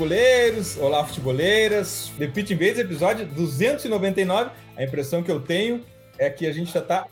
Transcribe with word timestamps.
Futeboleiros, 0.00 0.78
olá 0.78 1.04
futeboleiras. 1.04 2.10
The 2.18 2.26
Pitch 2.26 2.52
Invaders, 2.52 2.78
episódio 2.78 3.26
299. 3.26 4.50
A 4.74 4.82
impressão 4.82 5.22
que 5.22 5.30
eu 5.30 5.38
tenho 5.40 5.84
é 6.16 6.30
que 6.30 6.46
a 6.46 6.52
gente 6.52 6.72
já 6.72 6.80
está 6.80 7.06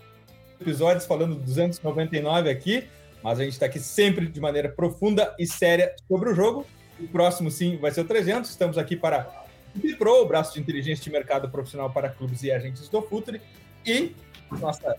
episódios 0.58 1.04
falando 1.04 1.34
299 1.34 2.48
aqui, 2.48 2.88
mas 3.22 3.38
a 3.38 3.44
gente 3.44 3.52
está 3.52 3.66
aqui 3.66 3.78
sempre 3.78 4.26
de 4.26 4.40
maneira 4.40 4.70
profunda 4.70 5.34
e 5.38 5.46
séria 5.46 5.94
sobre 6.08 6.30
o 6.30 6.34
jogo. 6.34 6.66
O 6.98 7.06
próximo, 7.08 7.50
sim, 7.50 7.76
vai 7.76 7.90
ser 7.90 8.00
o 8.00 8.04
300. 8.04 8.48
Estamos 8.48 8.78
aqui 8.78 8.96
para 8.96 9.44
Pro, 9.98 10.22
o 10.22 10.26
braço 10.26 10.54
de 10.54 10.60
inteligência 10.60 11.04
de 11.04 11.10
mercado 11.10 11.50
profissional 11.50 11.90
para 11.90 12.08
clubes 12.08 12.42
e 12.42 12.50
agentes 12.50 12.88
do 12.88 13.02
Futre. 13.02 13.38
E 13.84 14.16
nossa, 14.50 14.96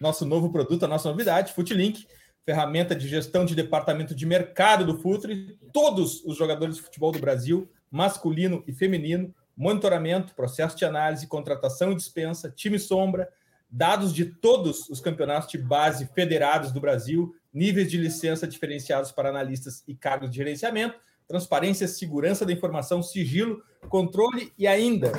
nosso 0.00 0.26
novo 0.26 0.50
produto, 0.50 0.86
a 0.86 0.88
nossa 0.88 1.08
novidade, 1.08 1.52
Futlink 1.52 2.04
ferramenta 2.48 2.94
de 2.94 3.06
gestão 3.06 3.44
de 3.44 3.54
departamento 3.54 4.14
de 4.14 4.24
mercado 4.24 4.82
do 4.82 4.96
Futre, 4.96 5.58
todos 5.70 6.24
os 6.24 6.34
jogadores 6.34 6.76
de 6.76 6.80
futebol 6.80 7.12
do 7.12 7.18
Brasil, 7.18 7.70
masculino 7.90 8.64
e 8.66 8.72
feminino, 8.72 9.34
monitoramento, 9.54 10.34
processo 10.34 10.74
de 10.74 10.86
análise, 10.86 11.26
contratação 11.26 11.92
e 11.92 11.94
dispensa, 11.94 12.50
time 12.50 12.78
sombra, 12.78 13.28
dados 13.68 14.14
de 14.14 14.24
todos 14.24 14.88
os 14.88 14.98
campeonatos 14.98 15.50
de 15.50 15.58
base 15.58 16.08
federados 16.14 16.72
do 16.72 16.80
Brasil, 16.80 17.36
níveis 17.52 17.90
de 17.90 17.98
licença 17.98 18.48
diferenciados 18.48 19.12
para 19.12 19.28
analistas 19.28 19.84
e 19.86 19.94
cargos 19.94 20.30
de 20.30 20.38
gerenciamento, 20.38 20.98
transparência, 21.26 21.86
segurança 21.86 22.46
da 22.46 22.52
informação, 22.54 23.02
sigilo, 23.02 23.62
controle 23.90 24.54
e 24.56 24.66
ainda 24.66 25.12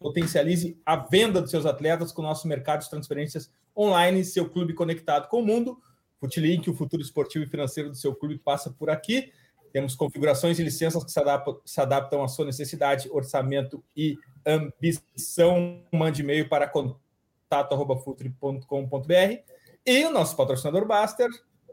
potencialize 0.00 0.76
a 0.84 0.96
venda 0.96 1.40
dos 1.40 1.52
seus 1.52 1.64
atletas 1.64 2.10
com 2.10 2.22
o 2.22 2.24
nosso 2.24 2.48
mercado 2.48 2.82
de 2.82 2.90
transferências 2.90 3.52
online, 3.76 4.24
seu 4.24 4.50
clube 4.50 4.74
conectado 4.74 5.28
com 5.28 5.40
o 5.40 5.46
mundo. 5.46 5.80
Futlink, 6.22 6.70
o 6.70 6.74
futuro 6.74 7.02
esportivo 7.02 7.44
e 7.44 7.48
financeiro 7.48 7.90
do 7.90 7.96
seu 7.96 8.14
clube 8.14 8.38
passa 8.38 8.70
por 8.70 8.88
aqui. 8.88 9.32
Temos 9.72 9.96
configurações 9.96 10.60
e 10.60 10.62
licenças 10.62 11.02
que 11.02 11.10
se 11.10 11.18
adaptam, 11.18 11.60
se 11.64 11.80
adaptam 11.80 12.22
à 12.22 12.28
sua 12.28 12.44
necessidade, 12.44 13.08
orçamento 13.10 13.82
e 13.96 14.16
ambição. 14.46 15.82
Mande 15.92 16.22
e-mail 16.22 16.48
para 16.48 16.68
contato.futre.com.br. 16.68 19.42
E 19.84 20.04
o 20.04 20.12
nosso 20.12 20.36
patrocinador 20.36 20.86
Baster, 20.86 21.28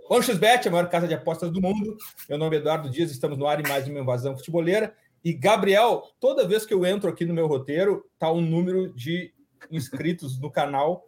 OneXBet, 0.10 0.68
a 0.68 0.72
maior 0.72 0.90
casa 0.90 1.08
de 1.08 1.14
apostas 1.14 1.52
do 1.52 1.62
mundo. 1.62 1.96
Meu 2.28 2.40
nome 2.40 2.56
é 2.56 2.60
Eduardo 2.60 2.90
Dias, 2.90 3.12
estamos 3.12 3.38
no 3.38 3.46
ar 3.46 3.60
em 3.60 3.68
mais 3.68 3.88
uma 3.88 4.00
invasão 4.00 4.36
futeboleira. 4.36 4.96
E 5.24 5.32
Gabriel, 5.32 6.02
toda 6.20 6.48
vez 6.48 6.66
que 6.66 6.74
eu 6.74 6.84
entro 6.88 7.08
aqui 7.08 7.24
no 7.24 7.36
meu 7.36 7.46
roteiro, 7.46 8.04
tá 8.18 8.32
um 8.32 8.42
número 8.42 8.92
de 8.96 9.32
inscritos 9.70 10.40
no 10.40 10.50
canal 10.50 11.06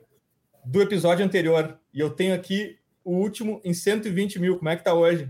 do 0.64 0.80
episódio 0.80 1.26
anterior. 1.26 1.80
E 1.92 2.00
eu 2.00 2.12
tenho 2.12 2.36
aqui 2.36 2.80
o 3.04 3.16
último 3.16 3.62
em 3.64 3.74
120 3.74 4.40
mil. 4.40 4.58
Como 4.58 4.70
é 4.70 4.76
que 4.76 4.84
tá 4.84 4.94
hoje? 4.94 5.30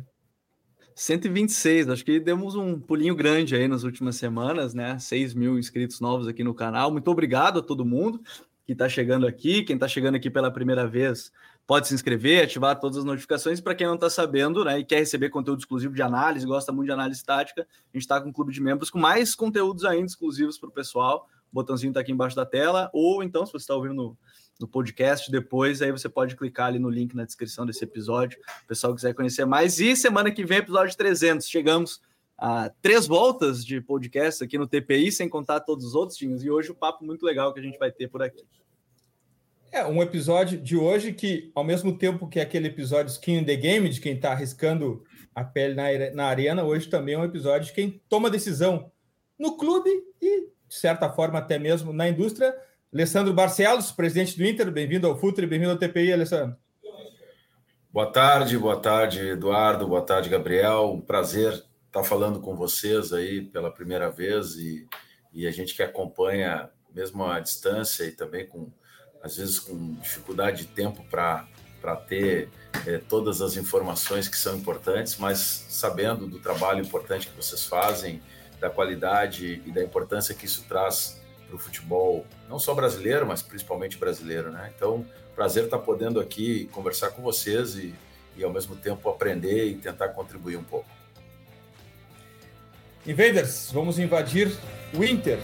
126, 0.95 1.89
acho 1.89 2.05
que 2.05 2.19
demos 2.19 2.55
um 2.55 2.80
pulinho 2.80 3.16
grande 3.16 3.55
aí 3.55 3.67
nas 3.67 3.83
últimas 3.83 4.17
semanas, 4.17 4.73
né? 4.73 5.00
6 5.00 5.34
mil 5.34 5.57
inscritos 5.57 6.00
novos 6.00 6.28
aqui 6.28 6.44
no 6.44 6.53
canal. 6.53 6.91
Muito 6.91 7.09
obrigado 7.09 7.59
a 7.59 7.62
todo 7.62 7.85
mundo 7.85 8.22
que 8.66 8.73
está 8.73 8.88
chegando 8.88 9.25
aqui. 9.25 9.63
Quem 9.63 9.75
está 9.75 9.88
chegando 9.88 10.16
aqui 10.16 10.29
pela 10.29 10.51
primeira 10.51 10.85
vez 10.85 11.31
pode 11.66 11.88
se 11.88 11.94
inscrever, 11.94 12.44
ativar 12.44 12.79
todas 12.79 12.97
as 12.97 13.03
notificações. 13.06 13.62
Para 13.62 13.73
quem 13.73 13.88
não 13.88 13.96
está 13.96 14.09
sabendo 14.09 14.66
né, 14.66 14.79
e 14.79 14.85
quer 14.85 15.00
receber 15.00 15.29
conteúdo 15.29 15.59
exclusivo 15.59 15.94
de 15.94 16.01
análise, 16.01 16.46
gosta 16.46 16.72
muito 16.72 16.88
de 16.88 16.94
análise 16.94 17.23
tática, 17.23 17.62
a 17.62 17.97
gente 17.97 18.03
está 18.03 18.19
com 18.19 18.29
um 18.29 18.34
clube 18.34 18.51
de 18.51 18.62
membros 18.62 18.90
com 18.90 19.00
mais 19.00 19.34
conteúdos 19.34 19.85
ainda 19.85 20.06
exclusivos 20.06 20.57
para 20.57 20.69
o 20.69 20.72
pessoal. 20.72 21.28
O 21.51 21.56
botãozinho 21.56 21.91
está 21.91 22.00
aqui 22.00 22.12
embaixo 22.12 22.35
da 22.35 22.46
tela, 22.46 22.90
ou 22.94 23.23
então, 23.23 23.46
se 23.46 23.51
você 23.51 23.63
está 23.63 23.75
ouvindo 23.75 24.17
no 24.61 24.67
podcast 24.67 25.29
depois, 25.31 25.81
aí 25.81 25.91
você 25.91 26.07
pode 26.07 26.35
clicar 26.35 26.67
ali 26.67 26.79
no 26.79 26.89
link 26.89 27.16
na 27.16 27.25
descrição 27.25 27.66
desse 27.66 27.83
episódio, 27.83 28.39
o 28.63 28.67
pessoal 28.67 28.95
quiser 28.95 29.13
conhecer 29.13 29.45
mais. 29.45 29.79
E 29.79 29.95
semana 29.95 30.31
que 30.31 30.45
vem, 30.45 30.59
episódio 30.59 30.95
300, 30.95 31.47
chegamos 31.49 32.01
a 32.38 32.69
três 32.81 33.05
voltas 33.05 33.66
de 33.66 33.81
podcast 33.81 34.44
aqui 34.44 34.57
no 34.57 34.67
TPI, 34.67 35.11
sem 35.11 35.27
contar 35.27 35.59
todos 35.59 35.85
os 35.85 35.95
outros 35.95 36.17
tinhos, 36.17 36.44
e 36.44 36.49
hoje 36.49 36.72
o 36.72 36.75
papo 36.75 37.03
muito 37.03 37.25
legal 37.25 37.53
que 37.53 37.59
a 37.59 37.63
gente 37.63 37.77
vai 37.77 37.91
ter 37.91 38.07
por 38.07 38.22
aqui. 38.22 38.44
É, 39.72 39.85
um 39.85 40.01
episódio 40.01 40.59
de 40.59 40.75
hoje 40.75 41.13
que, 41.13 41.49
ao 41.55 41.63
mesmo 41.63 41.97
tempo 41.97 42.28
que 42.28 42.39
aquele 42.39 42.67
episódio 42.67 43.11
Skin 43.11 43.38
in 43.38 43.45
the 43.45 43.55
Game, 43.55 43.88
de 43.88 44.01
quem 44.01 44.16
está 44.16 44.31
arriscando 44.31 45.03
a 45.33 45.45
pele 45.45 45.75
na, 45.75 45.83
na 46.13 46.25
arena, 46.25 46.63
hoje 46.63 46.89
também 46.89 47.16
é 47.16 47.17
um 47.17 47.23
episódio 47.23 47.67
de 47.67 47.73
quem 47.73 48.01
toma 48.09 48.29
decisão 48.29 48.91
no 49.39 49.55
clube 49.55 49.89
e, 50.22 50.41
de 50.41 50.75
certa 50.75 51.09
forma, 51.09 51.39
até 51.39 51.57
mesmo 51.57 51.93
na 51.93 52.09
indústria, 52.09 52.53
Alessandro 52.94 53.34
Barcelos, 53.34 53.90
presidente 53.90 54.38
do 54.38 54.46
Inter, 54.46 54.69
bem-vindo 54.69 55.07
ao 55.07 55.18
Futre, 55.18 55.47
bem-vindo 55.47 55.72
ao 55.72 55.78
TPI, 55.78 56.12
Alessandro. 56.12 56.57
Boa 57.90 58.12
tarde, 58.12 58.57
boa 58.57 58.81
tarde, 58.81 59.29
Eduardo, 59.29 59.88
boa 59.88 60.02
tarde, 60.02 60.28
Gabriel. 60.28 60.91
Um 60.91 61.00
prazer 61.00 61.63
estar 61.88 62.03
falando 62.03 62.41
com 62.41 62.53
vocês 62.53 63.13
aí 63.13 63.44
pela 63.44 63.72
primeira 63.72 64.12
vez 64.12 64.56
e, 64.56 64.90
e 65.31 65.47
a 65.47 65.52
gente 65.52 65.74
que 65.74 65.81
acompanha, 65.81 66.69
mesmo 66.94 67.24
à 67.24 67.40
distância 67.40 68.03
e 68.03 68.12
também 68.12 68.46
com, 68.46 68.69
às 69.23 69.38
vezes, 69.38 69.58
com 69.58 69.94
dificuldade 69.94 70.66
de 70.66 70.68
tempo 70.68 71.02
para 71.09 71.47
ter 72.09 72.50
é, 72.85 72.97
todas 72.97 73.41
as 73.41 73.56
informações 73.56 74.28
que 74.28 74.38
são 74.38 74.58
importantes, 74.58 75.16
mas 75.16 75.38
sabendo 75.69 76.28
do 76.28 76.40
trabalho 76.40 76.81
importante 76.81 77.29
que 77.29 77.38
vocês 77.38 77.66
fazem, 77.66 78.22
da 78.59 78.69
qualidade 78.69 79.62
e 79.66 79.72
da 79.72 79.81
importância 79.81 80.35
que 80.35 80.46
isso 80.46 80.66
traz 80.68 81.22
para 81.47 81.56
o 81.56 81.59
futebol, 81.59 82.25
não 82.51 82.59
só 82.59 82.73
brasileiro, 82.73 83.25
mas 83.25 83.41
principalmente 83.41 83.97
brasileiro, 83.97 84.51
né? 84.51 84.72
Então, 84.75 85.06
prazer 85.34 85.63
estar 85.63 85.79
podendo 85.79 86.19
aqui 86.19 86.66
conversar 86.73 87.12
com 87.12 87.22
vocês 87.22 87.75
e, 87.75 87.95
e 88.35 88.44
ao 88.44 88.51
mesmo 88.51 88.75
tempo 88.75 89.09
aprender 89.09 89.67
e 89.67 89.75
tentar 89.75 90.09
contribuir 90.09 90.57
um 90.57 90.63
pouco. 90.63 90.90
Invaders, 93.07 93.72
vamos 93.72 93.97
invadir 93.97 94.51
o 94.94 95.03
Inter. 95.03 95.40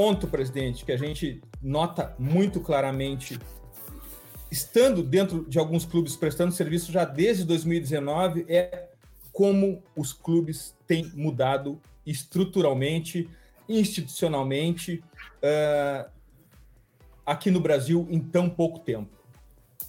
Ponto, 0.00 0.26
presidente, 0.26 0.82
que 0.82 0.92
a 0.92 0.96
gente 0.96 1.42
nota 1.60 2.16
muito 2.18 2.58
claramente, 2.58 3.38
estando 4.50 5.02
dentro 5.02 5.44
de 5.46 5.58
alguns 5.58 5.84
clubes 5.84 6.16
prestando 6.16 6.52
serviço 6.52 6.90
já 6.90 7.04
desde 7.04 7.44
2019, 7.44 8.46
é 8.48 8.88
como 9.30 9.82
os 9.94 10.14
clubes 10.14 10.74
têm 10.86 11.04
mudado 11.14 11.78
estruturalmente, 12.06 13.28
institucionalmente, 13.68 15.04
uh, 15.42 16.10
aqui 17.26 17.50
no 17.50 17.60
Brasil 17.60 18.08
em 18.10 18.20
tão 18.20 18.48
pouco 18.48 18.78
tempo. 18.78 19.10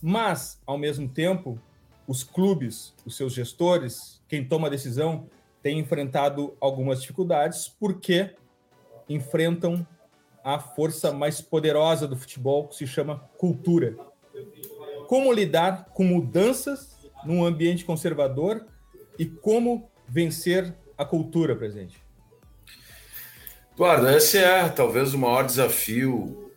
Mas, 0.02 0.62
ao 0.68 0.78
mesmo 0.78 1.08
tempo, 1.08 1.58
os 2.06 2.22
clubes, 2.22 2.94
os 3.06 3.16
seus 3.16 3.32
gestores, 3.32 4.22
quem 4.28 4.44
toma 4.44 4.68
a 4.68 4.72
decisão, 4.72 5.30
tem 5.64 5.80
enfrentado 5.80 6.54
algumas 6.60 7.00
dificuldades, 7.00 7.70
porque 7.80 8.36
enfrentam 9.08 9.88
a 10.44 10.60
força 10.60 11.12
mais 11.12 11.42
poderosa 11.42 12.08
do 12.08 12.16
futebol, 12.16 12.68
que 12.68 12.76
se 12.76 12.88
chama 12.88 13.30
cultura. 13.38 13.96
Como 15.08 15.32
lidar 15.32 15.86
com 15.94 16.04
mudanças 16.04 16.98
num 17.26 17.46
ambiente 17.46 17.86
conservador 17.86 18.66
e 19.18 19.26
como 19.26 19.90
vencer 20.08 20.74
a 20.98 21.06
cultura, 21.06 21.56
presidente? 21.56 22.02
Eduardo, 23.74 24.10
esse 24.10 24.38
é 24.38 24.70
talvez 24.70 25.14
o 25.14 25.18
maior 25.18 25.46
desafio 25.46 26.52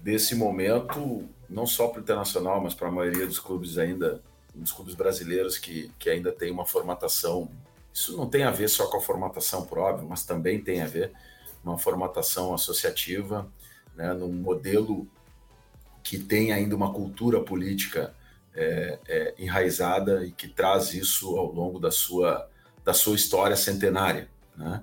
desse 0.00 0.34
momento 0.34 1.28
não 1.50 1.66
só 1.66 1.88
para 1.88 1.98
o 1.98 2.02
internacional, 2.02 2.60
mas 2.60 2.74
para 2.74 2.88
a 2.88 2.92
maioria 2.92 3.26
dos 3.26 3.40
clubes 3.40 3.76
ainda, 3.76 4.22
dos 4.54 4.70
clubes 4.70 4.94
brasileiros 4.94 5.58
que, 5.58 5.90
que 5.98 6.08
ainda 6.08 6.30
tem 6.30 6.50
uma 6.50 6.64
formatação. 6.64 7.50
Isso 7.92 8.16
não 8.16 8.28
tem 8.28 8.44
a 8.44 8.52
ver 8.52 8.68
só 8.68 8.86
com 8.86 8.98
a 8.98 9.00
formatação, 9.00 9.66
por 9.66 9.78
óbvio, 9.78 10.08
mas 10.08 10.24
também 10.24 10.60
tem 10.60 10.80
a 10.80 10.86
ver 10.86 11.12
uma 11.64 11.78
formatação 11.78 12.54
associativa, 12.54 13.50
né, 13.94 14.12
num 14.12 14.32
modelo 14.32 15.06
que 16.02 16.18
tem 16.18 16.52
ainda 16.52 16.74
uma 16.74 16.92
cultura 16.92 17.40
política 17.40 18.14
é, 18.54 18.98
é, 19.06 19.34
enraizada 19.38 20.24
e 20.24 20.32
que 20.32 20.48
traz 20.48 20.92
isso 20.94 21.36
ao 21.36 21.52
longo 21.52 21.78
da 21.78 21.90
sua, 21.90 22.48
da 22.84 22.92
sua 22.92 23.14
história 23.14 23.56
centenária. 23.56 24.28
Né? 24.56 24.82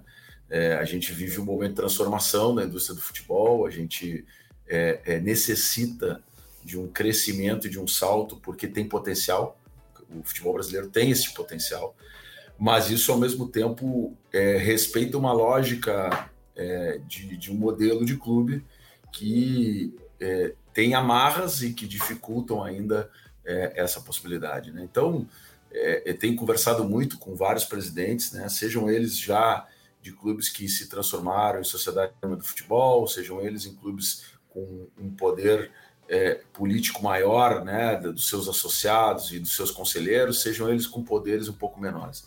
É, 0.50 0.76
a 0.76 0.86
gente 0.86 1.12
vive 1.12 1.40
um 1.40 1.46
momento 1.46 1.72
de 1.72 1.76
transformação 1.76 2.54
na 2.54 2.64
indústria 2.64 2.96
do 2.96 3.02
futebol, 3.02 3.66
a 3.66 3.70
gente 3.70 4.26
é, 4.68 5.02
é, 5.06 5.20
necessita 5.20 6.24
de 6.64 6.78
um 6.78 6.88
crescimento 6.88 7.70
de 7.70 7.80
um 7.80 7.88
salto 7.88 8.38
porque 8.38 8.68
tem 8.68 8.88
potencial. 8.88 9.60
O 10.10 10.24
futebol 10.24 10.54
brasileiro 10.54 10.90
tem 10.90 11.12
esse 11.12 11.34
potencial, 11.34 11.96
mas 12.58 12.90
isso 12.90 13.12
ao 13.12 13.18
mesmo 13.18 13.48
tempo 13.50 14.16
é, 14.32 14.58
respeita 14.58 15.18
uma 15.18 15.34
lógica 15.34 16.30
de, 17.08 17.38
de, 17.38 17.52
um 17.52 17.56
modelo 17.56 18.06
de 18.06 18.18
clube 18.18 18.66
que 19.12 19.94
tem 20.74 20.96
amarras 20.96 21.62
e 21.62 21.74
que 21.74 21.86
dificultam 21.86 22.64
ainda 22.64 23.10
essa 23.46 24.02
possibilidade. 24.02 24.72
Né? 24.72 24.84
Então, 24.84 25.28
é, 25.72 26.14
tenho 26.14 26.36
conversado 26.36 26.84
muito 26.84 27.18
com 27.18 27.36
vários 27.36 27.66
presidentes, 27.66 28.32
né, 28.32 28.48
sejam 28.50 28.90
eles 28.90 29.18
já 29.18 29.68
de 30.02 30.12
clubes 30.12 30.50
que 30.50 30.68
se 30.68 30.88
transformaram 30.88 31.60
em 31.60 31.64
sociedade 31.64 32.14
do 32.22 32.44
futebol, 32.44 33.08
sejam 33.08 33.42
eles 33.42 33.66
em 33.66 33.76
clubes 33.76 34.26
com 34.50 34.88
um 34.98 35.10
poder 35.12 35.72
é, 36.08 36.42
político 36.54 37.04
maior, 37.04 37.64
né, 37.66 37.98
dos 37.98 38.30
seus 38.30 38.48
associados 38.48 39.32
e 39.32 39.40
dos 39.40 39.56
seus 39.56 39.72
conselheiros, 39.72 40.42
sejam 40.42 40.70
eles 40.70 40.88
com 40.88 41.04
poderes 41.04 41.50
um 41.50 41.54
pouco 41.54 41.80
menores. 41.80 42.26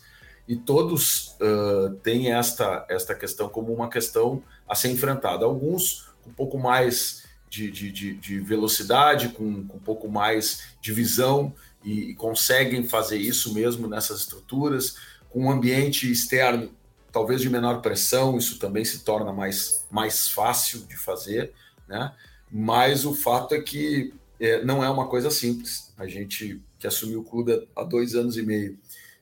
E 0.51 0.57
todos 0.57 1.37
uh, 1.39 1.95
têm 2.03 2.33
esta, 2.33 2.85
esta 2.89 3.15
questão 3.15 3.47
como 3.47 3.73
uma 3.73 3.89
questão 3.89 4.43
a 4.67 4.75
ser 4.75 4.89
enfrentada. 4.89 5.45
Alguns 5.45 6.09
com 6.21 6.29
um 6.29 6.33
pouco 6.33 6.59
mais 6.59 7.23
de, 7.49 7.71
de, 7.71 7.89
de, 7.89 8.13
de 8.15 8.39
velocidade, 8.41 9.29
com, 9.29 9.65
com 9.65 9.77
um 9.77 9.79
pouco 9.79 10.09
mais 10.09 10.75
de 10.81 10.91
visão, 10.91 11.53
e, 11.85 12.09
e 12.09 12.15
conseguem 12.15 12.85
fazer 12.85 13.17
isso 13.17 13.53
mesmo 13.53 13.87
nessas 13.87 14.19
estruturas, 14.19 14.97
com 15.29 15.45
um 15.45 15.51
ambiente 15.51 16.11
externo 16.11 16.69
talvez 17.13 17.39
de 17.39 17.49
menor 17.49 17.81
pressão, 17.81 18.37
isso 18.37 18.59
também 18.59 18.83
se 18.83 19.05
torna 19.05 19.31
mais, 19.31 19.87
mais 19.89 20.27
fácil 20.27 20.81
de 20.81 20.97
fazer, 20.97 21.53
né? 21.87 22.13
Mas 22.51 23.05
o 23.05 23.15
fato 23.15 23.55
é 23.55 23.61
que 23.61 24.13
é, 24.37 24.65
não 24.65 24.83
é 24.83 24.89
uma 24.89 25.07
coisa 25.07 25.31
simples. 25.31 25.93
A 25.97 26.07
gente 26.07 26.61
que 26.77 26.87
assumiu 26.87 27.21
o 27.21 27.23
clube 27.23 27.69
há 27.73 27.83
dois 27.85 28.15
anos 28.15 28.35
e 28.35 28.41
meio, 28.41 28.77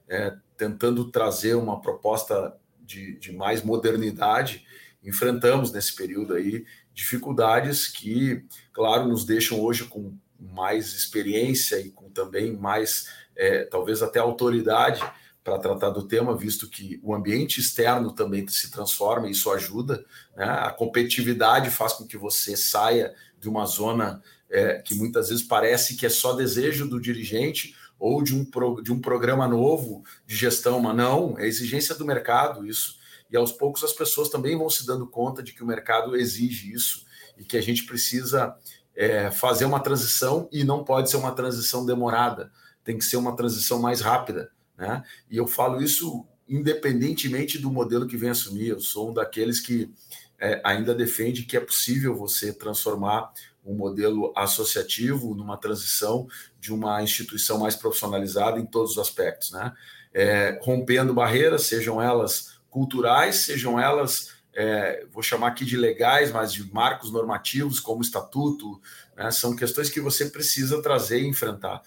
é, 0.07 0.35
tentando 0.59 1.09
trazer 1.09 1.55
uma 1.55 1.79
proposta 1.79 2.53
de, 2.81 3.17
de 3.17 3.31
mais 3.31 3.63
modernidade, 3.63 4.65
enfrentamos 5.01 5.71
nesse 5.71 5.95
período 5.95 6.33
aí 6.33 6.65
dificuldades 6.93 7.87
que, 7.87 8.43
claro, 8.73 9.07
nos 9.07 9.23
deixam 9.23 9.57
hoje 9.57 9.85
com 9.85 10.13
mais 10.37 10.93
experiência 10.93 11.79
e 11.79 11.89
com 11.89 12.09
também 12.09 12.51
mais, 12.51 13.07
é, 13.37 13.63
talvez 13.63 14.03
até 14.03 14.19
autoridade 14.19 15.01
para 15.41 15.57
tratar 15.57 15.91
do 15.91 16.05
tema, 16.05 16.35
visto 16.35 16.69
que 16.69 16.99
o 17.01 17.15
ambiente 17.15 17.61
externo 17.61 18.11
também 18.11 18.45
se 18.49 18.69
transforma 18.69 19.29
e 19.29 19.31
isso 19.31 19.49
ajuda. 19.49 20.03
Né? 20.35 20.43
A 20.43 20.71
competitividade 20.71 21.69
faz 21.69 21.93
com 21.93 22.05
que 22.05 22.17
você 22.17 22.57
saia 22.57 23.15
de 23.39 23.47
uma 23.47 23.65
zona 23.65 24.21
é, 24.49 24.81
que 24.81 24.93
muitas 24.93 25.29
vezes 25.29 25.43
parece 25.43 25.95
que 25.95 26.05
é 26.05 26.09
só 26.09 26.33
desejo 26.33 26.85
do 26.85 26.99
dirigente 26.99 27.75
ou 27.99 28.23
de 28.23 28.33
um, 28.33 28.45
pro, 28.45 28.81
de 28.81 28.91
um 28.91 28.99
programa 28.99 29.47
novo 29.47 30.03
de 30.25 30.35
gestão, 30.35 30.79
mas 30.79 30.95
não, 30.95 31.37
é 31.37 31.45
exigência 31.45 31.93
do 31.93 32.05
mercado 32.05 32.65
isso. 32.65 32.97
E 33.29 33.37
aos 33.37 33.51
poucos 33.51 33.83
as 33.83 33.93
pessoas 33.93 34.29
também 34.29 34.57
vão 34.57 34.69
se 34.69 34.85
dando 34.85 35.05
conta 35.05 35.43
de 35.43 35.53
que 35.53 35.61
o 35.61 35.67
mercado 35.67 36.15
exige 36.15 36.71
isso 36.73 37.05
e 37.37 37.43
que 37.43 37.57
a 37.57 37.61
gente 37.61 37.85
precisa 37.85 38.55
é, 38.95 39.29
fazer 39.29 39.65
uma 39.65 39.79
transição 39.79 40.47
e 40.51 40.63
não 40.63 40.83
pode 40.83 41.09
ser 41.09 41.17
uma 41.17 41.31
transição 41.31 41.85
demorada, 41.85 42.51
tem 42.83 42.97
que 42.97 43.05
ser 43.05 43.17
uma 43.17 43.35
transição 43.35 43.79
mais 43.79 44.01
rápida. 44.01 44.49
Né? 44.77 45.03
E 45.29 45.37
eu 45.37 45.45
falo 45.45 45.81
isso 45.81 46.25
independentemente 46.47 47.59
do 47.59 47.69
modelo 47.69 48.07
que 48.07 48.17
vem 48.17 48.31
assumir. 48.31 48.69
Eu 48.69 48.79
sou 48.79 49.11
um 49.11 49.13
daqueles 49.13 49.59
que 49.59 49.93
é, 50.39 50.59
ainda 50.63 50.95
defende 50.95 51.43
que 51.43 51.55
é 51.55 51.59
possível 51.59 52.15
você 52.15 52.51
transformar 52.51 53.31
um 53.69 53.75
modelo 53.75 54.33
associativo 54.35 55.35
numa 55.35 55.57
transição 55.57 56.27
de 56.59 56.73
uma 56.73 57.01
instituição 57.03 57.59
mais 57.59 57.75
profissionalizada 57.75 58.59
em 58.59 58.65
todos 58.65 58.91
os 58.93 58.97
aspectos, 58.97 59.51
né? 59.51 59.73
É, 60.11 60.59
rompendo 60.63 61.13
barreiras, 61.13 61.67
sejam 61.67 62.01
elas 62.01 62.59
culturais, 62.69 63.37
sejam 63.37 63.79
elas 63.79 64.39
é, 64.55 65.05
vou 65.11 65.21
chamar 65.21 65.47
aqui 65.47 65.63
de 65.63 65.77
legais, 65.77 66.31
mas 66.31 66.51
de 66.51 66.69
marcos 66.73 67.11
normativos, 67.11 67.79
como 67.79 68.01
estatuto, 68.01 68.81
né, 69.15 69.31
são 69.31 69.55
questões 69.55 69.89
que 69.89 70.01
você 70.01 70.25
precisa 70.25 70.81
trazer 70.81 71.21
e 71.21 71.27
enfrentar. 71.27 71.81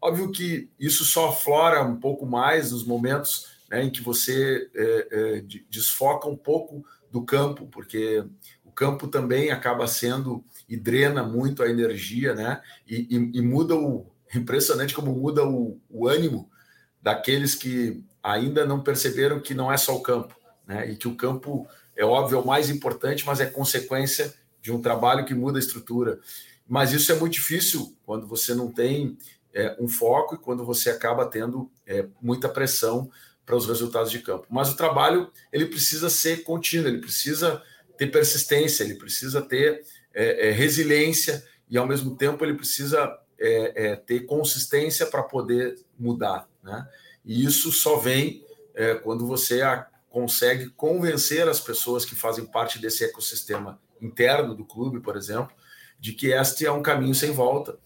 Óbvio 0.00 0.32
que 0.32 0.68
isso 0.78 1.04
só 1.04 1.28
aflora 1.28 1.82
um 1.82 1.96
pouco 1.96 2.26
mais 2.26 2.72
nos 2.72 2.84
momentos 2.84 3.46
né, 3.70 3.84
em 3.84 3.90
que 3.90 4.02
você 4.02 4.68
é, 4.74 5.08
é, 5.10 5.44
desfoca 5.68 6.28
um 6.28 6.36
pouco 6.36 6.84
do 7.10 7.24
campo, 7.24 7.66
porque 7.68 8.24
campo 8.76 9.08
também 9.08 9.50
acaba 9.50 9.86
sendo 9.86 10.44
e 10.68 10.76
drena 10.76 11.22
muito 11.22 11.62
a 11.62 11.68
energia, 11.68 12.34
né? 12.34 12.60
E, 12.86 13.08
e, 13.10 13.38
e 13.38 13.42
muda 13.42 13.74
o 13.74 14.06
impressionante 14.34 14.94
como 14.94 15.12
muda 15.12 15.44
o, 15.44 15.80
o 15.88 16.06
ânimo 16.06 16.50
daqueles 17.00 17.54
que 17.54 18.04
ainda 18.22 18.66
não 18.66 18.82
perceberam 18.82 19.40
que 19.40 19.54
não 19.54 19.72
é 19.72 19.78
só 19.78 19.96
o 19.96 20.02
campo, 20.02 20.36
né? 20.66 20.90
E 20.90 20.96
que 20.96 21.08
o 21.08 21.16
campo 21.16 21.66
é 21.96 22.04
óbvio, 22.04 22.38
é 22.38 22.40
o 22.42 22.46
mais 22.46 22.68
importante, 22.68 23.24
mas 23.24 23.40
é 23.40 23.46
consequência 23.46 24.34
de 24.60 24.70
um 24.70 24.82
trabalho 24.82 25.24
que 25.24 25.34
muda 25.34 25.58
a 25.58 25.60
estrutura. 25.60 26.20
Mas 26.68 26.92
isso 26.92 27.10
é 27.10 27.14
muito 27.14 27.32
difícil 27.32 27.96
quando 28.04 28.26
você 28.26 28.54
não 28.54 28.70
tem 28.70 29.16
é, 29.54 29.74
um 29.80 29.88
foco 29.88 30.34
e 30.34 30.38
quando 30.38 30.66
você 30.66 30.90
acaba 30.90 31.24
tendo 31.24 31.70
é, 31.86 32.06
muita 32.20 32.48
pressão 32.48 33.10
para 33.46 33.56
os 33.56 33.66
resultados 33.66 34.10
de 34.10 34.18
campo. 34.18 34.46
Mas 34.50 34.70
o 34.70 34.76
trabalho 34.76 35.30
ele 35.50 35.66
precisa 35.66 36.10
ser 36.10 36.42
contínuo, 36.42 36.88
ele 36.88 36.98
precisa 36.98 37.62
ter 37.96 38.08
persistência, 38.08 38.84
ele 38.84 38.94
precisa 38.94 39.42
ter 39.42 39.82
é, 40.14 40.48
é 40.48 40.50
resiliência 40.50 41.44
e 41.68 41.76
ao 41.76 41.86
mesmo 41.86 42.16
tempo 42.16 42.44
ele 42.44 42.54
precisa 42.54 43.18
é, 43.38 43.88
é, 43.88 43.96
ter 43.96 44.20
consistência 44.20 45.06
para 45.06 45.22
poder 45.22 45.76
mudar, 45.98 46.48
né? 46.62 46.88
E 47.24 47.44
isso 47.44 47.72
só 47.72 47.96
vem 47.96 48.44
quando 49.02 49.26
você 49.26 49.62
consegue 50.10 50.68
convencer 50.70 51.48
as 51.48 51.58
pessoas 51.58 52.04
que 52.04 52.14
fazem 52.14 52.44
parte 52.44 52.78
desse 52.78 53.04
ecossistema 53.04 53.80
interno 54.00 54.54
do 54.54 54.64
clube, 54.64 55.00
por 55.00 55.16
exemplo, 55.16 55.54
de 55.98 56.12
que 56.12 56.28
este 56.28 56.66
é 56.66 56.72
um 56.72 56.82
caminho 56.82 57.14
sem 57.14 57.32
volta. 57.32 57.78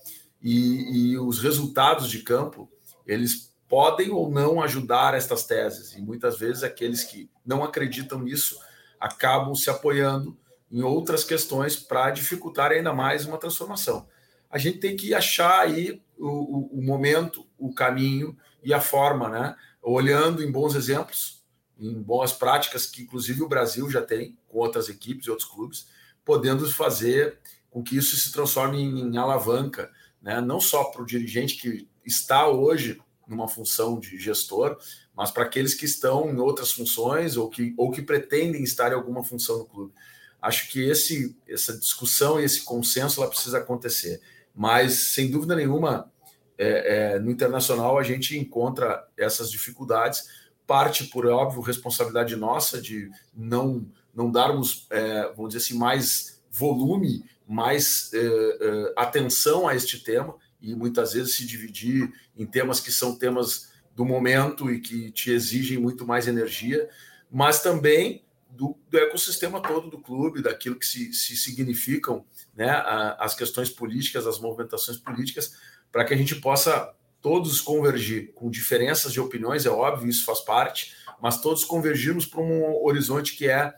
E, 0.43 1.12
e 1.12 1.19
os 1.19 1.38
resultados 1.40 2.09
de 2.09 2.23
campo, 2.23 2.71
eles 3.07 3.52
podem 3.69 4.11
ou 4.11 4.31
não 4.31 4.62
ajudar 4.62 5.14
estas 5.14 5.45
teses. 5.45 5.95
E 5.95 6.00
muitas 6.00 6.38
vezes 6.38 6.62
aqueles 6.62 7.05
que 7.05 7.31
não 7.45 7.62
acreditam 7.62 8.21
nisso 8.21 8.59
acabam 9.00 9.54
se 9.54 9.71
apoiando 9.71 10.37
em 10.71 10.83
outras 10.83 11.25
questões 11.25 11.75
para 11.75 12.11
dificultar 12.11 12.71
ainda 12.71 12.92
mais 12.92 13.25
uma 13.25 13.38
transformação. 13.38 14.07
A 14.50 14.59
gente 14.59 14.78
tem 14.78 14.97
que 14.97 15.14
achar 15.14 15.61
aí 15.61 16.02
o, 16.19 16.78
o, 16.78 16.83
momento, 16.83 17.47
o 17.59 17.73
caminho 17.73 18.37
e 18.62 18.75
a 18.75 18.80
forma, 18.80 19.28
né? 19.28 19.57
Olhando 19.83 20.42
em 20.42 20.52
bons 20.52 20.75
exemplos, 20.75 21.42
em 21.78 22.00
boas 22.00 22.33
práticas 22.33 22.85
que, 22.85 23.02
inclusive, 23.02 23.42
o 23.42 23.49
Brasil 23.49 23.90
já 23.90 24.02
tem 24.02 24.37
com 24.49 24.59
outras 24.59 24.88
equipes 24.88 25.26
e 25.26 25.30
outros 25.30 25.49
clubes, 25.49 25.88
podendo 26.25 26.69
fazer 26.71 27.38
com 27.71 27.83
que 27.83 27.97
isso 27.97 28.16
se 28.16 28.30
transforme 28.33 28.78
em, 28.78 29.00
em 29.00 29.16
alavanca, 29.16 29.90
né? 30.21 30.40
não 30.40 30.61
só 30.61 30.85
para 30.85 31.02
o 31.02 31.07
dirigente 31.07 31.57
que 31.57 31.88
está 32.04 32.47
hoje 32.49 33.00
numa 33.26 33.49
função 33.49 33.99
de 33.99 34.19
gestor, 34.19 34.76
mas 35.21 35.31
para 35.31 35.43
aqueles 35.43 35.75
que 35.75 35.85
estão 35.85 36.31
em 36.31 36.39
outras 36.39 36.73
funções 36.73 37.37
ou 37.37 37.50
que, 37.50 37.75
ou 37.77 37.91
que 37.91 38.00
pretendem 38.00 38.62
estar 38.62 38.91
em 38.91 38.95
alguma 38.95 39.23
função 39.23 39.59
no 39.59 39.67
clube. 39.67 39.93
Acho 40.41 40.71
que 40.71 40.81
esse, 40.81 41.37
essa 41.47 41.77
discussão 41.77 42.41
e 42.41 42.45
esse 42.45 42.62
consenso 42.62 43.21
ela 43.21 43.29
precisa 43.29 43.59
acontecer. 43.59 44.23
Mas, 44.55 45.12
sem 45.12 45.31
dúvida 45.31 45.55
nenhuma, 45.55 46.11
é, 46.57 47.17
é, 47.17 47.19
no 47.19 47.31
internacional 47.31 47.99
a 47.99 48.03
gente 48.03 48.35
encontra 48.39 49.07
essas 49.15 49.50
dificuldades, 49.50 50.27
parte, 50.67 51.05
por 51.05 51.27
óbvio, 51.27 51.61
responsabilidade 51.61 52.35
nossa 52.35 52.81
de 52.81 53.11
não, 53.37 53.87
não 54.15 54.31
darmos, 54.31 54.87
é, 54.89 55.25
vamos 55.37 55.53
dizer 55.53 55.59
assim, 55.67 55.79
mais 55.79 56.43
volume, 56.50 57.27
mais 57.47 58.11
é, 58.15 58.19
é, 58.19 58.93
atenção 58.97 59.69
a 59.69 59.75
este 59.75 60.03
tema 60.03 60.35
e 60.62 60.75
muitas 60.75 61.12
vezes 61.12 61.37
se 61.37 61.45
dividir 61.45 62.11
em 62.35 62.47
temas 62.47 62.81
que 62.81 62.91
são 62.91 63.15
temas 63.15 63.70
do 64.00 64.04
momento 64.07 64.71
e 64.71 64.80
que 64.80 65.11
te 65.11 65.30
exigem 65.30 65.76
muito 65.76 66.07
mais 66.07 66.26
energia, 66.26 66.88
mas 67.30 67.62
também 67.62 68.25
do, 68.49 68.75
do, 68.88 68.97
ecossistema 68.97 69.61
todo 69.61 69.90
do 69.90 69.99
clube, 70.00 70.40
daquilo 70.40 70.76
que 70.76 70.87
se, 70.87 71.12
se 71.12 71.37
significam 71.37 72.25
né, 72.57 72.71
a, 72.71 73.23
as 73.23 73.35
questões 73.35 73.69
políticas, 73.69 74.26
as 74.26 74.40
movimentações 74.40 74.97
políticas, 74.97 75.54
para 75.92 76.02
que 76.02 76.14
a 76.14 76.16
gente 76.16 76.35
possa 76.37 76.95
todos 77.21 77.61
convergir, 77.61 78.33
com 78.33 78.50
diferenças 78.50 79.12
de 79.12 79.21
opiniões, 79.21 79.66
é 79.66 79.71
óbvio, 79.71 80.09
isso 80.09 80.25
faz 80.25 80.40
parte, 80.40 80.95
mas 81.21 81.42
todos 81.42 81.62
convergirmos 81.62 82.25
para 82.25 82.40
um 82.40 82.83
horizonte 82.83 83.37
que 83.37 83.50
é 83.50 83.75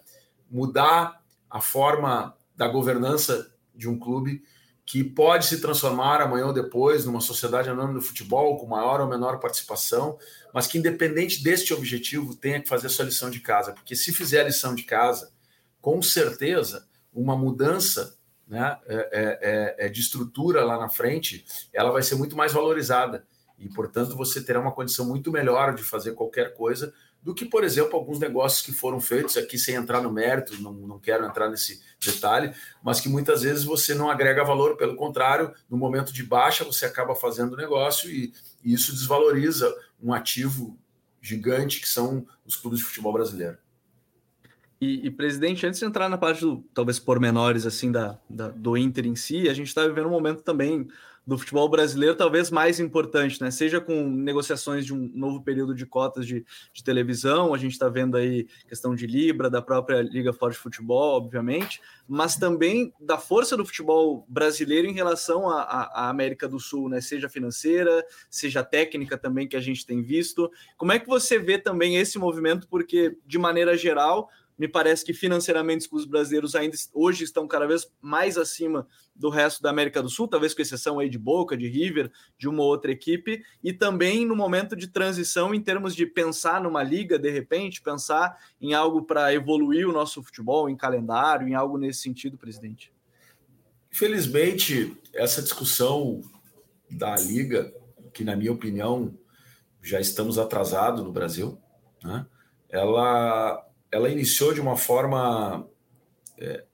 mudar 0.48 1.20
a 1.50 1.60
forma 1.60 2.38
da 2.54 2.68
governança 2.68 3.52
de 3.74 3.88
um 3.88 3.98
clube 3.98 4.44
que 4.84 5.04
pode 5.04 5.46
se 5.46 5.60
transformar 5.60 6.20
amanhã 6.20 6.46
ou 6.46 6.52
depois 6.52 7.04
numa 7.04 7.20
sociedade 7.20 7.70
anônima 7.70 7.94
do 7.94 8.02
futebol 8.04 8.58
com 8.58 8.66
maior 8.66 9.00
ou 9.00 9.08
menor 9.08 9.38
participação, 9.38 10.18
mas 10.52 10.66
que 10.66 10.76
independente 10.76 11.42
deste 11.42 11.72
objetivo 11.72 12.34
tenha 12.34 12.60
que 12.60 12.68
fazer 12.68 12.88
sua 12.88 13.04
lição 13.04 13.30
de 13.30 13.40
casa, 13.40 13.72
porque 13.72 13.94
se 13.94 14.12
fizer 14.12 14.40
a 14.40 14.44
lição 14.44 14.74
de 14.74 14.82
casa, 14.82 15.32
com 15.80 16.02
certeza 16.02 16.86
uma 17.12 17.36
mudança 17.36 18.16
né, 18.46 18.78
é, 18.86 18.94
é, 18.94 19.38
é, 19.82 19.86
é 19.86 19.88
de 19.88 20.00
estrutura 20.00 20.64
lá 20.64 20.78
na 20.78 20.88
frente, 20.88 21.44
ela 21.72 21.90
vai 21.90 22.02
ser 22.02 22.16
muito 22.16 22.36
mais 22.36 22.52
valorizada. 22.52 23.26
E, 23.58 23.68
portanto, 23.68 24.16
você 24.16 24.42
terá 24.42 24.60
uma 24.60 24.72
condição 24.72 25.06
muito 25.06 25.30
melhor 25.30 25.74
de 25.74 25.82
fazer 25.82 26.12
qualquer 26.12 26.52
coisa 26.54 26.92
do 27.22 27.32
que, 27.32 27.44
por 27.44 27.62
exemplo, 27.62 27.96
alguns 27.96 28.18
negócios 28.18 28.62
que 28.62 28.72
foram 28.72 29.00
feitos 29.00 29.36
aqui 29.36 29.56
sem 29.56 29.76
entrar 29.76 30.02
no 30.02 30.12
mérito, 30.12 30.60
não, 30.60 30.72
não 30.72 30.98
quero 30.98 31.24
entrar 31.24 31.48
nesse 31.48 31.80
detalhe, 32.04 32.52
mas 32.82 33.00
que 33.00 33.08
muitas 33.08 33.42
vezes 33.42 33.62
você 33.62 33.94
não 33.94 34.10
agrega 34.10 34.44
valor, 34.44 34.76
pelo 34.76 34.96
contrário, 34.96 35.52
no 35.70 35.76
momento 35.76 36.12
de 36.12 36.24
baixa 36.24 36.64
você 36.64 36.84
acaba 36.84 37.14
fazendo 37.14 37.56
negócio 37.56 38.10
e, 38.10 38.32
e 38.64 38.72
isso 38.74 38.92
desvaloriza 38.92 39.72
um 40.02 40.12
ativo 40.12 40.76
gigante 41.20 41.80
que 41.80 41.88
são 41.88 42.26
os 42.44 42.56
clubes 42.56 42.80
de 42.80 42.84
futebol 42.84 43.12
brasileiro. 43.12 43.56
E, 44.80 45.06
e, 45.06 45.10
presidente, 45.12 45.64
antes 45.64 45.78
de 45.78 45.86
entrar 45.86 46.08
na 46.08 46.18
parte 46.18 46.40
do 46.40 46.56
talvez 46.74 46.98
pormenores 46.98 47.64
assim 47.64 47.92
da, 47.92 48.18
da 48.28 48.48
do 48.48 48.76
Inter 48.76 49.06
em 49.06 49.14
si, 49.14 49.48
a 49.48 49.54
gente 49.54 49.68
está 49.68 49.86
vivendo 49.86 50.08
um 50.08 50.10
momento 50.10 50.42
também 50.42 50.88
do 51.24 51.38
futebol 51.38 51.68
brasileiro, 51.68 52.16
talvez 52.16 52.50
mais 52.50 52.80
importante, 52.80 53.40
né? 53.40 53.50
Seja 53.50 53.80
com 53.80 54.08
negociações 54.08 54.84
de 54.84 54.92
um 54.92 55.10
novo 55.14 55.42
período 55.42 55.74
de 55.74 55.86
cotas 55.86 56.26
de, 56.26 56.44
de 56.72 56.82
televisão, 56.82 57.54
a 57.54 57.58
gente 57.58 57.72
está 57.72 57.88
vendo 57.88 58.16
aí 58.16 58.46
questão 58.68 58.94
de 58.94 59.06
Libra, 59.06 59.48
da 59.48 59.62
própria 59.62 60.02
Liga 60.02 60.32
Forte 60.32 60.58
Futebol, 60.58 61.16
obviamente, 61.16 61.80
mas 62.08 62.36
também 62.36 62.92
da 63.00 63.18
força 63.18 63.56
do 63.56 63.64
futebol 63.64 64.26
brasileiro 64.28 64.88
em 64.88 64.92
relação 64.92 65.48
à 65.48 66.08
América 66.08 66.48
do 66.48 66.58
Sul, 66.58 66.88
né? 66.88 67.00
Seja 67.00 67.28
financeira, 67.28 68.04
seja 68.28 68.64
técnica 68.64 69.16
também 69.16 69.46
que 69.46 69.56
a 69.56 69.60
gente 69.60 69.86
tem 69.86 70.02
visto. 70.02 70.50
Como 70.76 70.92
é 70.92 70.98
que 70.98 71.06
você 71.06 71.38
vê 71.38 71.56
também 71.56 71.96
esse 71.96 72.18
movimento? 72.18 72.66
Porque, 72.68 73.16
de 73.24 73.38
maneira 73.38 73.76
geral, 73.76 74.28
me 74.58 74.68
parece 74.68 75.04
que 75.04 75.12
financeiramente 75.12 75.82
os 75.82 75.86
clubes 75.86 76.06
brasileiros 76.06 76.54
ainda 76.54 76.76
hoje 76.92 77.24
estão 77.24 77.46
cada 77.48 77.66
vez 77.66 77.90
mais 78.00 78.36
acima 78.36 78.86
do 79.14 79.28
resto 79.28 79.62
da 79.62 79.70
América 79.70 80.02
do 80.02 80.08
Sul, 80.08 80.28
talvez 80.28 80.54
com 80.54 80.62
exceção 80.62 80.98
aí 80.98 81.08
de 81.08 81.18
Boca, 81.18 81.56
de 81.56 81.68
River, 81.68 82.10
de 82.38 82.48
uma 82.48 82.62
outra 82.62 82.90
equipe, 82.90 83.42
e 83.62 83.72
também 83.72 84.24
no 84.24 84.36
momento 84.36 84.76
de 84.76 84.88
transição 84.88 85.54
em 85.54 85.60
termos 85.60 85.94
de 85.94 86.06
pensar 86.06 86.60
numa 86.60 86.82
liga, 86.82 87.18
de 87.18 87.30
repente, 87.30 87.82
pensar 87.82 88.36
em 88.60 88.74
algo 88.74 89.02
para 89.02 89.32
evoluir 89.34 89.88
o 89.88 89.92
nosso 89.92 90.22
futebol, 90.22 90.68
em 90.68 90.76
calendário, 90.76 91.48
em 91.48 91.54
algo 91.54 91.76
nesse 91.76 92.00
sentido, 92.00 92.38
presidente. 92.38 92.92
Infelizmente, 93.92 94.96
essa 95.12 95.42
discussão 95.42 96.22
da 96.90 97.16
liga, 97.16 97.72
que 98.12 98.24
na 98.24 98.34
minha 98.36 98.52
opinião 98.52 99.16
já 99.82 100.00
estamos 100.00 100.38
atrasados 100.38 101.02
no 101.02 101.12
Brasil, 101.12 101.58
né? 102.02 102.26
ela 102.68 103.62
ela 103.92 104.08
iniciou 104.08 104.54
de 104.54 104.60
uma 104.60 104.76
forma, 104.76 105.68
é, 106.38 106.64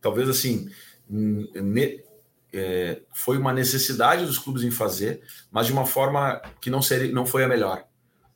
talvez 0.00 0.28
assim, 0.28 0.70
ne, 1.08 2.04
é, 2.52 3.00
foi 3.12 3.38
uma 3.38 3.52
necessidade 3.52 4.26
dos 4.26 4.38
clubes 4.38 4.62
em 4.62 4.70
fazer, 4.70 5.22
mas 5.50 5.66
de 5.66 5.72
uma 5.72 5.86
forma 5.86 6.40
que 6.60 6.68
não, 6.68 6.82
seria, 6.82 7.10
não 7.10 7.24
foi 7.24 7.44
a 7.44 7.48
melhor. 7.48 7.86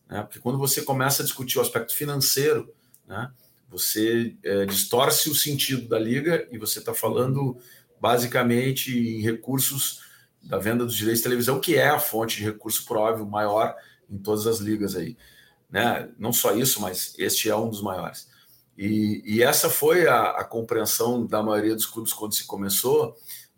Né? 0.08 0.22
Porque 0.22 0.38
quando 0.40 0.58
você 0.58 0.80
começa 0.82 1.22
a 1.22 1.24
discutir 1.24 1.58
o 1.58 1.60
aspecto 1.60 1.94
financeiro, 1.94 2.74
né, 3.06 3.30
você 3.68 4.34
é, 4.42 4.64
distorce 4.64 5.28
o 5.28 5.34
sentido 5.34 5.86
da 5.86 5.98
liga 5.98 6.48
e 6.50 6.56
você 6.56 6.78
está 6.78 6.94
falando 6.94 7.58
basicamente 8.00 8.96
em 8.96 9.20
recursos 9.20 10.02
da 10.42 10.58
venda 10.58 10.84
dos 10.84 10.96
direitos 10.96 11.20
de 11.20 11.24
televisão, 11.24 11.60
que 11.60 11.76
é 11.76 11.88
a 11.88 11.98
fonte 11.98 12.38
de 12.38 12.44
recurso, 12.44 12.84
por 12.86 12.96
óbvio, 12.96 13.26
maior 13.26 13.74
em 14.08 14.16
todas 14.18 14.46
as 14.46 14.58
ligas 14.60 14.96
aí 14.96 15.16
né? 15.74 16.08
Não 16.16 16.32
só 16.32 16.54
isso, 16.54 16.80
mas 16.80 17.16
este 17.18 17.50
é 17.50 17.56
um 17.56 17.68
dos 17.68 17.82
maiores. 17.82 18.28
E, 18.78 19.20
e 19.26 19.42
essa 19.42 19.68
foi 19.68 20.06
a, 20.06 20.30
a, 20.30 20.44
compreensão 20.44 21.26
da 21.26 21.42
maioria 21.42 21.74
dos 21.74 21.84
clubes 21.84 22.12
quando 22.12 22.32
se 22.32 22.46
começou 22.46 23.08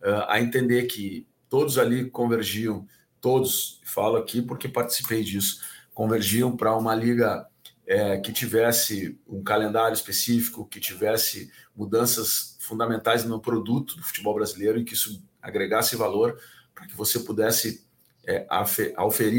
uh, 0.01 0.25
a 0.27 0.41
entender 0.41 0.85
que 0.85 1.27
todos 1.47 1.77
ali 1.77 2.09
convergiam, 2.09 2.89
todos, 3.21 3.83
falo 3.85 4.17
aqui 4.17 4.41
porque 4.41 4.67
participei 4.67 5.23
disso, 5.23 5.61
convergiam 5.93 6.57
para 6.57 6.75
uma 6.75 6.95
liga 6.95 7.47
é, 7.87 8.17
que 8.17 8.33
tivesse 8.33 9.21
um 9.29 9.43
calendário 9.43 9.95
específico, 9.95 10.67
que 10.67 10.81
tivesse 10.81 11.53
mudanças 11.77 12.57
fundamentais 12.61 13.27
no 13.27 13.39
produto 13.39 13.95
do 13.95 14.03
futebol 14.03 14.33
brasileiro 14.33 14.79
e 14.79 14.85
que 14.85 14.95
isso 14.95 15.23
agregasse 15.43 15.97
valor 15.97 16.41
para 16.75 16.87
que 16.87 16.97
você 16.97 17.21
pudesse 17.21 17.87
é, 18.27 18.47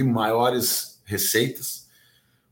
maiores 0.04 1.02
receitas 1.06 1.87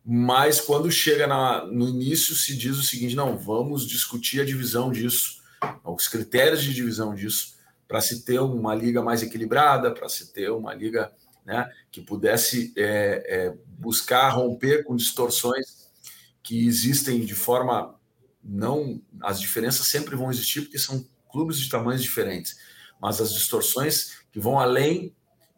mas 0.08 0.62
quando 0.62 0.92
chega 0.92 1.26
na, 1.26 1.66
no 1.66 1.90
início 1.90 2.36
se 2.36 2.56
diz 2.56 2.78
o 2.78 2.84
seguinte: 2.84 3.16
não, 3.16 3.36
vamos 3.36 3.88
discutir 3.88 4.40
a 4.40 4.46
divisão 4.46 4.92
disso, 4.92 5.42
os 5.84 6.08
critérios 6.08 6.62
de 6.62 6.72
divisão 6.74 7.16
disso, 7.16 7.56
para 7.88 8.00
se 8.02 8.24
ter 8.24 8.40
uma 8.40 8.76
liga 8.76 9.02
mais 9.02 9.24
equilibrada, 9.24 9.92
para 9.92 10.08
se 10.08 10.32
ter 10.32 10.52
uma 10.52 10.76
liga 10.76 11.12
né, 11.44 11.68
que 11.92 12.02
pudesse 12.02 12.72
é, 12.78 13.24
é, 13.28 13.58
buscar 13.80 14.30
romper 14.30 14.84
com 14.84 14.96
distorções 14.96 15.90
que 16.44 16.68
existem 16.68 17.26
de 17.26 17.34
forma 17.34 18.00
não. 18.44 19.02
As 19.22 19.40
diferenças 19.40 19.88
sempre 19.88 20.16
vão 20.16 20.30
existir, 20.30 20.62
porque 20.62 20.78
são 20.78 21.04
clubes 21.32 21.58
de 21.58 21.68
tamanhos 21.68 22.04
diferentes, 22.04 22.56
mas 23.02 23.20
as 23.20 23.34
distorções 23.34 24.20
que 24.32 24.40
vão 24.40 24.60
além 24.60 25.16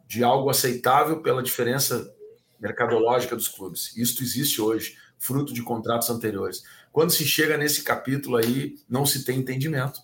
de 0.07 0.23
algo 0.23 0.49
aceitável 0.49 1.21
pela 1.21 1.43
diferença 1.43 2.13
mercadológica 2.59 3.35
dos 3.35 3.47
clubes. 3.47 3.95
Isto 3.95 4.23
existe 4.23 4.61
hoje, 4.61 4.97
fruto 5.17 5.53
de 5.53 5.61
contratos 5.61 6.09
anteriores. 6.09 6.63
Quando 6.91 7.11
se 7.11 7.25
chega 7.25 7.57
nesse 7.57 7.83
capítulo 7.83 8.37
aí, 8.37 8.75
não 8.89 9.05
se 9.05 9.23
tem 9.23 9.39
entendimento. 9.39 10.01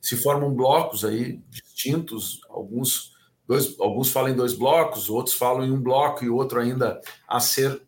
Se 0.00 0.16
formam 0.16 0.54
blocos 0.54 1.04
aí 1.04 1.40
distintos, 1.48 2.40
alguns 2.48 3.14
dois, 3.46 3.78
alguns 3.78 4.10
falam 4.10 4.30
em 4.30 4.36
dois 4.36 4.52
blocos, 4.52 5.08
outros 5.08 5.34
falam 5.36 5.64
em 5.64 5.70
um 5.70 5.80
bloco 5.80 6.24
e 6.24 6.28
outro 6.28 6.60
ainda 6.60 7.00
a 7.26 7.40
ser 7.40 7.80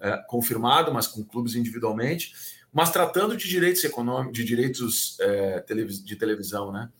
é, 0.00 0.16
confirmado, 0.28 0.92
mas 0.92 1.06
com 1.06 1.24
clubes 1.24 1.54
individualmente, 1.54 2.34
mas 2.72 2.90
tratando 2.90 3.36
de 3.36 3.48
direitos 3.48 3.84
econômicos, 3.84 4.36
de 4.36 4.44
direitos 4.44 5.16
é, 5.20 5.64
de 6.04 6.16
televisão, 6.16 6.72
né? 6.72 6.90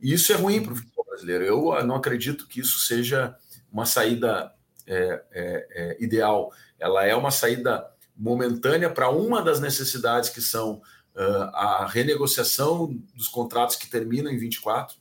E 0.00 0.12
isso 0.12 0.32
é 0.32 0.36
ruim 0.36 0.60
para 0.62 0.72
o 0.72 0.76
futebol 0.76 1.06
brasileiro. 1.08 1.44
Eu 1.44 1.86
não 1.86 1.94
acredito 1.94 2.48
que 2.48 2.60
isso 2.60 2.80
seja 2.80 3.36
uma 3.72 3.86
saída 3.86 4.52
é, 4.92 5.24
é, 5.32 5.66
é, 5.70 5.96
ideal, 6.02 6.52
ela 6.78 7.04
é 7.04 7.14
uma 7.14 7.30
saída 7.30 7.88
momentânea 8.16 8.90
para 8.90 9.10
uma 9.10 9.42
das 9.42 9.60
necessidades 9.60 10.28
que 10.30 10.40
são 10.40 10.82
uh, 11.14 11.42
a 11.54 11.86
renegociação 11.86 12.94
dos 13.14 13.28
contratos 13.28 13.76
que 13.76 13.88
terminam 13.88 14.30
em 14.30 14.38
24, 14.38 14.96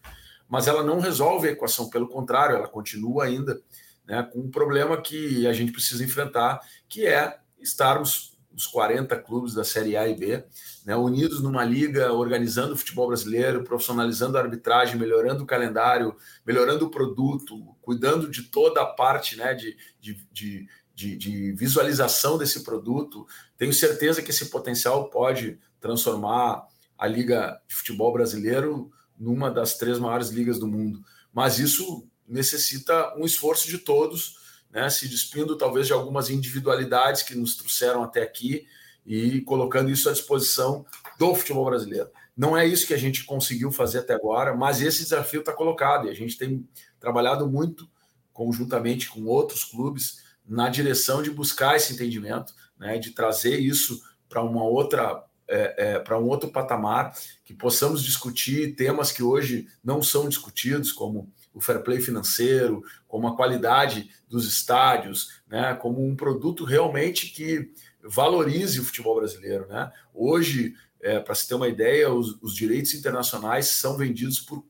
mas 0.48 0.67
ela 0.67 0.83
não 0.83 1.00
resolve 1.00 1.50
a 1.50 1.51
equação, 1.51 1.89
pelo 1.89 2.07
contrário, 2.07 2.55
ela 2.55 2.67
continua 2.67 3.25
ainda 3.25 3.62
né, 4.05 4.24
com 4.31 4.39
um 4.39 4.51
problema 4.51 5.01
que 5.01 5.45
a 5.48 5.53
gente 5.53 5.71
precisa 5.71 6.03
enfrentar, 6.03 6.60
que 6.88 7.05
é 7.05 7.39
estarmos 7.60 8.31
os 8.55 8.67
40 8.67 9.15
clubes 9.17 9.53
da 9.53 9.63
Série 9.63 9.96
A 9.96 10.08
e 10.08 10.15
B, 10.15 10.43
né, 10.86 10.96
unidos 10.96 11.41
numa 11.41 11.63
liga, 11.63 12.12
organizando 12.13 12.74
o 12.74 12.77
futebol 12.77 13.08
brasileiro, 13.08 13.63
profissionalizando 13.63 14.38
a 14.38 14.41
arbitragem, 14.41 14.98
melhorando 14.98 15.43
o 15.43 15.48
calendário, 15.48 16.15
melhorando 16.46 16.86
o 16.86 16.91
produto, 16.91 17.75
cuidando 17.81 18.29
de 18.29 18.43
toda 18.43 18.81
a 18.81 18.86
parte 18.86 19.38
né, 19.38 19.53
de, 19.53 19.77
de, 20.00 20.67
de, 20.93 21.17
de, 21.17 21.51
visualização 21.53 22.38
desse 22.38 22.63
produto. 22.63 23.25
Tenho 23.58 23.74
certeza 23.74 24.22
que 24.22 24.31
esse 24.31 24.46
potencial 24.50 25.10
pode 25.10 25.60
transformar 25.79 26.67
a 26.98 27.08
Liga 27.08 27.60
de 27.67 27.75
Futebol 27.75 28.13
Brasileiro 28.13 28.91
numa 29.17 29.50
das 29.50 29.77
três 29.77 29.98
maiores 29.98 30.29
ligas 30.29 30.60
do 30.60 30.67
mundo. 30.67 31.03
Mas 31.34 31.58
isso 31.60 32.08
necessita 32.27 33.15
um 33.17 33.25
esforço 33.25 33.67
de 33.67 33.77
todos 33.77 34.40
né, 34.72 34.90
se 34.90 35.08
despindo 35.08 35.58
talvez 35.58 35.88
de 35.88 35.94
algumas 35.94 36.30
individualidades 36.30 37.24
que 37.24 37.36
nos 37.36 37.56
trouxeram 37.56 38.04
até 38.04 38.22
aqui 38.22 38.66
e 39.06 39.42
colocando 39.42 39.90
isso 39.90 40.10
à 40.10 40.12
disposição 40.12 40.86
do 41.18 41.36
futebol 41.36 41.66
brasileiro. 41.66 42.10
Não 42.36 42.58
é 42.58 42.66
isso 42.66 42.88
que 42.88 42.94
a 42.94 42.98
gente 42.98 43.25
conseguiu 43.25 43.72
fazer 43.72 44.00
até 44.00 44.13
agora, 44.13 44.56
mas 44.56 44.82
esse 44.82 45.04
desafio 45.04 45.42
está 45.42 45.51
colocado 45.51 46.08
e 46.08 46.10
a 46.10 46.13
gente 46.13 46.38
tem 46.38 46.68
trabalhado 47.00 47.48
muito 47.50 47.90
conjuntamente 48.32 49.10
com 49.10 49.25
outros 49.25 49.63
clubes 49.63 50.24
na 50.48 50.70
direção 50.70 51.22
de 51.22 51.30
buscar 51.30 51.75
esse 51.75 51.94
entendimento, 51.94 52.54
né, 52.80 52.98
de 52.98 53.12
trazer 53.12 53.60
isso 53.60 54.01
para 54.28 54.42
uma 54.42 54.63
outra 54.63 55.24
é, 55.48 55.75
é, 55.78 56.00
para 56.00 56.18
um 56.18 56.30
outro 56.30 56.50
patamar, 56.50 57.13
que 57.44 57.54
possamos 57.54 58.01
discutir 58.01 58.74
temas 58.74 59.12
que 59.12 59.22
hoje 59.22 59.68
não 59.84 60.01
são 60.01 60.30
discutidos, 60.30 60.94
como 60.94 61.30
o 61.53 61.60
fair 61.60 61.84
play 61.84 62.00
financeiro, 62.00 62.84
como 63.08 63.27
a 63.27 63.36
qualidade 63.36 64.10
dos 64.27 64.48
estádios, 64.48 65.41
né, 65.48 65.74
como 65.75 66.05
um 66.05 66.15
produto 66.15 66.63
realmente 66.63 67.27
que 67.27 67.72
valorize 68.03 68.79
o 68.79 68.84
futebol 68.84 69.15
brasileiro. 69.15 69.67
Né? 69.67 69.91
Hoje, 70.13 70.74
é, 71.01 71.20
para 71.20 71.36
se 71.36 71.48
ter 71.48 71.55
uma 71.55 71.67
ideia, 71.67 72.12
os, 72.12 72.38
os, 72.41 72.55
direitos 72.55 72.93
internacionais 72.93 73.67
são 73.67 73.98
vendidos 73.98 74.39
por, 74.39 74.65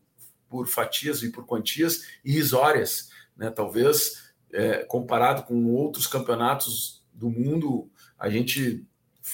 por 0.49 0.67
fatias 0.67 1.21
e 1.23 1.29
por 1.29 1.45
quantias 1.45 2.03
irrisórias. 2.23 3.09
Né? 3.37 3.49
Talvez, 3.49 4.31
é, 4.51 4.79
comparado 4.79 5.43
com 5.43 5.73
outros 5.73 6.07
campeonatos 6.07 7.03
do 7.13 7.29
mundo, 7.29 7.89
a 8.17 8.29
gente 8.29 8.85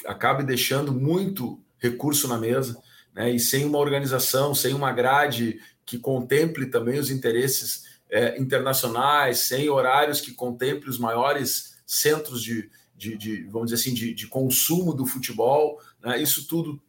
acabe 0.05 0.43
deixando 0.43 0.91
muito 0.91 1.61
recurso 1.77 2.27
na 2.27 2.37
mesa. 2.37 2.81
Né? 3.13 3.31
E 3.31 3.39
sem 3.39 3.65
uma 3.65 3.79
organização, 3.79 4.53
sem 4.53 4.73
uma 4.73 4.91
grade 4.91 5.59
que 5.87 5.97
contemple 5.97 6.65
também 6.65 6.99
os 6.99 7.09
interesses 7.09 7.85
é, 8.09 8.39
internacionais, 8.39 9.47
sem 9.47 9.69
horários 9.69 10.19
que 10.19 10.33
contemple 10.33 10.89
os 10.89 10.99
maiores 10.99 11.77
centros 11.85 12.43
de, 12.43 12.69
de, 12.93 13.17
de 13.17 13.43
vamos 13.45 13.71
dizer 13.71 13.81
assim, 13.81 13.95
de, 13.95 14.13
de 14.13 14.27
consumo 14.27 14.93
do 14.93 15.05
futebol, 15.05 15.81
né? 16.03 16.21
isso 16.21 16.45
tudo 16.45 16.79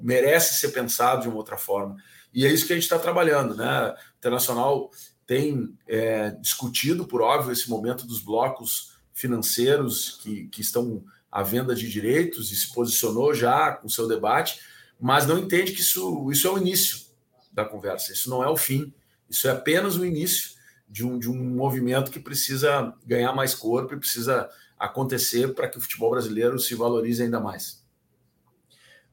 merece 0.00 0.54
ser 0.54 0.70
pensado 0.70 1.22
de 1.22 1.28
uma 1.28 1.36
outra 1.36 1.56
forma. 1.56 1.96
E 2.34 2.44
é 2.44 2.52
isso 2.52 2.66
que 2.66 2.72
a 2.72 2.76
gente 2.76 2.84
está 2.84 2.98
trabalhando. 2.98 3.54
Né? 3.54 3.90
O 3.90 4.18
Internacional 4.18 4.90
tem 5.26 5.72
é, 5.86 6.30
discutido, 6.32 7.06
por 7.06 7.22
óbvio, 7.22 7.52
esse 7.52 7.70
momento 7.70 8.04
dos 8.04 8.20
blocos 8.20 8.96
financeiros 9.12 10.18
que, 10.22 10.48
que 10.48 10.60
estão 10.60 11.04
à 11.30 11.44
venda 11.44 11.72
de 11.72 11.88
direitos 11.88 12.50
e 12.50 12.56
se 12.56 12.72
posicionou 12.72 13.32
já 13.32 13.72
com 13.72 13.88
seu 13.88 14.08
debate, 14.08 14.60
mas 14.98 15.26
não 15.26 15.38
entende 15.38 15.72
que 15.72 15.80
isso, 15.80 16.28
isso 16.32 16.48
é 16.48 16.50
o 16.50 16.58
início 16.58 17.09
da 17.50 17.64
conversa, 17.64 18.12
isso 18.12 18.30
não 18.30 18.42
é 18.42 18.48
o 18.48 18.56
fim, 18.56 18.92
isso 19.28 19.48
é 19.48 19.50
apenas 19.50 19.96
o 19.96 20.04
início 20.04 20.50
de 20.88 21.06
um, 21.06 21.18
de 21.18 21.30
um 21.30 21.34
movimento 21.34 22.10
que 22.10 22.18
precisa 22.18 22.92
ganhar 23.06 23.32
mais 23.32 23.54
corpo 23.54 23.94
e 23.94 23.98
precisa 23.98 24.48
acontecer 24.78 25.54
para 25.54 25.68
que 25.68 25.78
o 25.78 25.80
futebol 25.80 26.10
brasileiro 26.10 26.58
se 26.58 26.74
valorize 26.74 27.22
ainda 27.22 27.38
mais. 27.38 27.80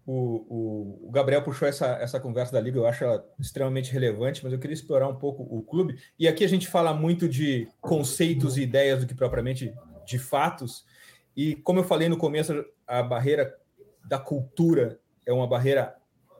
O, 0.06 0.46
o, 1.04 1.08
o, 1.10 1.12
Gabriel 1.12 1.44
puxou 1.44 1.68
essa, 1.68 1.88
essa 1.98 2.18
conversa 2.18 2.54
da 2.54 2.62
Liga, 2.62 2.80
eu 2.80 2.88
acho 2.88 3.04
ela 3.04 3.30
extremamente 3.38 3.92
relevante, 3.92 4.42
mas 4.42 4.54
eu 4.54 4.60
queria 4.60 4.74
explorar 4.74 5.10
um 5.10 5.18
pouco 5.18 5.44
o 5.44 5.62
clube. 5.62 6.00
E 6.18 6.30
aqui 6.30 6.46
a 6.46 6.48
gente 6.48 6.66
fala 6.66 6.94
muito 6.94 7.28
de 7.28 7.68
conceitos 7.82 8.56
e 8.56 8.62
ideias 8.62 9.02
do 9.02 9.06
que 9.06 9.14
propriamente 9.14 9.74
de 10.06 10.18
fatos. 10.18 10.86
E 11.36 11.58
como 11.58 11.82
eu 11.82 11.84
falei 11.84 12.08
no 12.08 12.18
começo, 12.18 12.66
a 12.88 13.04
barreira 13.04 13.54
da 14.06 14.18
cultura 14.18 14.98
é 15.26 15.34
uma 15.34 15.46
barreira 15.46 15.98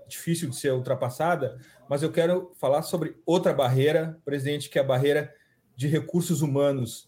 difícil 0.08 0.50
de 0.50 0.56
ser 0.56 0.72
ultrapassada, 0.72 1.60
mas 1.90 2.04
eu 2.04 2.12
quero 2.12 2.52
falar 2.60 2.82
sobre 2.82 3.16
outra 3.26 3.54
barreira, 3.54 4.20
presidente, 4.26 4.70
que 4.70 4.78
é 4.78 4.82
a 4.82 4.86
barreira 4.86 5.34
de 5.76 5.88
recursos 5.88 6.42
humanos 6.42 7.08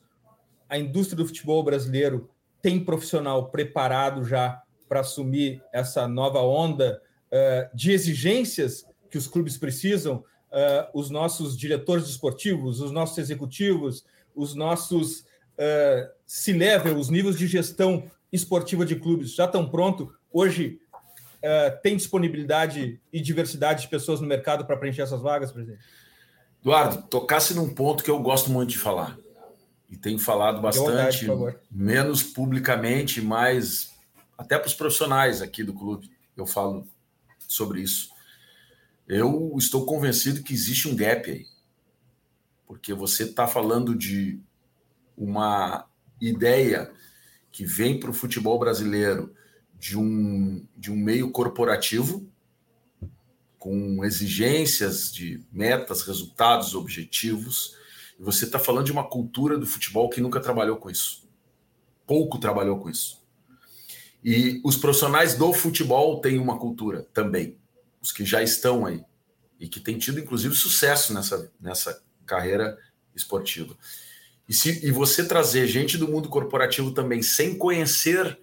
a 0.70 0.78
indústria 0.78 1.18
do 1.18 1.26
futebol 1.26 1.64
brasileiro 1.64 2.30
tem 2.62 2.84
profissional 2.84 3.50
preparado 3.50 4.24
já 4.24 4.62
para 4.88 5.00
assumir 5.00 5.62
essa 5.74 6.08
nova 6.08 6.42
onda 6.42 7.02
uh, 7.32 7.76
de 7.76 7.92
exigências 7.92 8.86
que 9.10 9.18
os 9.18 9.28
clubes 9.28 9.58
precisam? 9.58 10.24
Uh, 10.52 11.00
os 11.00 11.10
nossos 11.10 11.58
diretores 11.58 12.08
esportivos, 12.08 12.82
os 12.82 12.92
nossos 12.92 13.18
executivos, 13.18 14.06
os 14.36 14.54
nossos 14.54 15.22
uh, 15.22 16.10
C-level, 16.26 16.98
os 16.98 17.10
níveis 17.10 17.38
de 17.38 17.48
gestão 17.48 18.10
esportiva 18.32 18.86
de 18.86 18.96
clubes 18.96 19.34
já 19.34 19.46
estão 19.46 19.68
prontos? 19.68 20.08
Hoje 20.32 20.80
uh, 21.44 21.82
tem 21.82 21.98
disponibilidade 21.98 23.00
e 23.12 23.22
diversidade 23.22 23.82
de 23.82 23.88
pessoas 23.88 24.22
no 24.22 24.28
mercado 24.28 24.66
para 24.66 24.78
preencher 24.78 25.02
essas 25.02 25.22
vagas, 25.22 25.52
presidente? 25.52 25.84
Eduardo, 26.62 27.02
tocasse 27.04 27.54
num 27.54 27.74
ponto 27.74 28.04
que 28.04 28.12
eu 28.12 28.20
gosto 28.20 28.52
muito 28.52 28.72
de 28.72 28.78
falar 28.78 29.18
e 29.90 29.98
tenho 29.98 30.20
falado 30.20 30.62
bastante, 30.62 31.26
vontade, 31.26 31.58
menos 31.72 32.22
publicamente, 32.22 33.22
mas 33.22 33.92
até 34.38 34.58
para 34.58 34.68
os 34.68 34.74
profissionais 34.74 35.42
aqui 35.42 35.64
do 35.64 35.74
clube, 35.74 36.12
eu 36.38 36.46
falo 36.46 36.88
sobre 37.48 37.82
isso. 37.82 38.12
Eu 39.08 39.56
estou 39.58 39.86
convencido 39.86 40.44
que 40.44 40.54
existe 40.54 40.88
um 40.88 40.96
gap 40.96 41.30
aí, 41.30 41.46
porque 42.68 42.94
você 42.94 43.24
está 43.24 43.48
falando 43.48 43.96
de 43.96 44.40
uma 45.18 45.88
ideia 46.22 46.92
que 47.52 47.66
vem 47.66 48.00
para 48.00 48.12
o 48.12 48.14
futebol 48.14 48.60
brasileiro 48.60 49.34
de 49.80 49.98
um, 49.98 50.68
de 50.76 50.92
um 50.92 50.96
meio 50.96 51.32
corporativo, 51.32 52.30
com 53.58 54.04
exigências 54.04 55.12
de 55.12 55.44
metas, 55.52 56.02
resultados, 56.02 56.76
objetivos, 56.76 57.76
e 58.20 58.24
você 58.24 58.46
está 58.46 58.60
falando 58.60 58.86
de 58.86 58.92
uma 58.92 59.08
cultura 59.08 59.58
do 59.58 59.66
futebol 59.66 60.10
que 60.10 60.22
nunca 60.22 60.42
trabalhou 60.42 60.78
com 60.78 60.90
isso. 60.90 61.28
Pouco 62.06 62.38
trabalhou 62.38 62.80
com 62.80 62.90
isso. 62.90 63.24
E 64.24 64.62
os 64.66 64.76
profissionais 64.76 65.36
do 65.36 65.54
futebol 65.54 66.20
têm 66.20 66.40
uma 66.40 66.60
cultura 66.60 67.08
também. 67.14 67.58
Os 68.02 68.12
que 68.12 68.26
já 68.26 68.44
estão 68.44 68.86
aí. 68.86 69.04
E 69.58 69.68
que 69.68 69.80
têm 69.80 69.98
tido, 69.98 70.20
inclusive, 70.20 70.54
sucesso 70.56 71.14
nessa, 71.14 71.52
nessa 71.60 72.04
carreira 72.26 72.78
esportiva. 73.16 73.78
E, 74.48 74.54
se, 74.54 74.86
e 74.86 74.92
você 74.92 75.26
trazer 75.26 75.68
gente 75.68 75.98
do 75.98 76.08
mundo 76.08 76.28
corporativo 76.28 76.92
também 76.92 77.22
sem 77.22 77.58
conhecer 77.58 78.38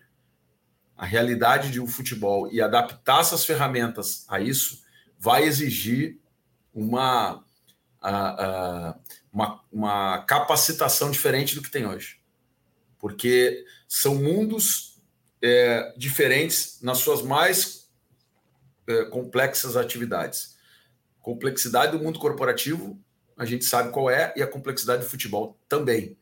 a 0.96 1.04
realidade 1.04 1.70
de 1.70 1.80
um 1.80 1.86
futebol 1.86 2.50
e 2.50 2.60
adaptar 2.60 3.20
essas 3.20 3.44
ferramentas 3.44 4.24
a 4.28 4.40
isso, 4.40 4.82
vai 5.18 5.44
exigir 5.44 6.18
uma, 6.72 7.44
uma, 9.32 9.64
uma 9.70 10.18
capacitação 10.22 11.10
diferente 11.10 11.54
do 11.54 11.62
que 11.62 11.70
tem 11.70 11.86
hoje. 11.86 12.20
Porque 12.98 13.64
são 13.88 14.14
mundos 14.14 15.00
é, 15.42 15.92
diferentes 15.96 16.80
nas 16.82 16.98
suas 16.98 17.22
mais 17.22 17.90
é, 18.86 19.04
complexas 19.04 19.76
atividades. 19.76 20.56
Complexidade 21.20 21.96
do 21.96 22.02
mundo 22.02 22.18
corporativo, 22.18 22.98
a 23.36 23.44
gente 23.44 23.64
sabe 23.64 23.92
qual 23.92 24.08
é, 24.08 24.32
e 24.36 24.42
a 24.42 24.46
complexidade 24.46 25.02
do 25.02 25.08
futebol 25.08 25.58
também. 25.68 26.16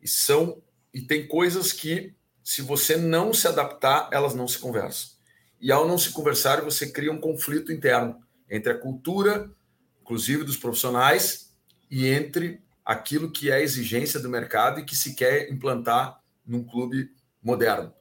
E 0.00 0.08
são 0.08 0.62
e 0.92 1.00
tem 1.00 1.26
coisas 1.26 1.72
que, 1.72 2.14
se 2.42 2.62
você 2.62 2.96
não 2.96 3.32
se 3.32 3.46
adaptar, 3.46 4.08
elas 4.12 4.34
não 4.34 4.48
se 4.48 4.58
conversam. 4.58 5.12
E 5.60 5.70
ao 5.70 5.86
não 5.86 5.96
se 5.96 6.10
conversar, 6.10 6.60
você 6.62 6.90
cria 6.90 7.12
um 7.12 7.20
conflito 7.20 7.72
interno 7.72 8.20
entre 8.50 8.72
a 8.72 8.78
cultura, 8.78 9.50
inclusive 10.00 10.44
dos 10.44 10.56
profissionais, 10.56 11.54
e 11.90 12.08
entre 12.08 12.60
aquilo 12.84 13.30
que 13.30 13.50
é 13.50 13.54
a 13.54 13.60
exigência 13.60 14.18
do 14.18 14.28
mercado 14.28 14.80
e 14.80 14.84
que 14.84 14.96
se 14.96 15.14
quer 15.14 15.50
implantar 15.50 16.20
num 16.44 16.64
clube 16.64 17.14
moderno. 17.42 17.94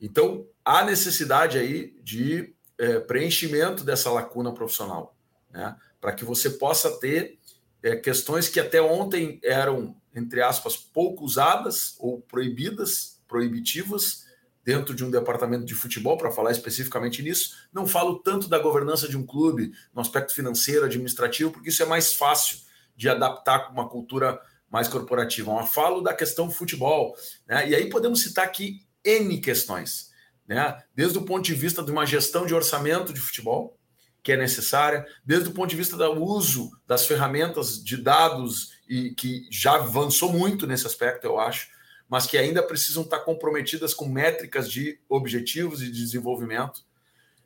Então, 0.00 0.46
há 0.64 0.84
necessidade 0.84 1.58
aí 1.58 1.96
de 2.02 2.54
é, 2.78 3.00
preenchimento 3.00 3.84
dessa 3.84 4.10
lacuna 4.10 4.52
profissional, 4.52 5.16
né? 5.50 5.76
para 6.00 6.12
que 6.12 6.24
você 6.24 6.50
possa 6.50 6.98
ter 6.98 7.38
é, 7.82 7.96
questões 7.96 8.48
que 8.48 8.60
até 8.60 8.80
ontem 8.80 9.40
eram, 9.42 9.96
entre 10.14 10.40
aspas, 10.40 10.76
pouco 10.76 11.24
usadas 11.24 11.96
ou 11.98 12.20
proibidas, 12.20 13.11
proibitivas, 13.32 14.26
dentro 14.62 14.94
de 14.94 15.02
um 15.02 15.10
departamento 15.10 15.64
de 15.64 15.74
futebol, 15.74 16.18
para 16.18 16.30
falar 16.30 16.52
especificamente 16.52 17.22
nisso. 17.22 17.56
Não 17.72 17.86
falo 17.86 18.18
tanto 18.18 18.46
da 18.46 18.58
governança 18.58 19.08
de 19.08 19.16
um 19.16 19.24
clube, 19.24 19.72
no 19.94 20.02
aspecto 20.02 20.34
financeiro, 20.34 20.84
administrativo, 20.84 21.50
porque 21.50 21.70
isso 21.70 21.82
é 21.82 21.86
mais 21.86 22.12
fácil 22.12 22.58
de 22.94 23.08
adaptar 23.08 23.66
com 23.66 23.72
uma 23.72 23.88
cultura 23.88 24.38
mais 24.70 24.86
corporativa. 24.86 25.52
Mas 25.52 25.72
falo 25.72 26.02
da 26.02 26.12
questão 26.12 26.50
futebol. 26.50 27.16
Né? 27.48 27.70
E 27.70 27.74
aí 27.74 27.88
podemos 27.88 28.22
citar 28.22 28.44
aqui 28.44 28.86
N 29.02 29.40
questões. 29.40 30.10
Né? 30.46 30.78
Desde 30.94 31.16
o 31.16 31.22
ponto 31.22 31.44
de 31.44 31.54
vista 31.54 31.82
de 31.82 31.90
uma 31.90 32.04
gestão 32.04 32.46
de 32.46 32.54
orçamento 32.54 33.12
de 33.12 33.20
futebol, 33.20 33.78
que 34.22 34.30
é 34.30 34.36
necessária, 34.36 35.04
desde 35.24 35.48
o 35.48 35.52
ponto 35.52 35.70
de 35.70 35.76
vista 35.76 35.96
do 35.96 36.22
uso 36.22 36.70
das 36.86 37.06
ferramentas 37.06 37.82
de 37.82 37.96
dados, 37.96 38.70
e 38.88 39.14
que 39.14 39.48
já 39.50 39.76
avançou 39.76 40.32
muito 40.32 40.66
nesse 40.66 40.86
aspecto, 40.86 41.24
eu 41.24 41.40
acho, 41.40 41.68
mas 42.12 42.26
que 42.26 42.36
ainda 42.36 42.62
precisam 42.62 43.04
estar 43.04 43.20
comprometidas 43.20 43.94
com 43.94 44.04
métricas 44.04 44.70
de 44.70 45.00
objetivos 45.08 45.80
e 45.80 45.86
de 45.86 45.98
desenvolvimento. 45.98 46.84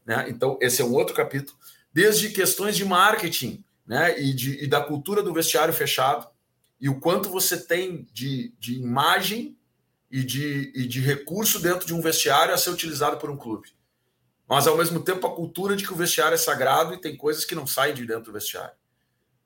Né? 0.04 0.26
Então, 0.28 0.58
esse 0.60 0.82
é 0.82 0.84
um 0.84 0.92
outro 0.92 1.14
capítulo. 1.14 1.56
Desde 1.92 2.30
questões 2.30 2.76
de 2.76 2.84
marketing, 2.84 3.64
né? 3.86 4.20
E, 4.20 4.34
de, 4.34 4.64
e 4.64 4.66
da 4.66 4.80
cultura 4.80 5.22
do 5.22 5.32
vestiário 5.32 5.72
fechado, 5.72 6.28
e 6.80 6.88
o 6.88 6.98
quanto 6.98 7.30
você 7.30 7.56
tem 7.56 8.08
de, 8.12 8.52
de 8.58 8.74
imagem 8.74 9.56
e 10.10 10.24
de, 10.24 10.72
e 10.74 10.84
de 10.84 11.00
recurso 11.00 11.60
dentro 11.60 11.86
de 11.86 11.94
um 11.94 12.00
vestiário 12.00 12.52
a 12.52 12.58
ser 12.58 12.70
utilizado 12.70 13.18
por 13.18 13.30
um 13.30 13.36
clube. 13.36 13.68
Mas, 14.48 14.66
ao 14.66 14.76
mesmo 14.76 14.98
tempo, 14.98 15.28
a 15.28 15.34
cultura 15.36 15.76
de 15.76 15.86
que 15.86 15.92
o 15.92 15.96
vestiário 15.96 16.34
é 16.34 16.38
sagrado 16.38 16.92
e 16.92 17.00
tem 17.00 17.16
coisas 17.16 17.44
que 17.44 17.54
não 17.54 17.68
saem 17.68 17.94
de 17.94 18.04
dentro 18.04 18.24
do 18.24 18.32
vestiário. 18.32 18.74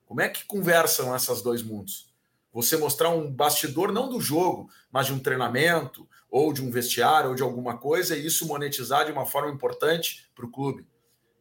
Como 0.03 0.19
é 0.19 0.29
que 0.29 0.45
conversam 0.45 1.15
esses 1.15 1.43
dois 1.43 1.61
mundos? 1.61 2.10
Você 2.53 2.77
mostrar 2.77 3.09
um 3.09 3.31
bastidor 3.31 3.91
não 3.91 4.09
do 4.09 4.19
jogo, 4.19 4.69
mas 4.91 5.07
de 5.07 5.13
um 5.13 5.19
treinamento, 5.19 6.07
ou 6.29 6.51
de 6.53 6.61
um 6.61 6.71
vestiário, 6.71 7.29
ou 7.29 7.35
de 7.35 7.43
alguma 7.43 7.77
coisa, 7.77 8.17
e 8.17 8.25
isso 8.25 8.47
monetizar 8.47 9.05
de 9.05 9.11
uma 9.11 9.25
forma 9.25 9.51
importante 9.51 10.29
para 10.35 10.45
o 10.45 10.51
clube. 10.51 10.85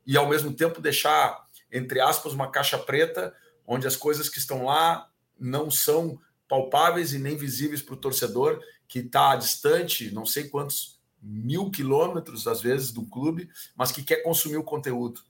E 0.06 0.16
ao 0.16 0.28
mesmo 0.28 0.52
tempo 0.52 0.80
deixar, 0.80 1.46
entre 1.70 2.00
aspas, 2.00 2.32
uma 2.32 2.50
caixa 2.50 2.78
preta, 2.78 3.34
onde 3.66 3.86
as 3.86 3.96
coisas 3.96 4.28
que 4.28 4.38
estão 4.38 4.64
lá 4.64 5.08
não 5.38 5.70
são 5.70 6.18
palpáveis 6.48 7.12
e 7.12 7.18
nem 7.18 7.36
visíveis 7.36 7.80
para 7.80 7.94
o 7.94 7.98
torcedor 7.98 8.60
que 8.88 8.98
está 8.98 9.36
distante, 9.36 10.12
não 10.12 10.26
sei 10.26 10.48
quantos 10.48 11.00
mil 11.22 11.70
quilômetros, 11.70 12.48
às 12.48 12.60
vezes, 12.60 12.90
do 12.90 13.04
clube, 13.04 13.48
mas 13.76 13.92
que 13.92 14.02
quer 14.02 14.22
consumir 14.22 14.56
o 14.56 14.64
conteúdo. 14.64 15.20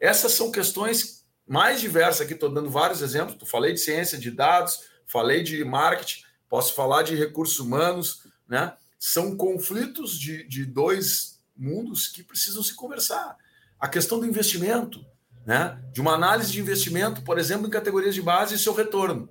Essas 0.00 0.32
são 0.32 0.50
questões 0.50 1.24
mais 1.46 1.80
diversas 1.80 2.22
aqui, 2.22 2.34
estou 2.34 2.50
dando 2.50 2.70
vários 2.70 3.02
exemplos. 3.02 3.48
Falei 3.48 3.72
de 3.72 3.80
ciência 3.80 4.18
de 4.18 4.30
dados, 4.30 4.80
falei 5.08 5.42
de 5.42 5.64
marketing, 5.64 6.22
posso 6.48 6.74
falar 6.74 7.02
de 7.02 7.16
recursos 7.16 7.58
humanos, 7.58 8.22
né? 8.46 8.76
São 8.98 9.36
conflitos 9.36 10.18
de, 10.18 10.46
de 10.46 10.64
dois 10.64 11.40
mundos 11.56 12.06
que 12.06 12.22
precisam 12.22 12.62
se 12.62 12.74
conversar. 12.74 13.36
A 13.80 13.88
questão 13.88 14.20
do 14.20 14.26
investimento, 14.26 15.04
né? 15.44 15.82
De 15.92 16.00
uma 16.00 16.14
análise 16.14 16.52
de 16.52 16.60
investimento, 16.60 17.22
por 17.22 17.38
exemplo, 17.38 17.66
em 17.66 17.70
categorias 17.70 18.14
de 18.14 18.22
base 18.22 18.54
e 18.54 18.58
seu 18.58 18.74
retorno. 18.74 19.28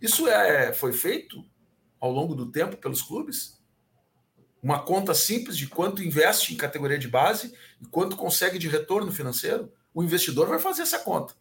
Isso 0.00 0.26
é, 0.26 0.72
foi 0.72 0.92
feito 0.92 1.44
ao 2.00 2.10
longo 2.10 2.34
do 2.34 2.50
tempo 2.50 2.76
pelos 2.76 3.00
clubes? 3.00 3.62
Uma 4.60 4.82
conta 4.82 5.14
simples 5.14 5.56
de 5.56 5.68
quanto 5.68 6.02
investe 6.02 6.52
em 6.52 6.56
categoria 6.56 6.98
de 6.98 7.08
base 7.08 7.54
e 7.80 7.86
quanto 7.86 8.16
consegue 8.16 8.58
de 8.58 8.68
retorno 8.68 9.12
financeiro? 9.12 9.72
O 9.94 10.02
investidor 10.02 10.48
vai 10.48 10.58
fazer 10.58 10.82
essa 10.82 10.98
conta. 10.98 11.34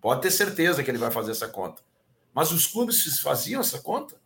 Pode 0.00 0.20
ter 0.20 0.30
certeza 0.30 0.82
que 0.82 0.90
ele 0.90 0.98
vai 0.98 1.10
fazer 1.10 1.30
essa 1.30 1.48
conta. 1.48 1.82
Mas 2.34 2.50
os 2.50 2.66
clubes 2.66 3.20
faziam 3.20 3.60
essa 3.60 3.80
conta? 3.80 4.20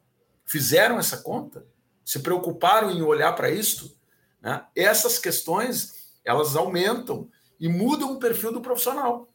Fizeram 0.45 0.99
essa 0.99 1.19
conta? 1.19 1.67
Se 2.05 2.21
preocuparam 2.21 2.91
em 2.91 3.03
olhar 3.03 3.33
para 3.33 3.51
isto? 3.51 3.97
Né? 4.41 4.65
Essas 4.75 5.19
questões 5.19 6.15
elas 6.25 6.57
aumentam 6.57 7.31
e 7.59 7.69
mudam 7.69 8.13
o 8.13 8.19
perfil 8.19 8.53
do 8.53 8.61
profissional, 8.61 9.33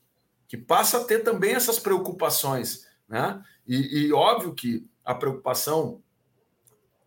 que 0.48 0.58
passa 0.58 0.98
a 0.98 1.04
ter 1.04 1.20
também 1.20 1.54
essas 1.54 1.80
preocupações. 1.80 2.86
Né? 3.08 3.42
E, 3.68 4.06
e 4.06 4.14
óbvio 4.14 4.54
que 4.54 4.90
a 5.04 5.16
preocupação 5.16 6.02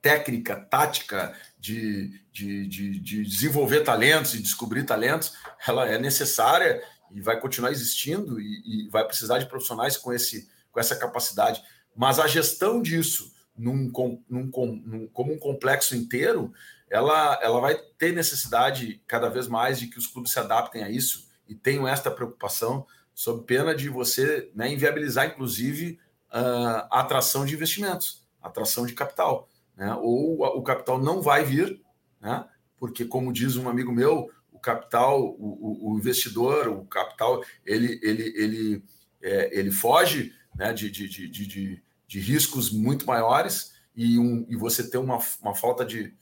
técnica, 0.05 0.57
tática 0.57 1.35
de, 1.59 2.21
de, 2.31 2.67
de, 2.67 3.01
de, 3.01 3.25
desenvolver 3.25 3.81
talentos 3.81 4.35
e 4.35 4.43
descobrir 4.43 4.85
talentos, 4.85 5.33
ela 5.67 5.89
é 5.89 5.99
necessária 5.99 6.83
e 7.11 7.23
vai 7.23 7.41
continuar 7.41 7.71
existindo 7.71 8.39
e, 8.39 8.63
e, 8.67 8.89
vai 8.91 9.07
precisar 9.07 9.39
de 9.39 9.47
profissionais 9.47 9.97
com, 9.97 10.13
esse, 10.13 10.47
com 10.75 10.81
essa 10.81 10.97
capacidade. 10.97 11.63
Mas 11.97 12.19
a 12.19 12.27
gestão 12.27 12.83
disso 12.83 13.33
num, 13.57 13.91
num, 14.29 14.51
num, 14.51 15.09
como 15.13 15.33
um 15.33 15.39
complexo 15.39 15.97
inteiro, 15.97 16.53
ela, 16.91 17.39
ela 17.41 17.61
vai 17.61 17.77
ter 17.97 18.13
necessidade 18.13 19.01
cada 19.07 19.31
vez 19.31 19.49
mais 19.49 19.79
de 19.79 19.87
que 19.87 19.99
os 19.99 20.07
clubes 20.07 20.33
se 20.33 20.39
adaptem 20.39 20.83
a 20.83 20.91
isso 20.91 21.31
e 21.49 21.55
tenham 21.55 21.89
esta 21.89 22.11
preocupação, 22.11 22.87
sob 23.15 23.47
pena 23.47 23.75
de 23.75 23.89
você 23.89 24.51
né, 24.55 24.71
inviabilizar, 24.73 25.27
inclusive, 25.27 25.99
a 26.29 27.01
atração 27.01 27.47
de 27.47 27.55
investimentos, 27.55 28.27
atração 28.43 28.85
de 28.85 28.93
capital 28.93 29.49
né? 29.77 29.95
ou 30.01 30.43
o 30.43 30.63
capital 30.63 31.01
não 31.01 31.21
vai 31.21 31.45
vir, 31.45 31.81
né? 32.21 32.47
porque, 32.79 33.05
como 33.05 33.33
diz 33.33 33.57
um 33.57 33.69
amigo 33.69 33.93
meu, 33.93 34.31
o 34.53 34.59
capital, 34.59 35.21
o, 35.23 35.93
o 35.93 35.99
investidor, 35.99 36.69
o 36.69 36.85
capital, 36.87 37.43
ele, 37.65 37.99
ele, 38.03 38.33
ele, 38.37 38.85
é, 39.23 39.59
ele 39.59 39.71
foge 39.71 40.33
né? 40.55 40.73
de, 40.73 40.91
de, 40.91 41.09
de, 41.09 41.29
de, 41.29 41.83
de 42.07 42.21
riscos 42.21 42.71
muito 42.71 43.07
maiores 43.07 43.75
e, 43.95 44.19
um, 44.19 44.47
e 44.49 44.57
você 44.57 44.89
ter 44.89 44.99
uma, 44.99 45.19
uma 45.41 45.55
falta 45.55 45.85
de, 45.85 46.15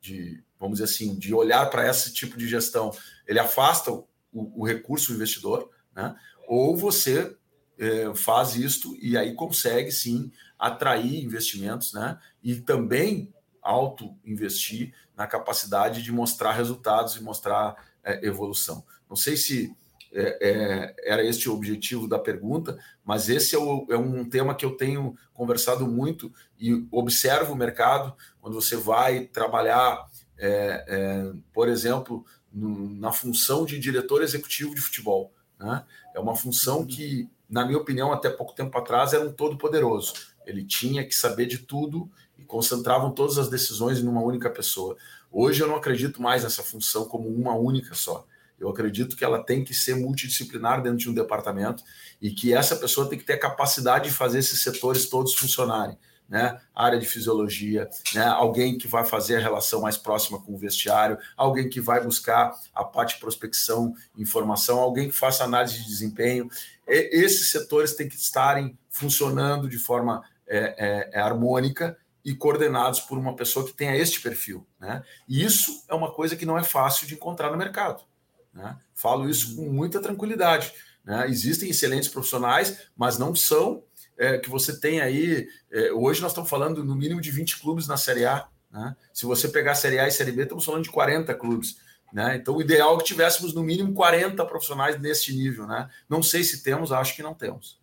de, 0.00 0.42
vamos 0.58 0.78
dizer 0.78 0.92
assim, 0.92 1.18
de 1.18 1.34
olhar 1.34 1.68
para 1.70 1.88
esse 1.88 2.12
tipo 2.12 2.36
de 2.36 2.48
gestão, 2.48 2.90
ele 3.26 3.38
afasta 3.38 3.90
o, 3.90 4.06
o 4.32 4.66
recurso 4.66 5.12
o 5.12 5.14
investidor, 5.14 5.70
né? 5.94 6.16
ou 6.46 6.76
você 6.76 7.36
é, 7.78 8.14
faz 8.14 8.56
isto 8.56 8.96
e 9.00 9.16
aí 9.16 9.34
consegue 9.34 9.90
sim 9.90 10.30
atrair 10.58 11.24
investimentos, 11.24 11.94
né? 11.94 12.18
E 12.42 12.56
também 12.56 13.32
auto 13.62 14.14
investir 14.24 14.94
na 15.16 15.26
capacidade 15.26 16.02
de 16.02 16.12
mostrar 16.12 16.52
resultados 16.52 17.16
e 17.16 17.22
mostrar 17.22 17.74
é, 18.04 18.26
evolução. 18.26 18.84
Não 19.08 19.16
sei 19.16 19.36
se 19.36 19.74
é, 20.12 20.38
é, 20.40 20.94
era 21.04 21.24
este 21.24 21.48
o 21.48 21.54
objetivo 21.54 22.08
da 22.08 22.18
pergunta, 22.18 22.78
mas 23.04 23.28
esse 23.28 23.54
é, 23.54 23.58
o, 23.58 23.86
é, 23.90 23.96
um 23.96 24.28
tema 24.28 24.54
que 24.54 24.64
eu 24.64 24.76
tenho 24.76 25.16
conversado 25.32 25.86
muito 25.86 26.32
e 26.58 26.86
observo 26.90 27.52
o 27.52 27.56
mercado 27.56 28.14
quando 28.40 28.54
você 28.54 28.76
vai 28.76 29.26
trabalhar, 29.26 30.06
é, 30.36 30.84
é, 30.88 31.32
por 31.52 31.68
exemplo, 31.68 32.24
no, 32.52 32.90
na 32.96 33.12
função 33.12 33.64
de 33.64 33.78
diretor 33.78 34.22
executivo 34.22 34.74
de 34.74 34.80
futebol. 34.80 35.32
Né? 35.58 35.84
É 36.14 36.18
uma 36.18 36.34
função 36.34 36.84
que, 36.84 37.28
na 37.48 37.64
minha 37.64 37.78
opinião, 37.78 38.12
até 38.12 38.28
pouco 38.28 38.54
tempo 38.54 38.76
atrás 38.76 39.12
era 39.12 39.24
um 39.24 39.32
todo 39.32 39.56
poderoso. 39.56 40.14
Ele 40.44 40.64
tinha 40.64 41.04
que 41.06 41.14
saber 41.14 41.46
de 41.46 41.58
tudo 41.58 42.10
e 42.36 42.44
concentravam 42.44 43.12
todas 43.12 43.38
as 43.38 43.48
decisões 43.48 43.98
em 43.98 44.08
uma 44.08 44.22
única 44.22 44.50
pessoa. 44.50 44.96
Hoje 45.30 45.62
eu 45.62 45.68
não 45.68 45.76
acredito 45.76 46.20
mais 46.20 46.42
nessa 46.42 46.62
função 46.62 47.04
como 47.04 47.28
uma 47.28 47.54
única 47.54 47.94
só. 47.94 48.26
Eu 48.60 48.68
acredito 48.68 49.16
que 49.16 49.24
ela 49.24 49.42
tem 49.42 49.64
que 49.64 49.72
ser 49.72 49.96
multidisciplinar 49.96 50.82
dentro 50.82 50.98
de 50.98 51.10
um 51.10 51.14
departamento 51.14 51.82
e 52.20 52.30
que 52.30 52.52
essa 52.52 52.76
pessoa 52.76 53.08
tem 53.08 53.18
que 53.18 53.24
ter 53.24 53.32
a 53.32 53.40
capacidade 53.40 54.10
de 54.10 54.14
fazer 54.14 54.38
esses 54.38 54.62
setores 54.62 55.08
todos 55.08 55.34
funcionarem. 55.34 55.98
Né? 56.28 56.60
área 56.72 56.96
de 56.96 57.06
fisiologia, 57.06 57.90
né? 58.14 58.24
alguém 58.24 58.78
que 58.78 58.86
vai 58.86 59.04
fazer 59.04 59.34
a 59.34 59.40
relação 59.40 59.80
mais 59.80 59.96
próxima 59.96 60.40
com 60.40 60.54
o 60.54 60.56
vestiário, 60.56 61.18
alguém 61.36 61.68
que 61.68 61.80
vai 61.80 62.00
buscar 62.00 62.54
a 62.72 62.84
parte 62.84 63.14
de 63.14 63.20
prospecção, 63.20 63.92
informação, 64.16 64.78
alguém 64.78 65.08
que 65.08 65.16
faça 65.16 65.42
análise 65.42 65.78
de 65.78 65.86
desempenho. 65.86 66.48
E, 66.86 67.24
esses 67.24 67.50
setores 67.50 67.96
têm 67.96 68.08
que 68.08 68.14
estarem 68.14 68.78
funcionando 68.88 69.68
de 69.68 69.76
forma 69.76 70.22
é, 70.46 70.58
é, 70.58 71.10
é, 71.14 71.20
harmônica 71.20 71.98
e 72.24 72.34
coordenados 72.34 73.00
por 73.00 73.18
uma 73.18 73.34
pessoa 73.34 73.66
que 73.66 73.72
tenha 73.72 73.96
este 73.96 74.20
perfil. 74.20 74.66
Né? 74.78 75.02
E 75.28 75.44
isso 75.44 75.84
é 75.88 75.94
uma 75.94 76.12
coisa 76.12 76.36
que 76.36 76.46
não 76.46 76.58
é 76.58 76.62
fácil 76.62 77.06
de 77.06 77.14
encontrar 77.14 77.50
no 77.50 77.56
mercado. 77.56 78.04
Né? 78.52 78.76
Falo 78.94 79.28
isso 79.28 79.56
com 79.56 79.70
muita 79.70 80.00
tranquilidade. 80.00 80.72
Né? 81.04 81.28
Existem 81.28 81.70
excelentes 81.70 82.08
profissionais, 82.08 82.90
mas 82.96 83.18
não 83.18 83.34
são 83.34 83.82
é, 84.18 84.38
que 84.38 84.50
você 84.50 84.78
tem 84.78 85.00
aí. 85.00 85.48
É, 85.70 85.92
hoje 85.92 86.20
nós 86.20 86.32
estamos 86.32 86.50
falando 86.50 86.84
no 86.84 86.94
mínimo 86.94 87.20
de 87.20 87.30
20 87.30 87.60
clubes 87.60 87.86
na 87.86 87.96
Série 87.96 88.26
A. 88.26 88.48
Né? 88.70 88.94
Se 89.12 89.26
você 89.26 89.48
pegar 89.48 89.74
Série 89.74 89.98
A 89.98 90.06
e 90.06 90.12
Série 90.12 90.32
B, 90.32 90.42
estamos 90.42 90.64
falando 90.64 90.84
de 90.84 90.90
40 90.90 91.34
clubes. 91.34 91.78
Né? 92.12 92.36
Então, 92.36 92.56
o 92.56 92.60
ideal 92.60 92.94
é 92.94 92.98
que 92.98 93.04
tivéssemos 93.04 93.54
no 93.54 93.62
mínimo 93.62 93.94
40 93.94 94.44
profissionais 94.44 95.00
neste 95.00 95.34
nível. 95.34 95.66
Né? 95.66 95.88
Não 96.08 96.22
sei 96.22 96.44
se 96.44 96.62
temos, 96.62 96.92
acho 96.92 97.14
que 97.14 97.22
não 97.22 97.34
temos. 97.34 97.80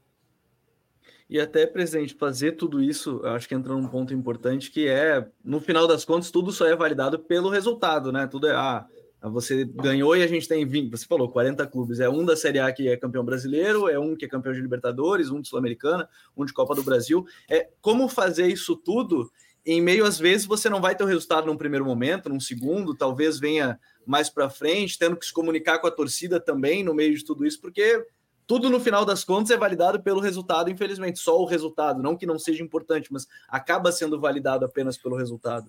E 1.30 1.41
até, 1.41 1.65
presidente, 1.65 2.13
fazer 2.13 2.53
tudo 2.53 2.82
isso, 2.82 3.21
acho 3.25 3.49
que 3.49 3.56
entra 3.56 3.73
num 3.73 3.88
ponto 3.88 4.13
importante 4.13 4.71
que 4.71 4.88
é, 4.88 5.27
no 5.43 5.60
final 5.60 5.86
das 5.86 6.06
contas, 6.06 6.32
tudo 6.32 6.53
só 6.53 6.65
é 6.65 6.75
validado 6.75 7.19
pelo 7.19 7.49
resultado, 7.49 8.13
né? 8.13 8.27
Tudo 8.27 8.47
é, 8.47 8.56
ah, 8.56 8.86
você 9.27 9.65
ganhou 9.65 10.15
e 10.15 10.23
a 10.23 10.27
gente 10.27 10.47
tem 10.47 10.65
20, 10.65 10.91
você 10.91 11.05
falou, 11.05 11.29
40 11.29 11.65
clubes. 11.67 11.99
É 11.99 12.09
um 12.09 12.25
da 12.25 12.35
Série 12.35 12.59
A 12.59 12.71
que 12.71 12.87
é 12.87 12.97
campeão 12.97 13.23
brasileiro, 13.23 13.87
é 13.87 13.99
um 13.99 14.15
que 14.15 14.25
é 14.25 14.27
campeão 14.27 14.53
de 14.53 14.61
Libertadores, 14.61 15.29
um 15.29 15.41
de 15.41 15.47
Sul-Americana, 15.47 16.09
um 16.35 16.45
de 16.45 16.53
Copa 16.53 16.73
do 16.73 16.83
Brasil. 16.83 17.25
É 17.49 17.69
como 17.81 18.07
fazer 18.07 18.47
isso 18.47 18.75
tudo 18.75 19.31
em 19.69 19.81
meio, 19.81 20.05
às 20.05 20.17
vezes, 20.17 20.45
você 20.45 20.69
não 20.69 20.79
vai 20.79 20.95
ter 20.95 21.03
o 21.03 21.07
resultado 21.07 21.45
num 21.45 21.57
primeiro 21.57 21.83
momento, 21.83 22.29
num 22.29 22.39
segundo, 22.39 22.95
talvez 22.95 23.37
venha 23.37 23.77
mais 24.05 24.29
para 24.29 24.49
frente, 24.49 24.97
tendo 24.97 25.17
que 25.17 25.25
se 25.25 25.33
comunicar 25.33 25.79
com 25.79 25.87
a 25.87 25.91
torcida 25.91 26.39
também 26.39 26.85
no 26.85 26.93
meio 26.93 27.13
de 27.13 27.25
tudo 27.25 27.45
isso, 27.45 27.59
porque 27.59 28.07
tudo 28.47 28.69
no 28.69 28.79
final 28.79 29.03
das 29.03 29.25
contas 29.25 29.51
é 29.51 29.57
validado 29.57 30.01
pelo 30.01 30.21
resultado, 30.21 30.71
infelizmente, 30.71 31.19
só 31.19 31.37
o 31.37 31.45
resultado, 31.45 32.01
não 32.01 32.15
que 32.15 32.25
não 32.25 32.39
seja 32.39 32.63
importante, 32.63 33.11
mas 33.11 33.27
acaba 33.49 33.91
sendo 33.91 34.17
validado 34.17 34.63
apenas 34.63 34.97
pelo 34.97 35.17
resultado. 35.17 35.67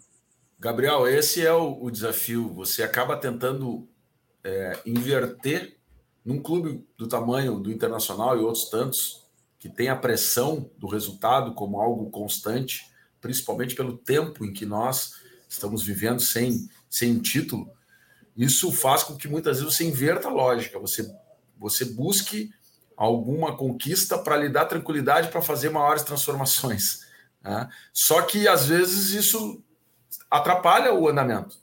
Gabriel, 0.60 1.06
esse 1.06 1.46
é 1.46 1.52
o, 1.52 1.80
o 1.80 1.90
desafio. 1.90 2.52
Você 2.54 2.82
acaba 2.82 3.16
tentando 3.16 3.88
é, 4.42 4.80
inverter 4.84 5.78
num 6.24 6.42
clube 6.42 6.84
do 6.96 7.06
tamanho 7.06 7.60
do 7.60 7.70
Internacional 7.70 8.36
e 8.36 8.40
outros 8.40 8.68
tantos, 8.68 9.24
que 9.58 9.68
tem 9.68 9.88
a 9.88 9.96
pressão 9.96 10.70
do 10.76 10.86
resultado 10.86 11.54
como 11.54 11.80
algo 11.80 12.10
constante, 12.10 12.86
principalmente 13.20 13.74
pelo 13.74 13.96
tempo 13.96 14.44
em 14.44 14.52
que 14.52 14.66
nós 14.66 15.14
estamos 15.48 15.82
vivendo 15.82 16.20
sem, 16.20 16.68
sem 16.90 17.18
título. 17.18 17.70
Isso 18.36 18.70
faz 18.70 19.02
com 19.02 19.16
que 19.16 19.26
muitas 19.26 19.58
vezes 19.58 19.74
você 19.74 19.84
inverta 19.84 20.28
a 20.28 20.32
lógica, 20.32 20.78
você, 20.78 21.08
você 21.56 21.84
busque 21.84 22.50
alguma 22.96 23.56
conquista 23.56 24.18
para 24.18 24.36
lhe 24.36 24.48
dar 24.48 24.66
tranquilidade 24.66 25.28
para 25.28 25.40
fazer 25.40 25.70
maiores 25.70 26.02
transformações. 26.02 27.06
Né? 27.42 27.68
Só 27.92 28.22
que 28.22 28.46
às 28.46 28.66
vezes 28.66 29.10
isso 29.10 29.64
atrapalha 30.30 30.92
o 30.92 31.08
andamento. 31.08 31.56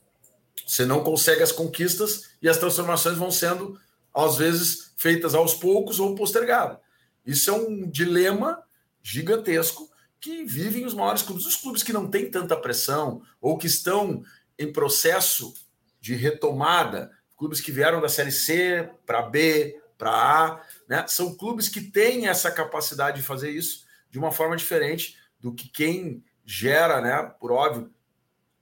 Você 0.65 0.85
não 0.85 1.03
consegue 1.03 1.43
as 1.43 1.51
conquistas 1.51 2.31
e 2.41 2.49
as 2.49 2.57
transformações 2.57 3.17
vão 3.17 3.29
sendo, 3.29 3.79
às 4.13 4.37
vezes, 4.37 4.91
feitas 4.97 5.35
aos 5.35 5.53
poucos 5.53 5.99
ou 5.99 6.15
postergadas. 6.15 6.77
Isso 7.25 7.49
é 7.49 7.53
um 7.53 7.89
dilema 7.89 8.63
gigantesco 9.01 9.89
que 10.19 10.43
vivem 10.43 10.85
os 10.85 10.93
maiores 10.93 11.21
clubes. 11.21 11.45
Os 11.45 11.55
clubes 11.55 11.83
que 11.83 11.93
não 11.93 12.09
têm 12.09 12.29
tanta 12.31 12.55
pressão 12.55 13.21
ou 13.39 13.57
que 13.57 13.67
estão 13.67 14.23
em 14.57 14.71
processo 14.71 15.53
de 15.99 16.15
retomada, 16.15 17.11
clubes 17.37 17.61
que 17.61 17.71
vieram 17.71 18.01
da 18.01 18.09
Série 18.09 18.31
C 18.31 18.89
para 19.05 19.21
B, 19.21 19.79
para 19.97 20.11
A, 20.11 20.61
né? 20.87 21.05
são 21.07 21.35
clubes 21.35 21.69
que 21.69 21.81
têm 21.81 22.27
essa 22.27 22.51
capacidade 22.51 23.17
de 23.17 23.23
fazer 23.25 23.51
isso 23.51 23.85
de 24.09 24.17
uma 24.17 24.31
forma 24.31 24.55
diferente 24.55 25.17
do 25.39 25.53
que 25.53 25.67
quem 25.67 26.23
gera, 26.45 27.01
né? 27.01 27.33
Por 27.39 27.51
óbvio, 27.51 27.91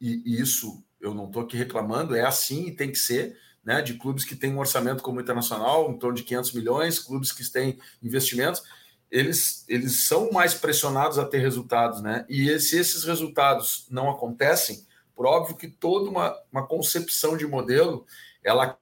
e, 0.07 0.41
isso 0.41 0.83
eu 0.99 1.13
não 1.13 1.25
estou 1.25 1.43
aqui 1.43 1.57
reclamando, 1.57 2.15
é 2.15 2.25
assim 2.25 2.67
e 2.67 2.75
tem 2.75 2.91
que 2.91 2.97
ser, 2.97 3.37
né? 3.63 3.81
De 3.81 3.95
clubes 3.95 4.23
que 4.23 4.35
têm 4.35 4.53
um 4.53 4.59
orçamento 4.59 5.03
como 5.03 5.19
internacional, 5.19 5.91
em 5.91 5.97
torno 5.97 6.15
de 6.15 6.23
500 6.23 6.53
milhões, 6.53 6.99
clubes 6.99 7.31
que 7.31 7.49
têm 7.51 7.77
investimentos 8.01 8.63
eles, 9.13 9.63
eles 9.69 10.07
são 10.07 10.31
mais 10.31 10.55
pressionados 10.55 11.19
a 11.19 11.25
ter 11.25 11.37
resultados, 11.37 12.01
né? 12.01 12.25
E 12.27 12.59
se 12.59 12.79
esses 12.79 13.03
resultados 13.03 13.85
não 13.91 14.09
acontecem, 14.09 14.83
por 15.15 15.27
óbvio 15.27 15.55
que 15.55 15.67
toda 15.67 16.09
uma, 16.09 16.35
uma 16.51 16.65
concepção 16.65 17.37
de 17.37 17.45
modelo, 17.45 18.07
ela 18.43 18.75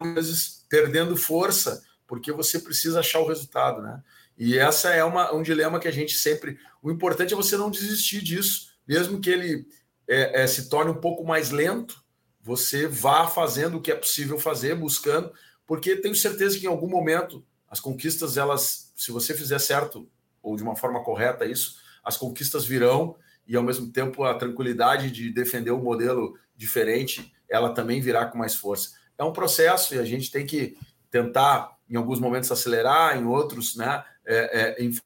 às 0.00 0.12
vezes 0.12 0.66
perdendo 0.68 1.16
força, 1.16 1.84
porque 2.04 2.32
você 2.32 2.58
precisa 2.58 2.98
achar 2.98 3.20
o 3.20 3.28
resultado, 3.28 3.80
né? 3.80 4.02
E 4.36 4.58
essa 4.58 4.90
é 4.90 5.04
uma, 5.04 5.32
um 5.32 5.40
dilema 5.40 5.78
que 5.78 5.86
a 5.86 5.92
gente 5.92 6.14
sempre. 6.14 6.58
O 6.82 6.90
importante 6.90 7.32
é 7.32 7.36
você 7.36 7.56
não 7.56 7.70
desistir 7.70 8.20
disso, 8.20 8.72
mesmo 8.88 9.20
que 9.20 9.30
ele 9.30 9.68
é, 10.08 10.42
é, 10.42 10.46
se 10.46 10.68
torne 10.68 10.90
um 10.90 11.00
pouco 11.00 11.24
mais 11.24 11.50
lento, 11.50 12.02
você 12.40 12.86
vá 12.86 13.26
fazendo 13.26 13.78
o 13.78 13.80
que 13.80 13.90
é 13.90 13.94
possível 13.96 14.38
fazer, 14.38 14.74
buscando, 14.76 15.32
porque 15.66 15.96
tenho 15.96 16.14
certeza 16.14 16.58
que 16.58 16.66
em 16.66 16.68
algum 16.68 16.88
momento 16.88 17.44
as 17.68 17.80
conquistas, 17.80 18.36
elas, 18.36 18.92
se 18.96 19.10
você 19.10 19.34
fizer 19.34 19.58
certo 19.58 20.08
ou 20.42 20.56
de 20.56 20.62
uma 20.62 20.76
forma 20.76 21.02
correta 21.02 21.44
isso, 21.44 21.76
as 22.04 22.16
conquistas 22.16 22.64
virão 22.64 23.16
e 23.46 23.56
ao 23.56 23.62
mesmo 23.62 23.90
tempo 23.90 24.22
a 24.22 24.34
tranquilidade 24.34 25.10
de 25.10 25.32
defender 25.32 25.72
um 25.72 25.82
modelo 25.82 26.38
diferente, 26.56 27.32
ela 27.48 27.74
também 27.74 28.00
virá 28.00 28.26
com 28.26 28.38
mais 28.38 28.54
força. 28.54 28.92
É 29.18 29.24
um 29.24 29.32
processo 29.32 29.94
e 29.94 29.98
a 29.98 30.04
gente 30.04 30.30
tem 30.30 30.46
que 30.46 30.76
tentar 31.10 31.76
em 31.88 31.96
alguns 31.96 32.20
momentos 32.20 32.50
acelerar, 32.50 33.16
em 33.16 33.24
outros, 33.24 33.76
né, 33.76 34.04
é, 34.24 34.60
é, 34.60 34.84
em 34.84 34.96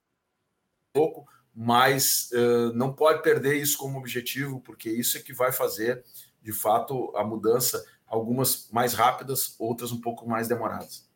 pouco, 0.93 1.27
mas 1.55 2.31
uh, 2.33 2.73
não 2.75 2.93
pode 2.93 3.23
perder 3.23 3.57
isso 3.57 3.77
como 3.77 3.99
objetivo, 3.99 4.61
porque 4.61 4.89
isso 4.89 5.19
é 5.19 5.21
que 5.21 5.33
vai 5.33 5.53
fazer, 5.53 6.05
de 6.43 6.53
fato, 6.53 7.13
a 7.17 7.25
mudança, 7.25 7.85
algumas 8.07 8.69
mais 8.73 8.95
rápidas, 8.95 9.55
outras 9.59 9.93
um 9.93 10.01
pouco 10.01 10.29
mais 10.29 10.49
demoradas. 10.49 11.09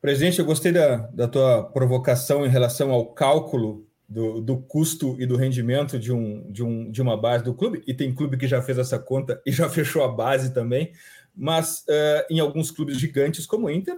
Presidente, 0.00 0.38
eu 0.38 0.44
gostei 0.44 0.72
da, 0.72 0.96
da 1.08 1.26
tua 1.26 1.64
provocação 1.64 2.46
em 2.46 2.48
relação 2.48 2.90
ao 2.90 3.06
cálculo 3.06 3.86
do, 4.08 4.40
do, 4.40 4.58
custo 4.58 5.20
e 5.20 5.26
do 5.26 5.36
rendimento 5.36 5.98
de, 5.98 6.12
um, 6.12 6.50
de, 6.50 6.62
um, 6.62 6.90
de 6.90 7.02
uma 7.02 7.16
base 7.16 7.42
do 7.42 7.54
clube, 7.54 7.82
e 7.86 7.92
tem 7.92 8.14
clube 8.14 8.36
que 8.36 8.46
já 8.46 8.62
fez 8.62 8.78
essa 8.78 8.98
conta 8.98 9.42
e 9.44 9.50
já 9.50 9.68
fechou 9.70 10.04
a 10.04 10.08
base 10.08 10.52
também, 10.52 10.92
mas 11.34 11.80
uh, 11.88 12.24
em 12.30 12.38
alguns 12.38 12.70
clubes 12.70 12.98
gigantes 12.98 13.46
como 13.46 13.66
o 13.66 13.70
Inter, 13.70 13.96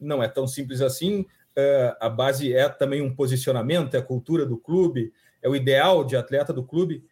não 0.00 0.22
é 0.22 0.28
tão 0.28 0.46
simples 0.46 0.80
assim. 0.80 1.26
Uh, 1.56 1.96
a 2.00 2.08
base 2.08 2.52
é 2.54 2.68
também 2.68 3.02
um 3.02 3.14
posicionamento, 3.14 3.94
é 3.94 3.98
a 3.98 4.02
cultura 4.02 4.46
do 4.46 4.56
clube, 4.56 5.12
é 5.42 5.48
o 5.48 5.56
ideal 5.56 6.04
de 6.04 6.16
atleta 6.16 6.52
do 6.52 6.62
clube. 6.62 7.04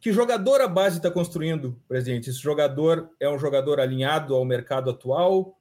Que 0.00 0.12
jogador 0.12 0.60
a 0.60 0.68
base 0.68 0.96
está 0.96 1.10
construindo, 1.10 1.80
presidente? 1.86 2.30
Esse 2.30 2.38
jogador 2.38 3.10
é 3.18 3.28
um 3.28 3.38
jogador 3.38 3.80
alinhado 3.80 4.34
ao 4.34 4.44
mercado 4.44 4.90
atual 4.90 5.58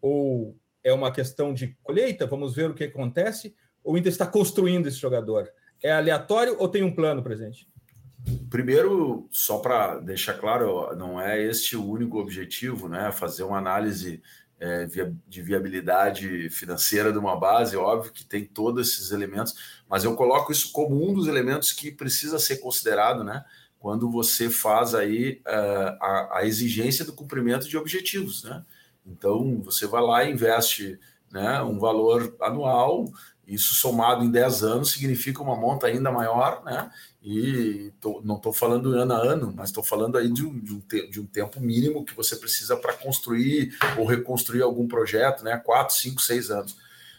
ou 0.00 0.56
é 0.82 0.92
uma 0.92 1.12
questão 1.12 1.54
de 1.54 1.76
colheita, 1.82 2.26
vamos 2.26 2.54
ver 2.54 2.70
o 2.70 2.74
que 2.74 2.84
acontece, 2.84 3.54
ou 3.84 3.96
Inter 3.96 4.10
está 4.10 4.26
construindo 4.26 4.86
esse 4.86 4.98
jogador? 4.98 5.48
É 5.82 5.92
aleatório 5.92 6.56
ou 6.58 6.68
tem 6.68 6.82
um 6.82 6.94
plano 6.94 7.22
presente? 7.22 7.68
Primeiro, 8.48 9.28
só 9.30 9.58
para 9.58 9.98
deixar 9.98 10.34
claro, 10.34 10.94
não 10.96 11.20
é 11.20 11.42
este 11.42 11.76
o 11.76 11.84
único 11.84 12.18
objetivo, 12.18 12.88
né? 12.88 13.10
Fazer 13.10 13.42
uma 13.42 13.58
análise 13.58 14.22
é, 14.62 14.86
de 15.26 15.42
viabilidade 15.42 16.48
financeira 16.48 17.12
de 17.12 17.18
uma 17.18 17.34
base, 17.34 17.76
óbvio 17.76 18.12
que 18.12 18.24
tem 18.24 18.44
todos 18.44 18.88
esses 18.88 19.10
elementos, 19.10 19.82
mas 19.88 20.04
eu 20.04 20.14
coloco 20.14 20.52
isso 20.52 20.70
como 20.70 21.04
um 21.04 21.12
dos 21.12 21.26
elementos 21.26 21.72
que 21.72 21.90
precisa 21.90 22.38
ser 22.38 22.58
considerado, 22.58 23.24
né? 23.24 23.44
Quando 23.80 24.08
você 24.08 24.48
faz 24.48 24.94
aí 24.94 25.42
uh, 25.44 25.96
a, 26.00 26.38
a 26.38 26.46
exigência 26.46 27.04
do 27.04 27.12
cumprimento 27.12 27.68
de 27.68 27.76
objetivos, 27.76 28.44
né? 28.44 28.64
Então, 29.04 29.60
você 29.64 29.84
vai 29.84 30.00
lá 30.00 30.22
e 30.22 30.30
investe 30.30 30.96
né, 31.28 31.60
um 31.62 31.80
valor 31.80 32.36
anual, 32.40 33.06
isso 33.44 33.74
somado 33.74 34.24
em 34.24 34.30
10 34.30 34.62
anos 34.62 34.92
significa 34.92 35.42
uma 35.42 35.56
monta 35.56 35.88
ainda 35.88 36.12
maior, 36.12 36.62
né? 36.64 36.88
E 37.22 37.92
tô, 38.00 38.20
não 38.24 38.36
estou 38.36 38.52
falando 38.52 38.92
ano 38.94 39.12
a 39.12 39.16
ano, 39.16 39.52
mas 39.54 39.68
estou 39.68 39.84
falando 39.84 40.18
aí 40.18 40.30
de 40.32 40.44
um, 40.44 40.58
de, 40.58 40.74
um 40.74 40.80
te, 40.80 41.08
de 41.08 41.20
um, 41.20 41.26
tempo 41.26 41.60
mínimo 41.60 42.04
que 42.04 42.14
você 42.14 42.34
precisa 42.34 42.76
para 42.76 42.94
construir 42.94 43.76
ou 43.96 44.04
reconstruir 44.04 44.62
algum 44.62 44.88
projeto, 44.88 45.44
né? 45.44 45.56
Quatro, 45.56 45.94
cinco, 45.94 46.20
seis 46.20 46.50
anos. 46.50 46.76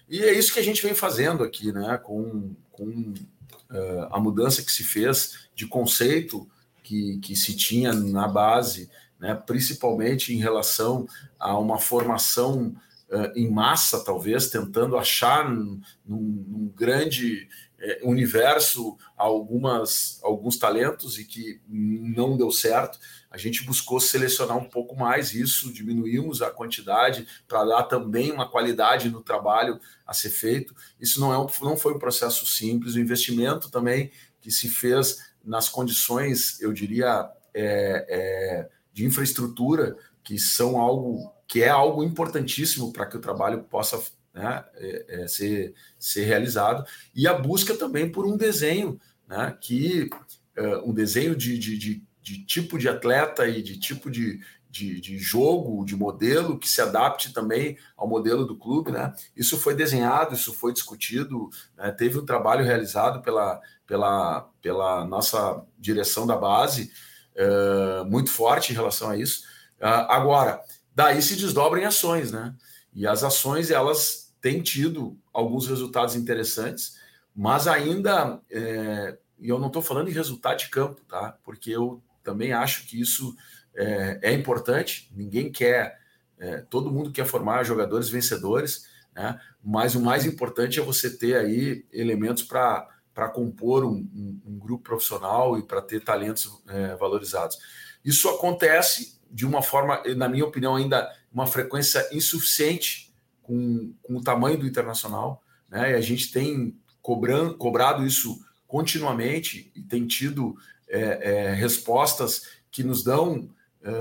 E 0.10 0.22
é 0.22 0.34
isso 0.34 0.54
que 0.54 0.60
a 0.60 0.64
gente 0.64 0.84
vem 0.84 0.94
fazendo 0.94 1.44
aqui, 1.44 1.72
né? 1.72 1.98
Com, 2.04 2.54
com 2.72 2.86
uh, 2.86 4.08
a 4.12 4.20
mudança 4.20 4.62
que 4.62 4.72
se 4.72 4.84
fez 4.84 5.48
de 5.56 5.66
conceito 5.66 6.48
que, 6.84 7.18
que 7.20 7.36
se 7.36 7.56
tinha 7.56 7.94
na 7.94 8.28
base 8.28 8.90
né, 9.24 9.34
principalmente 9.34 10.34
em 10.34 10.38
relação 10.38 11.08
a 11.40 11.58
uma 11.58 11.80
formação 11.80 12.76
uh, 13.10 13.32
em 13.38 13.50
massa, 13.50 14.04
talvez, 14.04 14.50
tentando 14.50 14.98
achar 14.98 15.50
num, 15.50 15.80
num 16.06 16.70
grande 16.76 17.48
uh, 17.84 18.10
universo 18.10 18.98
algumas, 19.18 20.20
alguns 20.24 20.58
talentos 20.58 21.20
e 21.20 21.26
que 21.26 21.62
não 21.68 22.38
deu 22.38 22.52
certo. 22.52 22.98
A 23.30 23.38
gente 23.38 23.64
buscou 23.64 24.00
selecionar 24.00 24.58
um 24.58 24.70
pouco 24.70 24.96
mais 24.96 25.34
isso, 25.34 25.74
diminuímos 25.74 26.42
a 26.42 26.50
quantidade 26.50 27.28
para 27.48 27.66
dar 27.66 27.84
também 27.84 28.32
uma 28.32 28.50
qualidade 28.50 29.10
no 29.10 29.22
trabalho 29.22 29.80
a 30.06 30.14
ser 30.14 30.30
feito. 30.30 30.76
Isso 31.00 31.20
não, 31.20 31.34
é 31.34 31.38
um, 31.38 31.48
não 31.62 31.78
foi 31.78 31.94
um 31.94 32.00
processo 32.00 32.46
simples, 32.46 32.96
o 32.96 33.00
investimento 33.00 33.70
também 33.70 34.12
que 34.40 34.52
se 34.52 34.70
fez 34.70 35.34
nas 35.44 35.70
condições, 35.70 36.62
eu 36.62 36.72
diria, 36.72 37.30
é, 37.54 38.06
é, 38.10 38.70
de 38.94 39.06
infraestrutura 39.06 39.98
que 40.24 40.40
são 40.40 40.80
algo 40.80 41.34
que 41.48 41.62
é 41.62 41.70
algo 41.70 42.04
importantíssimo 42.04 42.92
para 42.92 43.06
que 43.06 43.16
o 43.16 43.20
trabalho 43.20 43.64
possa 43.64 44.02
né, 44.34 44.64
é, 44.76 45.06
é, 45.22 45.28
ser, 45.28 45.74
ser 46.00 46.26
realizado 46.26 46.86
e 47.14 47.28
a 47.28 47.34
busca 47.34 47.76
também 47.76 48.12
por 48.12 48.26
um 48.26 48.36
desenho 48.36 49.00
né, 49.28 49.56
que 49.62 50.10
é, 50.56 50.78
um 50.78 50.94
desenho 50.94 51.36
de, 51.36 51.58
de, 51.58 51.78
de, 51.78 52.04
de, 52.22 52.46
tipo 52.46 52.78
de 52.78 52.90
atleta 52.90 53.48
e 53.48 53.62
de 53.62 53.80
tipo 53.80 54.10
de, 54.10 54.40
de, 54.70 55.00
de, 55.00 55.18
jogo, 55.20 55.86
de 55.86 55.96
modelo 55.96 56.58
que 56.58 56.68
se 56.68 56.82
adapte 56.82 57.32
também 57.32 57.78
ao 57.96 58.08
modelo 58.08 58.46
do 58.46 58.58
clube, 58.58 58.92
né? 58.92 59.14
Isso 59.36 59.58
foi 59.58 59.76
desenhado, 59.76 60.34
isso 60.34 60.52
foi 60.52 60.74
discutido, 60.74 61.50
né? 61.78 61.92
teve 61.92 62.18
um 62.18 62.26
trabalho 62.26 62.66
realizado 62.66 63.22
pela, 63.22 63.62
pela, 63.86 64.50
pela 64.62 65.06
nossa 65.06 65.64
direção 65.78 66.26
da 66.26 66.36
base 66.36 66.92
uh, 67.36 68.06
muito 68.06 68.32
forte 68.32 68.72
em 68.72 68.76
relação 68.76 69.10
a 69.10 69.18
isso. 69.18 69.44
Uh, 69.80 70.10
agora, 70.10 70.60
daí 70.96 71.22
se 71.22 71.36
desdobram 71.36 71.86
ações, 71.86 72.32
né? 72.32 72.56
E 72.94 73.08
as 73.08 73.24
ações, 73.24 73.72
elas 73.72 74.23
têm 74.44 74.62
tido 74.62 75.18
alguns 75.32 75.68
resultados 75.68 76.18
interessantes, 76.18 77.00
mas 77.34 77.66
ainda, 77.66 78.42
é, 78.52 79.18
e 79.40 79.48
eu 79.48 79.58
não 79.58 79.68
estou 79.68 79.82
falando 79.82 80.10
em 80.10 80.14
resultado 80.14 80.60
de 80.60 80.68
campo, 80.68 81.02
tá? 81.08 81.38
Porque 81.46 81.72
eu 81.72 82.04
também 82.22 82.52
acho 82.52 82.86
que 82.86 83.00
isso 83.00 83.34
é, 83.74 84.20
é 84.22 84.34
importante, 84.34 85.10
ninguém 85.16 85.50
quer, 85.50 85.98
é, 86.38 86.58
todo 86.58 86.92
mundo 86.92 87.14
quer 87.14 87.26
formar 87.26 87.64
jogadores 87.64 88.10
vencedores, 88.10 88.86
né? 89.16 89.40
Mas 89.64 89.96
o 89.96 90.02
mais 90.02 90.26
importante 90.26 90.78
é 90.78 90.84
você 90.84 91.10
ter 91.10 91.38
aí 91.38 91.86
elementos 91.92 92.44
para 92.44 92.90
para 93.14 93.30
compor 93.30 93.86
um, 93.86 94.10
um, 94.12 94.42
um, 94.44 94.58
grupo 94.58 94.86
profissional 94.86 95.56
e 95.60 95.62
para 95.62 95.84
ter 95.84 96.04
talentos 96.04 96.50
é, 96.68 96.96
valorizados. 96.96 97.60
Isso 98.04 98.28
acontece 98.28 99.20
de 99.30 99.46
uma 99.46 99.62
forma, 99.62 100.02
na 100.18 100.28
minha 100.28 100.44
opinião, 100.44 100.76
ainda 100.76 101.08
uma 101.32 101.46
frequência 101.46 102.10
insuficiente 102.12 103.03
com, 103.44 103.94
com 104.02 104.18
o 104.18 104.24
tamanho 104.24 104.58
do 104.58 104.66
internacional, 104.68 105.44
né? 105.70 105.92
E 105.92 105.96
a 105.96 106.02
gente 106.02 106.32
tem 106.32 106.76
cobrado 107.02 108.06
isso 108.06 108.40
continuamente 108.68 109.72
e 109.76 109.82
tem 109.82 110.08
tido 110.08 110.56
é, 110.88 111.00
é, 111.00 111.54
respostas 111.54 112.48
que 112.72 112.84
nos 112.84 113.04
dão, 113.04 113.50
é, 113.84 113.92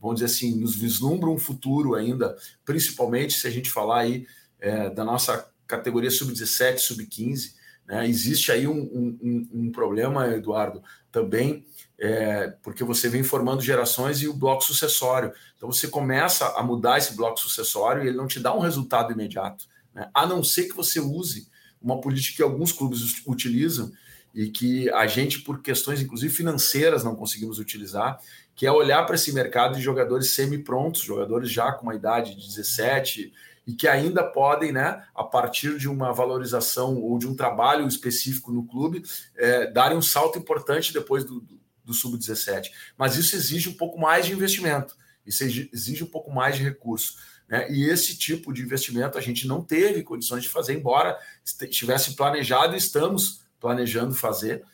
vamos 0.00 0.20
dizer 0.20 0.26
assim, 0.26 0.54
nos 0.56 0.74
vislumbram 0.74 1.34
um 1.34 1.38
futuro 1.38 1.94
ainda, 1.94 2.36
principalmente 2.64 3.34
se 3.34 3.46
a 3.46 3.50
gente 3.50 3.70
falar 3.70 4.00
aí 4.00 4.26
é, 4.58 4.90
da 4.90 5.04
nossa 5.04 5.48
categoria 5.66 6.10
sub-17, 6.10 6.78
sub-15, 6.78 7.54
né? 7.90 8.08
Existe 8.08 8.52
aí 8.52 8.68
um, 8.68 8.78
um, 9.20 9.48
um, 9.52 9.72
problema, 9.72 10.28
Eduardo, 10.28 10.80
também, 11.10 11.66
é, 11.98 12.54
porque 12.62 12.84
você 12.84 13.08
vem 13.08 13.24
formando 13.24 13.60
gerações 13.60 14.22
e 14.22 14.28
o 14.28 14.32
bloco 14.32 14.62
sucessório. 14.62 15.32
Então 15.56 15.70
você 15.72 15.88
começa 15.88 16.46
a 16.56 16.62
mudar 16.62 16.98
esse 16.98 17.16
bloco 17.16 17.40
sucessório 17.40 18.04
e 18.04 18.06
ele 18.06 18.16
não 18.16 18.28
te 18.28 18.38
dá 18.38 18.54
um 18.54 18.60
resultado 18.60 19.12
imediato. 19.12 19.66
Né? 19.92 20.08
A 20.14 20.24
não 20.24 20.44
ser 20.44 20.68
que 20.68 20.76
você 20.76 21.00
use 21.00 21.48
uma 21.82 22.00
política 22.00 22.36
que 22.36 22.42
alguns 22.44 22.70
clubes 22.70 23.26
utilizam, 23.26 23.90
e 24.32 24.48
que 24.48 24.88
a 24.90 25.08
gente, 25.08 25.40
por 25.40 25.60
questões 25.60 26.00
inclusive 26.00 26.32
financeiras, 26.32 27.02
não 27.02 27.16
conseguimos 27.16 27.58
utilizar, 27.58 28.20
que 28.54 28.64
é 28.64 28.70
olhar 28.70 29.04
para 29.04 29.16
esse 29.16 29.32
mercado 29.32 29.74
de 29.74 29.82
jogadores 29.82 30.34
semi-prontos, 30.34 31.02
jogadores 31.02 31.50
já 31.50 31.72
com 31.72 31.82
uma 31.82 31.96
idade 31.96 32.36
de 32.36 32.46
17 32.46 33.32
e 33.70 33.72
que 33.72 33.86
ainda 33.86 34.24
podem, 34.24 34.72
né, 34.72 35.04
a 35.14 35.22
partir 35.22 35.78
de 35.78 35.88
uma 35.88 36.12
valorização 36.12 37.00
ou 37.00 37.16
de 37.20 37.28
um 37.28 37.36
trabalho 37.36 37.86
específico 37.86 38.50
no 38.50 38.66
clube, 38.66 39.04
é, 39.36 39.70
darem 39.70 39.96
um 39.96 40.02
salto 40.02 40.36
importante 40.36 40.92
depois 40.92 41.22
do, 41.24 41.40
do, 41.40 41.60
do 41.84 41.94
sub-17. 41.94 42.70
Mas 42.98 43.16
isso 43.16 43.36
exige 43.36 43.68
um 43.68 43.74
pouco 43.74 43.96
mais 43.96 44.26
de 44.26 44.32
investimento, 44.32 44.96
isso 45.24 45.44
exige 45.44 46.02
um 46.02 46.08
pouco 46.08 46.32
mais 46.32 46.56
de 46.56 46.64
recurso. 46.64 47.14
Né? 47.48 47.70
E 47.70 47.88
esse 47.88 48.18
tipo 48.18 48.52
de 48.52 48.62
investimento 48.62 49.16
a 49.16 49.20
gente 49.20 49.46
não 49.46 49.62
teve 49.62 50.02
condições 50.02 50.42
de 50.42 50.48
fazer, 50.48 50.74
embora 50.74 51.16
estivesse 51.44 52.16
planejado 52.16 52.74
e 52.74 52.78
estamos 52.78 53.42
planejando 53.60 54.16
fazer, 54.16 54.64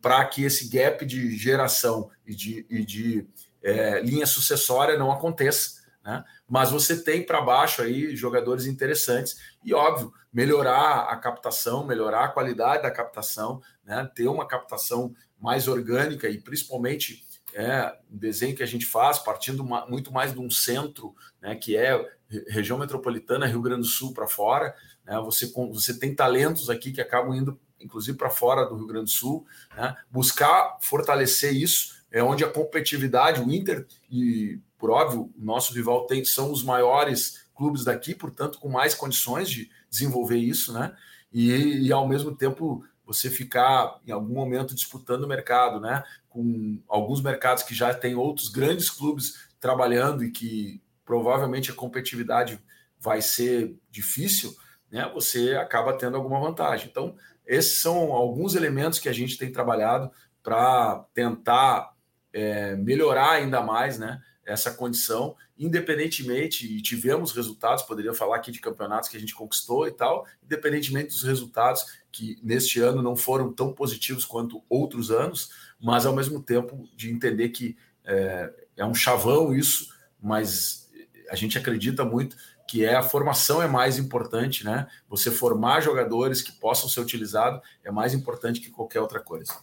para 0.00 0.24
que 0.26 0.44
esse 0.44 0.68
gap 0.68 1.04
de 1.04 1.36
geração 1.36 2.08
e 2.24 2.32
de, 2.32 2.64
e 2.70 2.84
de 2.84 3.26
é, 3.64 4.00
linha 4.00 4.26
sucessória 4.26 4.96
não 4.96 5.10
aconteça. 5.10 5.82
Né? 6.04 6.22
Mas 6.48 6.70
você 6.70 7.02
tem 7.02 7.24
para 7.24 7.40
baixo 7.40 7.80
aí 7.80 8.14
jogadores 8.14 8.66
interessantes 8.66 9.36
e, 9.64 9.72
óbvio, 9.72 10.12
melhorar 10.32 11.08
a 11.08 11.16
captação, 11.16 11.86
melhorar 11.86 12.24
a 12.24 12.28
qualidade 12.28 12.82
da 12.82 12.90
captação, 12.90 13.62
né? 13.84 14.08
ter 14.14 14.28
uma 14.28 14.46
captação 14.46 15.14
mais 15.40 15.66
orgânica 15.66 16.28
e 16.28 16.38
principalmente 16.40 17.24
é, 17.54 17.96
um 18.10 18.18
desenho 18.18 18.56
que 18.56 18.62
a 18.62 18.66
gente 18.66 18.84
faz 18.84 19.18
partindo 19.18 19.64
muito 19.88 20.12
mais 20.12 20.32
de 20.32 20.40
um 20.40 20.50
centro, 20.50 21.14
né, 21.40 21.54
que 21.54 21.76
é 21.76 22.04
região 22.48 22.76
metropolitana, 22.76 23.46
Rio 23.46 23.62
Grande 23.62 23.82
do 23.82 23.86
Sul 23.86 24.12
para 24.12 24.26
fora. 24.26 24.74
Né, 25.04 25.16
você, 25.20 25.52
você 25.70 25.96
tem 25.96 26.14
talentos 26.14 26.68
aqui 26.68 26.90
que 26.90 27.00
acabam 27.00 27.32
indo, 27.34 27.58
inclusive, 27.80 28.18
para 28.18 28.28
fora 28.28 28.64
do 28.64 28.74
Rio 28.74 28.86
Grande 28.88 29.04
do 29.04 29.10
Sul. 29.10 29.46
Né, 29.76 29.96
buscar 30.10 30.78
fortalecer 30.80 31.54
isso 31.54 32.02
é 32.10 32.22
onde 32.22 32.44
a 32.44 32.50
competitividade, 32.50 33.40
o 33.40 33.52
Inter 33.52 33.86
e 34.10 34.58
por 34.84 34.90
óbvio, 34.90 35.32
o 35.34 35.42
nosso 35.42 35.72
rival 35.72 36.04
tem, 36.04 36.22
são 36.26 36.52
os 36.52 36.62
maiores 36.62 37.46
clubes 37.54 37.84
daqui, 37.84 38.14
portanto, 38.14 38.58
com 38.58 38.68
mais 38.68 38.94
condições 38.94 39.48
de 39.48 39.70
desenvolver 39.88 40.36
isso, 40.36 40.74
né? 40.74 40.94
E, 41.32 41.86
e 41.86 41.90
ao 41.90 42.06
mesmo 42.06 42.36
tempo 42.36 42.84
você 43.02 43.30
ficar 43.30 43.98
em 44.06 44.12
algum 44.12 44.34
momento 44.34 44.74
disputando 44.74 45.24
o 45.24 45.26
mercado, 45.26 45.80
né? 45.80 46.04
Com 46.28 46.78
alguns 46.86 47.22
mercados 47.22 47.62
que 47.62 47.74
já 47.74 47.94
tem 47.94 48.14
outros 48.14 48.50
grandes 48.50 48.90
clubes 48.90 49.48
trabalhando 49.58 50.22
e 50.22 50.30
que 50.30 50.82
provavelmente 51.02 51.70
a 51.70 51.74
competitividade 51.74 52.60
vai 53.00 53.22
ser 53.22 53.74
difícil, 53.90 54.54
né? 54.90 55.10
Você 55.14 55.54
acaba 55.54 55.96
tendo 55.96 56.18
alguma 56.18 56.40
vantagem. 56.40 56.88
Então, 56.90 57.16
esses 57.46 57.80
são 57.80 58.12
alguns 58.12 58.54
elementos 58.54 58.98
que 58.98 59.08
a 59.08 59.14
gente 59.14 59.38
tem 59.38 59.50
trabalhado 59.50 60.10
para 60.42 61.06
tentar 61.14 61.94
é, 62.34 62.76
melhorar 62.76 63.30
ainda 63.30 63.62
mais, 63.62 63.98
né? 63.98 64.20
Essa 64.46 64.70
condição, 64.70 65.36
independentemente, 65.58 66.66
e 66.66 66.80
tivemos 66.80 67.32
resultados, 67.32 67.82
poderia 67.84 68.12
falar 68.12 68.36
aqui 68.36 68.50
de 68.50 68.60
campeonatos 68.60 69.08
que 69.08 69.16
a 69.16 69.20
gente 69.20 69.34
conquistou 69.34 69.86
e 69.86 69.92
tal, 69.92 70.26
independentemente 70.44 71.08
dos 71.08 71.22
resultados 71.22 71.84
que 72.10 72.38
neste 72.42 72.80
ano 72.80 73.02
não 73.02 73.16
foram 73.16 73.52
tão 73.52 73.72
positivos 73.72 74.24
quanto 74.24 74.62
outros 74.68 75.10
anos, 75.10 75.50
mas 75.80 76.06
ao 76.06 76.14
mesmo 76.14 76.42
tempo 76.42 76.88
de 76.94 77.10
entender 77.10 77.48
que 77.50 77.76
é, 78.04 78.52
é 78.76 78.84
um 78.84 78.94
chavão 78.94 79.54
isso, 79.54 79.88
mas 80.20 80.90
a 81.30 81.36
gente 81.36 81.58
acredita 81.58 82.04
muito 82.04 82.36
que 82.66 82.84
é 82.84 82.94
a 82.94 83.02
formação 83.02 83.62
é 83.62 83.68
mais 83.68 83.98
importante, 83.98 84.64
né? 84.64 84.86
Você 85.08 85.30
formar 85.30 85.80
jogadores 85.80 86.40
que 86.40 86.52
possam 86.52 86.88
ser 86.88 87.00
utilizados 87.00 87.60
é 87.84 87.90
mais 87.90 88.14
importante 88.14 88.60
que 88.60 88.70
qualquer 88.70 89.00
outra 89.00 89.20
coisa. 89.20 89.54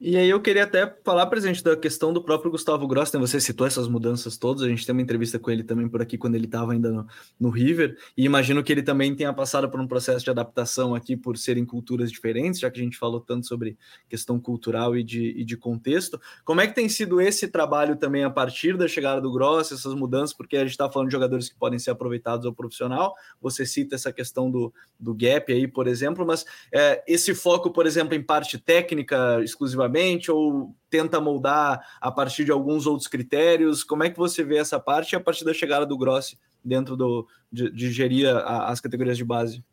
E 0.00 0.16
aí 0.16 0.30
eu 0.30 0.40
queria 0.40 0.62
até 0.62 0.86
falar 1.02 1.26
para 1.26 1.40
gente 1.40 1.60
da 1.62 1.76
questão 1.76 2.12
do 2.12 2.22
próprio 2.22 2.52
Gustavo 2.52 2.86
Gross, 2.86 3.12
né? 3.12 3.18
Você 3.18 3.40
citou 3.40 3.66
essas 3.66 3.88
mudanças 3.88 4.38
todas, 4.38 4.62
a 4.62 4.68
gente 4.68 4.86
tem 4.86 4.92
uma 4.92 5.02
entrevista 5.02 5.40
com 5.40 5.50
ele 5.50 5.64
também 5.64 5.88
por 5.88 6.00
aqui 6.00 6.16
quando 6.16 6.36
ele 6.36 6.44
estava 6.44 6.72
ainda 6.72 6.88
no, 6.88 7.06
no, 7.40 7.50
River, 7.50 7.98
e 8.16 8.24
imagino 8.24 8.62
que 8.62 8.70
ele 8.70 8.82
também 8.84 9.12
tenha 9.16 9.32
passado 9.32 9.68
por 9.68 9.80
um 9.80 9.88
processo 9.88 10.24
de 10.24 10.30
adaptação 10.30 10.94
aqui 10.94 11.16
por 11.16 11.36
serem 11.36 11.66
culturas 11.66 12.12
diferentes, 12.12 12.60
já 12.60 12.70
que 12.70 12.80
a 12.80 12.84
gente 12.84 12.96
falou 12.96 13.20
tanto 13.20 13.48
sobre 13.48 13.76
questão 14.08 14.38
cultural 14.38 14.96
e 14.96 15.02
de, 15.02 15.30
e 15.36 15.44
de 15.44 15.56
contexto. 15.56 16.20
Como 16.44 16.60
é 16.60 16.68
que 16.68 16.76
tem 16.76 16.88
sido 16.88 17.20
esse 17.20 17.48
trabalho 17.48 17.96
também 17.96 18.22
a 18.22 18.30
partir 18.30 18.76
da 18.76 18.86
chegada 18.86 19.20
do 19.20 19.32
Gross, 19.32 19.72
essas 19.72 19.94
mudanças, 19.94 20.32
porque 20.32 20.58
a 20.58 20.60
gente 20.60 20.70
está 20.70 20.88
falando 20.88 21.08
de 21.08 21.12
jogadores 21.12 21.48
que 21.48 21.56
podem 21.56 21.78
ser 21.80 21.90
aproveitados 21.90 22.46
ao 22.46 22.54
profissional, 22.54 23.16
você 23.40 23.66
cita 23.66 23.96
essa 23.96 24.12
questão 24.12 24.48
do, 24.48 24.72
do 24.96 25.12
gap 25.12 25.52
aí, 25.52 25.66
por 25.66 25.88
exemplo, 25.88 26.24
mas 26.24 26.44
é, 26.72 27.02
esse 27.04 27.34
foco, 27.34 27.72
por 27.72 27.84
exemplo, 27.84 28.14
em 28.14 28.22
parte 28.22 28.58
técnica 28.58 29.42
exclusivamente 29.42 29.87
ou 30.30 30.74
tenta 30.90 31.20
moldar 31.20 31.80
a 32.00 32.10
partir 32.10 32.44
de 32.44 32.52
alguns 32.52 32.86
outros 32.86 33.08
critérios? 33.08 33.82
Como 33.84 34.04
é 34.04 34.10
que 34.10 34.18
você 34.18 34.44
vê 34.44 34.56
essa 34.56 34.78
parte 34.78 35.16
a 35.16 35.20
partir 35.20 35.44
da 35.44 35.54
chegada 35.54 35.86
do 35.86 35.98
Grossi 35.98 36.38
dentro 36.64 36.96
do, 36.96 37.26
de, 37.50 37.70
de 37.70 37.90
gerir 37.92 38.28
a, 38.28 38.68
as 38.68 38.80
categorias 38.80 39.16
de 39.16 39.24
base? 39.24 39.64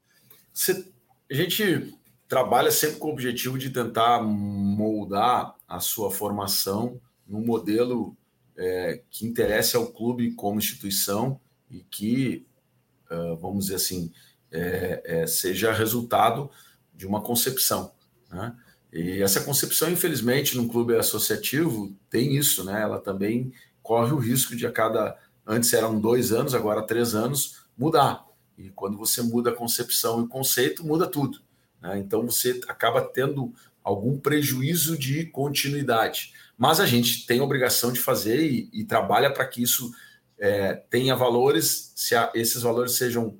Você, 0.53 0.85
a 1.29 1.33
gente 1.33 1.93
trabalha 2.27 2.71
sempre 2.71 2.97
com 2.97 3.09
o 3.09 3.11
objetivo 3.13 3.57
de 3.57 3.69
tentar 3.69 4.21
moldar 4.21 5.55
a 5.67 5.79
sua 5.79 6.11
formação 6.11 6.99
num 7.27 7.45
modelo 7.45 8.15
é, 8.57 9.01
que 9.09 9.25
interesse 9.25 9.75
ao 9.75 9.87
clube 9.87 10.31
como 10.33 10.59
instituição 10.59 11.39
e 11.69 11.79
que, 11.79 12.45
uh, 13.11 13.35
vamos 13.35 13.65
dizer 13.65 13.75
assim, 13.75 14.11
é, 14.51 15.01
é, 15.03 15.27
seja 15.27 15.71
resultado 15.71 16.49
de 16.93 17.05
uma 17.05 17.21
concepção. 17.21 17.91
Né? 18.29 18.55
E 18.95 19.21
essa 19.21 19.41
concepção, 19.41 19.91
infelizmente, 19.91 20.55
num 20.55 20.69
clube 20.69 20.95
associativo 20.95 21.93
tem 22.09 22.37
isso, 22.37 22.63
né? 22.63 22.81
Ela 22.81 22.97
também 22.97 23.51
corre 23.83 24.13
o 24.13 24.17
risco 24.17 24.55
de 24.55 24.65
a 24.65 24.71
cada 24.71 25.17
antes 25.45 25.73
eram 25.73 25.99
dois 25.99 26.31
anos, 26.31 26.55
agora 26.55 26.81
três 26.81 27.13
anos 27.13 27.65
mudar. 27.77 28.25
E 28.57 28.69
quando 28.69 28.97
você 28.97 29.21
muda 29.21 29.49
a 29.49 29.53
concepção 29.53 30.21
e 30.21 30.23
o 30.23 30.27
conceito, 30.29 30.85
muda 30.87 31.05
tudo. 31.05 31.41
Né? 31.81 31.99
Então 31.99 32.25
você 32.25 32.61
acaba 32.69 33.01
tendo 33.01 33.53
algum 33.83 34.17
prejuízo 34.17 34.97
de 34.97 35.25
continuidade. 35.25 36.31
Mas 36.57 36.79
a 36.79 36.85
gente 36.85 37.25
tem 37.27 37.41
obrigação 37.41 37.91
de 37.91 37.99
fazer 37.99 38.49
e, 38.49 38.69
e 38.71 38.85
trabalha 38.85 39.29
para 39.29 39.45
que 39.45 39.61
isso 39.61 39.93
é, 40.39 40.73
tenha 40.89 41.17
valores, 41.17 41.91
se 41.97 42.15
a, 42.15 42.31
esses 42.33 42.61
valores 42.61 42.93
sejam 42.93 43.37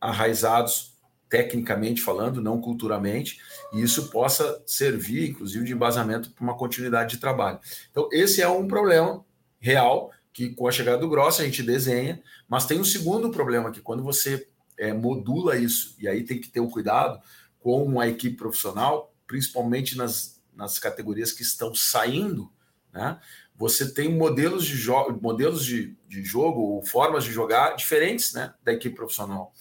arraizados 0.00 0.95
tecnicamente 1.28 2.00
falando, 2.00 2.40
não 2.40 2.60
culturalmente, 2.60 3.40
e 3.72 3.82
isso 3.82 4.10
possa 4.10 4.62
servir, 4.66 5.30
inclusive, 5.30 5.64
de 5.64 5.72
embasamento 5.72 6.30
para 6.30 6.42
uma 6.42 6.56
continuidade 6.56 7.14
de 7.14 7.20
trabalho. 7.20 7.58
Então, 7.90 8.08
esse 8.12 8.40
é 8.40 8.48
um 8.48 8.68
problema 8.68 9.24
real 9.58 10.12
que, 10.32 10.50
com 10.50 10.68
a 10.68 10.72
chegada 10.72 10.98
do 10.98 11.08
Gross, 11.08 11.40
a 11.40 11.44
gente 11.44 11.62
desenha, 11.62 12.22
mas 12.48 12.66
tem 12.66 12.78
um 12.78 12.84
segundo 12.84 13.30
problema 13.30 13.72
que 13.72 13.80
quando 13.80 14.02
você 14.02 14.46
é, 14.78 14.92
modula 14.92 15.56
isso, 15.56 15.96
e 15.98 16.06
aí 16.06 16.22
tem 16.22 16.40
que 16.40 16.48
ter 16.48 16.60
o 16.60 16.64
um 16.64 16.70
cuidado 16.70 17.20
com 17.58 17.98
a 17.98 18.06
equipe 18.06 18.36
profissional, 18.36 19.12
principalmente 19.26 19.96
nas, 19.96 20.40
nas 20.54 20.78
categorias 20.78 21.32
que 21.32 21.42
estão 21.42 21.74
saindo, 21.74 22.50
né? 22.92 23.18
Você 23.58 23.90
tem 23.92 24.14
modelos 24.14 24.66
de, 24.66 24.86
modelos 25.20 25.64
de, 25.64 25.96
de 26.06 26.22
jogo 26.22 26.60
ou 26.60 26.82
formas 26.82 27.24
de 27.24 27.32
jogar 27.32 27.74
diferentes 27.74 28.34
né, 28.34 28.52
da 28.62 28.72
equipe 28.72 28.94
profissional. 28.94 29.52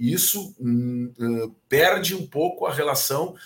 E 0.00 0.12
isso 0.14 0.56
hum, 0.58 1.12
hum, 1.20 1.54
perde 1.68 2.14
um 2.14 2.26
pouco 2.26 2.64
a 2.64 2.72
relação, 2.72 3.36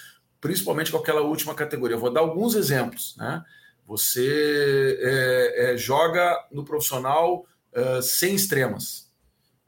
principalmente 0.41 0.93
com 0.93 0.99
aquela 0.99 1.21
última 1.21 1.53
categoria. 1.53 1.97
Eu 1.97 2.01
vou 2.01 2.13
dar 2.13 2.21
alguns 2.21 2.55
exemplos. 2.55 3.17
Né? 3.19 3.45
Você 3.85 4.97
é, 5.03 5.73
é, 5.73 5.77
joga 5.77 6.39
no 6.53 6.65
profissional 6.65 7.45
sem 8.01 8.37
extremas. 8.37 9.11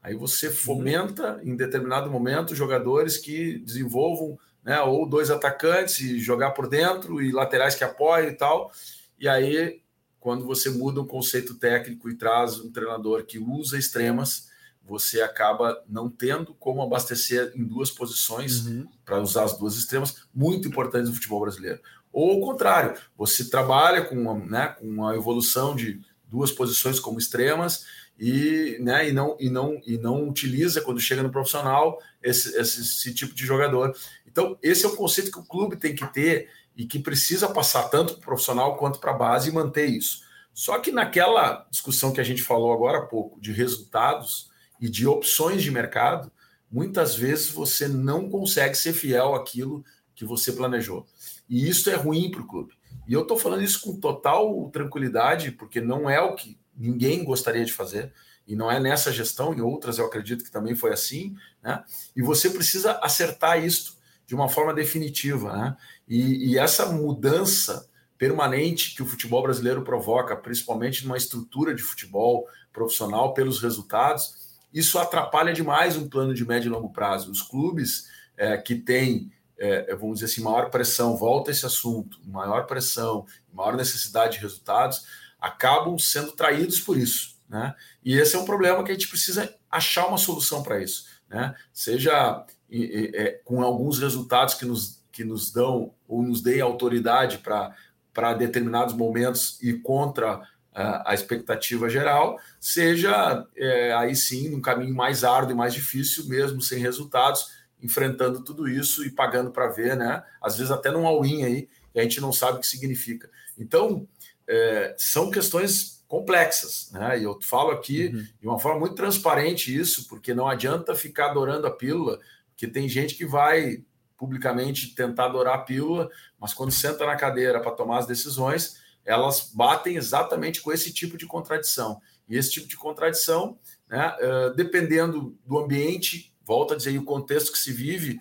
Aí 0.01 0.15
você 0.15 0.47
uhum. 0.47 0.53
fomenta, 0.53 1.41
em 1.43 1.57
determinado 1.57 2.09
momento, 2.09 2.55
jogadores 2.55 3.17
que 3.17 3.59
desenvolvam 3.59 4.39
né, 4.63 4.79
ou 4.79 5.05
dois 5.05 5.29
atacantes 5.29 5.99
e 5.99 6.17
jogar 6.17 6.51
por 6.51 6.69
dentro 6.69 7.21
e 7.21 7.33
laterais 7.33 7.75
que 7.75 7.83
apoiam 7.83 8.29
e 8.29 8.33
tal. 8.33 8.71
E 9.19 9.27
aí, 9.27 9.81
quando 10.17 10.45
você 10.45 10.69
muda 10.69 11.01
o 11.01 11.05
conceito 11.05 11.55
técnico 11.55 12.09
e 12.09 12.15
traz 12.15 12.57
um 12.61 12.71
treinador 12.71 13.25
que 13.25 13.37
usa 13.37 13.77
extremas, 13.77 14.46
você 14.87 15.21
acaba 15.21 15.83
não 15.87 16.09
tendo 16.09 16.53
como 16.53 16.81
abastecer 16.81 17.51
em 17.55 17.63
duas 17.63 17.91
posições 17.91 18.65
uhum. 18.65 18.87
para 19.03 19.21
usar 19.21 19.43
as 19.43 19.57
duas 19.57 19.75
extremas 19.75 20.23
muito 20.33 20.67
importantes 20.67 21.09
no 21.09 21.15
futebol 21.15 21.41
brasileiro. 21.41 21.81
Ou 22.11 22.31
ao 22.31 22.39
contrário, 22.39 22.97
você 23.17 23.49
trabalha 23.49 24.03
com 24.05 24.15
uma, 24.15 24.33
né, 24.33 24.67
com 24.79 24.87
uma 24.87 25.13
evolução 25.13 25.75
de 25.75 26.01
duas 26.25 26.51
posições 26.51 26.99
como 26.99 27.19
extremas 27.19 27.85
e, 28.17 28.77
né, 28.79 29.09
e, 29.09 29.11
não, 29.11 29.35
e, 29.39 29.49
não, 29.49 29.81
e 29.85 29.97
não 29.97 30.27
utiliza 30.27 30.81
quando 30.81 31.01
chega 31.01 31.21
no 31.21 31.29
profissional 31.29 31.99
esse, 32.23 32.57
esse, 32.57 32.81
esse 32.81 33.13
tipo 33.13 33.35
de 33.35 33.45
jogador. 33.45 33.95
Então, 34.25 34.57
esse 34.63 34.85
é 34.85 34.87
o 34.87 34.95
conceito 34.95 35.31
que 35.31 35.39
o 35.39 35.45
clube 35.45 35.75
tem 35.75 35.93
que 35.93 36.07
ter 36.13 36.49
e 36.77 36.85
que 36.85 36.97
precisa 36.97 37.49
passar 37.49 37.89
tanto 37.89 38.13
para 38.13 38.21
o 38.21 38.25
profissional 38.25 38.77
quanto 38.77 38.99
para 38.99 39.11
a 39.11 39.17
base 39.17 39.49
e 39.49 39.53
manter 39.53 39.87
isso. 39.87 40.21
Só 40.53 40.79
que 40.79 40.91
naquela 40.91 41.67
discussão 41.69 42.11
que 42.11 42.21
a 42.21 42.23
gente 42.23 42.41
falou 42.41 42.73
agora 42.73 42.99
há 42.99 43.05
pouco 43.05 43.39
de 43.39 43.51
resultados, 43.51 44.49
e 44.79 44.89
de 44.89 45.07
opções 45.07 45.63
de 45.63 45.71
mercado, 45.71 46.31
muitas 46.71 47.15
vezes 47.15 47.49
você 47.49 47.87
não 47.87 48.29
consegue 48.29 48.75
ser 48.75 48.93
fiel 48.93 49.35
àquilo 49.35 49.83
que 50.13 50.25
você 50.25 50.51
planejou. 50.51 51.05
E 51.49 51.67
isso 51.67 51.89
é 51.89 51.95
ruim 51.95 52.29
para 52.31 52.41
o 52.41 52.47
clube. 52.47 52.73
E 53.07 53.13
eu 53.13 53.21
estou 53.21 53.37
falando 53.37 53.63
isso 53.63 53.79
com 53.81 53.99
total 53.99 54.69
tranquilidade, 54.71 55.51
porque 55.51 55.79
não 55.79 56.09
é 56.09 56.19
o 56.19 56.35
que 56.35 56.57
ninguém 56.75 57.23
gostaria 57.23 57.63
de 57.63 57.71
fazer, 57.71 58.13
e 58.47 58.55
não 58.55 58.71
é 58.71 58.79
nessa 58.79 59.11
gestão, 59.11 59.53
em 59.53 59.61
outras 59.61 59.97
eu 59.97 60.05
acredito 60.05 60.43
que 60.43 60.51
também 60.51 60.73
foi 60.73 60.93
assim, 60.93 61.35
né? 61.61 61.83
E 62.15 62.21
você 62.21 62.49
precisa 62.49 62.93
acertar 63.01 63.63
isso 63.63 63.97
de 64.25 64.35
uma 64.35 64.47
forma 64.47 64.73
definitiva, 64.73 65.55
né? 65.55 65.77
E, 66.07 66.51
e 66.51 66.57
essa 66.57 66.85
mudança 66.85 67.89
permanente 68.17 68.95
que 68.95 69.03
o 69.03 69.05
futebol 69.05 69.43
brasileiro 69.43 69.83
provoca, 69.83 70.35
principalmente 70.35 71.03
numa 71.03 71.17
estrutura 71.17 71.73
de 71.75 71.83
futebol 71.83 72.47
profissional 72.71 73.33
pelos 73.33 73.61
resultados, 73.61 74.46
isso 74.73 74.99
atrapalha 74.99 75.53
demais 75.53 75.95
um 75.95 76.07
plano 76.07 76.33
de 76.33 76.45
médio 76.45 76.69
e 76.69 76.71
longo 76.71 76.89
prazo. 76.89 77.31
Os 77.31 77.41
clubes 77.41 78.07
é, 78.35 78.57
que 78.57 78.75
têm, 78.75 79.31
é, 79.57 79.95
vamos 79.95 80.19
dizer 80.19 80.31
assim, 80.31 80.41
maior 80.41 80.69
pressão, 80.69 81.15
volta 81.15 81.51
esse 81.51 81.65
assunto, 81.65 82.19
maior 82.25 82.65
pressão, 82.65 83.25
maior 83.51 83.75
necessidade 83.75 84.37
de 84.37 84.43
resultados, 84.43 85.05
acabam 85.39 85.97
sendo 85.97 86.31
traídos 86.31 86.79
por 86.79 86.97
isso. 86.97 87.37
Né? 87.49 87.73
E 88.03 88.13
esse 88.13 88.35
é 88.35 88.39
um 88.39 88.45
problema 88.45 88.83
que 88.83 88.91
a 88.91 88.93
gente 88.93 89.07
precisa 89.07 89.53
achar 89.69 90.07
uma 90.07 90.17
solução 90.17 90.61
para 90.61 90.81
isso. 90.81 91.05
Né? 91.29 91.55
Seja 91.73 92.45
é, 92.69 93.39
com 93.43 93.61
alguns 93.61 93.99
resultados 93.99 94.53
que 94.53 94.65
nos, 94.65 95.01
que 95.11 95.23
nos 95.23 95.51
dão 95.51 95.93
ou 96.07 96.21
nos 96.21 96.41
deem 96.41 96.61
autoridade 96.61 97.39
para 97.39 98.33
determinados 98.33 98.93
momentos 98.93 99.57
e 99.61 99.73
contra 99.73 100.41
a 100.77 101.13
expectativa 101.13 101.89
geral, 101.89 102.39
seja 102.59 103.45
é, 103.55 103.93
aí 103.93 104.15
sim 104.15 104.53
um 104.53 104.61
caminho 104.61 104.93
mais 104.93 105.23
árduo 105.23 105.53
e 105.53 105.55
mais 105.55 105.73
difícil, 105.73 106.25
mesmo 106.25 106.61
sem 106.61 106.79
resultados, 106.79 107.47
enfrentando 107.81 108.43
tudo 108.43 108.67
isso 108.67 109.03
e 109.05 109.09
pagando 109.09 109.51
para 109.51 109.67
ver, 109.67 109.95
né? 109.95 110.23
Às 110.41 110.57
vezes 110.57 110.71
até 110.71 110.91
num 110.91 111.07
all-in 111.07 111.43
aí, 111.43 111.69
que 111.91 111.99
a 111.99 112.03
gente 112.03 112.21
não 112.21 112.31
sabe 112.31 112.57
o 112.57 112.61
que 112.61 112.67
significa. 112.67 113.29
Então, 113.57 114.07
é, 114.47 114.93
são 114.97 115.31
questões 115.31 116.03
complexas, 116.07 116.91
né? 116.91 117.19
E 117.19 117.23
eu 117.23 117.39
falo 117.41 117.71
aqui 117.71 118.07
uhum. 118.07 118.27
de 118.39 118.47
uma 118.47 118.59
forma 118.59 118.79
muito 118.79 118.95
transparente 118.95 119.75
isso, 119.75 120.07
porque 120.07 120.33
não 120.33 120.47
adianta 120.47 120.95
ficar 120.95 121.31
adorando 121.31 121.65
a 121.65 121.71
pílula, 121.71 122.19
porque 122.49 122.67
tem 122.67 122.87
gente 122.87 123.15
que 123.15 123.25
vai 123.25 123.83
publicamente 124.15 124.95
tentar 124.95 125.25
adorar 125.25 125.55
a 125.55 125.61
pílula, 125.61 126.09
mas 126.39 126.53
quando 126.53 126.71
senta 126.71 127.05
na 127.05 127.15
cadeira 127.15 127.59
para 127.59 127.71
tomar 127.71 127.99
as 127.99 128.07
decisões, 128.07 128.77
elas 129.07 129.49
batem 129.53 129.95
exatamente 129.95 130.61
com 130.61 130.71
esse 130.71 130.93
tipo 130.93 131.17
de 131.17 131.25
contradição. 131.25 132.01
E 132.27 132.35
esse 132.35 132.51
tipo 132.51 132.67
de 132.67 132.75
contradição, 132.75 133.57
né, 133.89 134.13
uh, 134.19 134.53
dependendo 134.53 135.39
do 135.45 135.57
ambiente, 135.57 136.35
volta 136.43 136.73
a 136.73 136.77
dizer, 136.77 136.99
o 136.99 137.05
contexto 137.05 137.53
que 137.53 137.57
se 137.57 137.71
vive, 137.71 138.19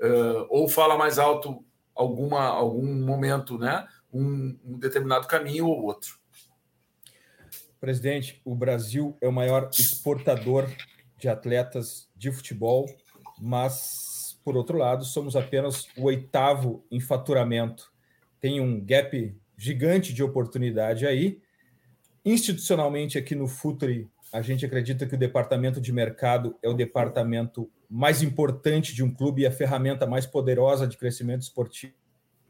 uh, 0.00 0.46
ou 0.48 0.66
fala 0.66 0.96
mais 0.96 1.18
alto 1.18 1.62
alguma 1.94 2.46
algum 2.46 2.92
momento, 3.04 3.58
né, 3.58 3.86
um, 4.10 4.58
um 4.64 4.78
determinado 4.78 5.28
caminho 5.28 5.66
ou 5.66 5.82
outro. 5.82 6.18
Presidente, 7.78 8.40
o 8.46 8.54
Brasil 8.54 9.14
é 9.20 9.28
o 9.28 9.32
maior 9.32 9.68
exportador 9.78 10.70
de 11.18 11.28
atletas 11.28 12.08
de 12.16 12.32
futebol, 12.32 12.86
mas, 13.38 14.40
por 14.42 14.56
outro 14.56 14.78
lado, 14.78 15.04
somos 15.04 15.36
apenas 15.36 15.86
o 15.98 16.04
oitavo 16.04 16.82
em 16.90 16.98
faturamento. 16.98 17.92
Tem 18.40 18.58
um 18.58 18.82
gap 18.82 19.36
gigante 19.56 20.12
de 20.12 20.22
oportunidade 20.22 21.06
aí. 21.06 21.40
Institucionalmente, 22.24 23.18
aqui 23.18 23.34
no 23.34 23.46
Futuri, 23.46 24.08
a 24.32 24.40
gente 24.42 24.64
acredita 24.64 25.06
que 25.06 25.14
o 25.14 25.18
departamento 25.18 25.80
de 25.80 25.92
mercado 25.92 26.56
é 26.62 26.68
o 26.68 26.74
departamento 26.74 27.70
mais 27.88 28.22
importante 28.22 28.94
de 28.94 29.02
um 29.04 29.12
clube 29.12 29.42
e 29.42 29.46
a 29.46 29.52
ferramenta 29.52 30.06
mais 30.06 30.26
poderosa 30.26 30.86
de 30.86 30.96
crescimento 30.96 31.42
esportivo 31.42 31.94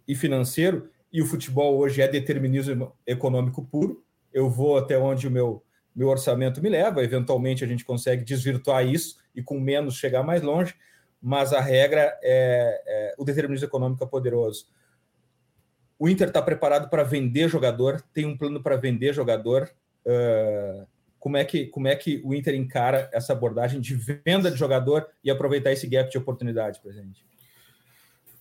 e 0.07 0.15
financeiro. 0.15 0.91
E 1.13 1.21
o 1.21 1.27
futebol 1.27 1.77
hoje 1.77 2.01
é 2.01 2.09
determinismo 2.09 2.93
econômico 3.07 3.65
puro 3.65 4.05
eu 4.35 4.51
vou 4.51 4.77
até 4.77 4.99
onde 4.99 5.29
o 5.29 5.31
meu, 5.31 5.63
meu 5.95 6.09
orçamento 6.09 6.61
me 6.61 6.69
leva, 6.69 7.05
eventualmente 7.05 7.63
a 7.63 7.69
gente 7.69 7.85
consegue 7.85 8.25
desvirtuar 8.25 8.85
isso 8.85 9.19
e 9.33 9.41
com 9.41 9.61
menos 9.61 9.95
chegar 9.95 10.25
mais 10.25 10.43
longe, 10.43 10.75
mas 11.23 11.53
a 11.53 11.61
regra 11.61 12.19
é, 12.21 12.83
é 12.85 13.15
o 13.17 13.25
determinismo 13.25 13.69
econômico 13.69 14.03
é 14.03 14.07
poderoso. 14.07 14.67
O 15.99 16.09
Inter 16.09 16.29
está 16.29 16.43
preparado 16.43 16.89
para 16.89 17.03
vender 17.03 17.49
jogador, 17.49 18.01
tem 18.13 18.27
um 18.27 18.37
plano 18.37 18.63
para 18.63 18.77
vender 18.77 19.13
jogador. 19.13 19.71
Uh, 20.05 20.87
como, 21.19 21.37
é 21.37 21.45
que, 21.45 21.67
como 21.67 21.89
é 21.89 21.97
que 21.97 22.21
o 22.25 22.35
Inter 22.35 22.55
encara 22.55 23.09
essa 23.13 23.33
abordagem 23.33 23.81
de 23.81 23.95
venda 23.95 24.51
de 24.51 24.57
jogador 24.57 25.09
e 25.23 25.31
aproveitar 25.31 25.73
esse 25.73 25.87
gap 25.87 26.11
de 26.11 26.19
oportunidade, 26.19 26.81
presidente? 26.81 27.25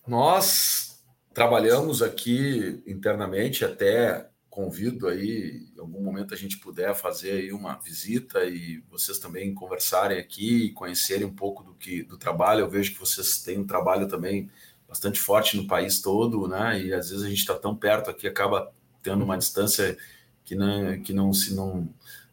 Nós 0.05 1.03
trabalhamos 1.33 2.01
aqui 2.01 2.83
internamente 2.85 3.63
até 3.63 4.27
convido 4.53 5.07
aí, 5.07 5.65
em 5.75 5.79
algum 5.79 6.03
momento 6.03 6.31
a 6.31 6.37
gente 6.37 6.59
puder 6.59 6.93
fazer 6.93 7.31
aí 7.31 7.51
uma 7.51 7.73
visita 7.79 8.43
e 8.43 8.83
vocês 8.87 9.17
também 9.17 9.51
conversarem 9.51 10.19
aqui 10.19 10.65
e 10.65 10.71
conhecerem 10.73 11.25
um 11.25 11.33
pouco 11.33 11.63
do 11.63 11.73
que 11.73 12.03
do 12.03 12.19
trabalho. 12.19 12.59
Eu 12.59 12.69
vejo 12.69 12.93
que 12.93 12.99
vocês 12.99 13.41
têm 13.43 13.57
um 13.57 13.65
trabalho 13.65 14.07
também 14.07 14.51
bastante 14.93 15.19
forte 15.19 15.57
no 15.57 15.67
país 15.67 16.01
todo, 16.01 16.47
né? 16.47 16.79
E 16.79 16.93
às 16.93 17.09
vezes 17.09 17.25
a 17.25 17.29
gente 17.29 17.39
está 17.39 17.55
tão 17.55 17.75
perto 17.75 18.11
aqui 18.11 18.27
acaba 18.27 18.71
tendo 19.01 19.23
uma 19.23 19.37
distância 19.37 19.97
que 20.45 20.55
não 20.55 21.01
que 21.01 21.11
não 21.11 21.33
se 21.33 21.55
não 21.55 21.89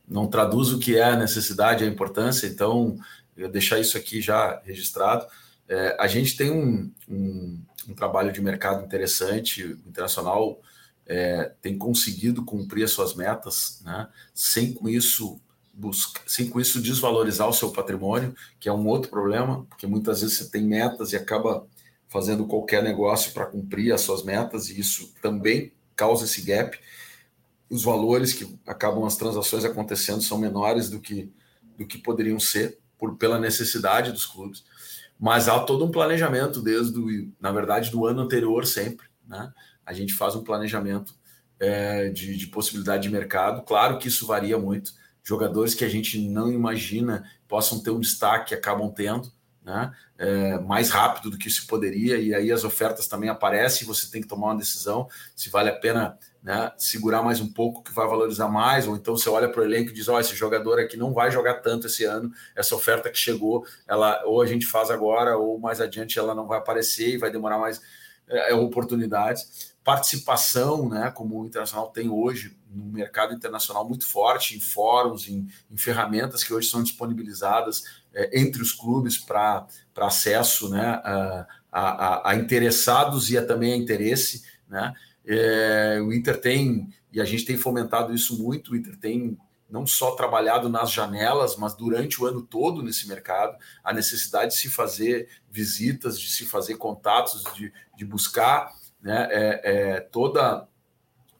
não 0.06 0.26
traduz 0.26 0.72
o 0.72 0.78
que 0.78 0.96
é 0.96 1.04
a 1.04 1.16
necessidade, 1.16 1.84
a 1.84 1.86
importância. 1.86 2.46
Então, 2.46 2.98
eu 3.36 3.48
deixar 3.48 3.78
isso 3.78 3.96
aqui 3.96 4.20
já 4.20 4.60
registrado. 4.64 5.24
É, 5.68 5.96
a 6.00 6.08
gente 6.08 6.36
tem 6.36 6.50
um, 6.50 6.92
um, 7.08 7.60
um 7.88 7.94
trabalho 7.94 8.32
de 8.32 8.40
mercado 8.40 8.84
interessante, 8.84 9.62
internacional 9.86 10.60
é, 11.06 11.52
tem 11.62 11.78
conseguido 11.78 12.44
cumprir 12.44 12.84
as 12.84 12.92
suas 12.92 13.14
metas, 13.14 13.80
né, 13.84 14.08
sem 14.34 14.72
com 14.72 14.88
isso 14.88 15.40
buscar, 15.72 16.22
sem 16.26 16.48
com 16.48 16.60
isso 16.60 16.80
desvalorizar 16.80 17.48
o 17.48 17.52
seu 17.52 17.70
patrimônio, 17.70 18.34
que 18.58 18.68
é 18.68 18.72
um 18.72 18.86
outro 18.86 19.10
problema, 19.10 19.64
porque 19.68 19.86
muitas 19.86 20.20
vezes 20.20 20.38
você 20.38 20.50
tem 20.50 20.62
metas 20.62 21.12
e 21.12 21.16
acaba 21.16 21.66
fazendo 22.10 22.44
qualquer 22.44 22.82
negócio 22.82 23.32
para 23.32 23.46
cumprir 23.46 23.92
as 23.92 24.00
suas 24.00 24.24
metas, 24.24 24.68
e 24.68 24.80
isso 24.80 25.14
também 25.22 25.72
causa 25.94 26.24
esse 26.24 26.42
gap. 26.42 26.78
Os 27.70 27.84
valores 27.84 28.32
que 28.32 28.58
acabam 28.66 29.04
as 29.04 29.16
transações 29.16 29.64
acontecendo 29.64 30.20
são 30.20 30.36
menores 30.36 30.90
do 30.90 31.00
que, 31.00 31.32
do 31.78 31.86
que 31.86 31.96
poderiam 31.96 32.40
ser, 32.40 32.78
por, 32.98 33.16
pela 33.16 33.38
necessidade 33.38 34.10
dos 34.10 34.26
clubes. 34.26 34.64
Mas 35.18 35.48
há 35.48 35.60
todo 35.60 35.84
um 35.84 35.90
planejamento 35.90 36.60
desde, 36.60 37.30
na 37.40 37.52
verdade, 37.52 37.90
do 37.90 38.04
ano 38.04 38.22
anterior 38.22 38.66
sempre, 38.66 39.06
né? 39.26 39.52
a 39.86 39.92
gente 39.92 40.12
faz 40.12 40.34
um 40.34 40.42
planejamento 40.42 41.14
é, 41.60 42.08
de, 42.08 42.36
de, 42.36 42.46
possibilidade 42.48 43.04
de 43.04 43.10
mercado. 43.10 43.62
Claro 43.62 43.98
que 43.98 44.08
isso 44.08 44.26
varia 44.26 44.58
muito. 44.58 44.92
Jogadores 45.22 45.74
que 45.74 45.84
a 45.84 45.88
gente 45.88 46.18
não 46.28 46.50
imagina 46.50 47.24
possam 47.46 47.80
ter 47.80 47.90
um 47.90 48.00
destaque, 48.00 48.54
acabam 48.54 48.90
tendo, 48.90 49.30
né? 49.70 49.92
É, 50.18 50.58
mais 50.58 50.90
rápido 50.90 51.30
do 51.30 51.38
que 51.38 51.48
se 51.48 51.66
poderia, 51.66 52.18
e 52.18 52.34
aí 52.34 52.50
as 52.50 52.64
ofertas 52.64 53.06
também 53.06 53.30
aparecem, 53.30 53.86
você 53.86 54.10
tem 54.10 54.20
que 54.20 54.26
tomar 54.26 54.48
uma 54.48 54.58
decisão 54.58 55.08
se 55.34 55.48
vale 55.48 55.70
a 55.70 55.76
pena 55.76 56.18
né, 56.42 56.72
segurar 56.76 57.22
mais 57.22 57.40
um 57.40 57.50
pouco, 57.52 57.82
que 57.82 57.92
vai 57.92 58.06
valorizar 58.08 58.48
mais, 58.48 58.86
ou 58.88 58.96
então 58.96 59.16
você 59.16 59.30
olha 59.30 59.48
para 59.48 59.60
o 59.60 59.64
elenco 59.64 59.90
e 59.90 59.94
diz: 59.94 60.08
Ó, 60.08 60.16
oh, 60.16 60.20
esse 60.20 60.34
jogador 60.34 60.80
aqui 60.80 60.96
não 60.96 61.12
vai 61.12 61.30
jogar 61.30 61.54
tanto 61.54 61.86
esse 61.86 62.04
ano, 62.04 62.32
essa 62.56 62.74
oferta 62.74 63.08
que 63.08 63.18
chegou, 63.18 63.64
ela 63.86 64.22
ou 64.24 64.42
a 64.42 64.46
gente 64.46 64.66
faz 64.66 64.90
agora, 64.90 65.36
ou 65.36 65.58
mais 65.58 65.80
adiante 65.80 66.18
ela 66.18 66.34
não 66.34 66.46
vai 66.46 66.58
aparecer 66.58 67.14
e 67.14 67.18
vai 67.18 67.30
demorar 67.30 67.58
mais 67.58 67.80
é, 68.28 68.52
oportunidades 68.54 69.70
participação, 69.82 70.88
né, 70.88 71.10
como 71.10 71.40
o 71.40 71.46
Internacional 71.46 71.88
tem 71.88 72.08
hoje 72.08 72.56
no 72.70 72.84
mercado 72.84 73.34
internacional 73.34 73.88
muito 73.88 74.06
forte, 74.06 74.56
em 74.56 74.60
fóruns, 74.60 75.28
em, 75.28 75.48
em 75.70 75.76
ferramentas 75.76 76.44
que 76.44 76.52
hoje 76.54 76.68
são 76.68 76.82
disponibilizadas 76.82 77.82
é, 77.82 77.99
entre 78.32 78.60
os 78.62 78.72
clubes 78.72 79.18
para 79.18 79.66
acesso 79.96 80.68
né, 80.68 81.00
a, 81.04 81.46
a, 81.70 82.30
a, 82.30 82.36
interessados 82.36 83.30
e 83.30 83.38
a, 83.38 83.44
também 83.44 83.72
a 83.72 83.76
interesse. 83.76 84.44
Né? 84.68 84.92
É, 85.26 86.00
o 86.02 86.12
Inter 86.12 86.40
tem, 86.40 86.88
e 87.12 87.20
a 87.20 87.24
gente 87.24 87.44
tem 87.44 87.56
fomentado 87.56 88.14
isso 88.14 88.42
muito, 88.42 88.72
o 88.72 88.76
Inter 88.76 88.96
tem 88.96 89.38
não 89.70 89.86
só 89.86 90.16
trabalhado 90.16 90.68
nas 90.68 90.90
janelas, 90.90 91.56
mas 91.56 91.74
durante 91.74 92.20
o 92.20 92.26
ano 92.26 92.42
todo 92.42 92.82
nesse 92.82 93.06
mercado, 93.06 93.56
a 93.84 93.92
necessidade 93.92 94.52
de 94.52 94.58
se 94.58 94.68
fazer 94.68 95.28
visitas, 95.48 96.18
de 96.18 96.28
se 96.28 96.44
fazer 96.44 96.76
contatos, 96.76 97.44
de, 97.54 97.72
de 97.96 98.04
buscar 98.04 98.74
né, 99.00 99.28
é, 99.30 99.60
é, 99.62 100.00
toda, 100.00 100.66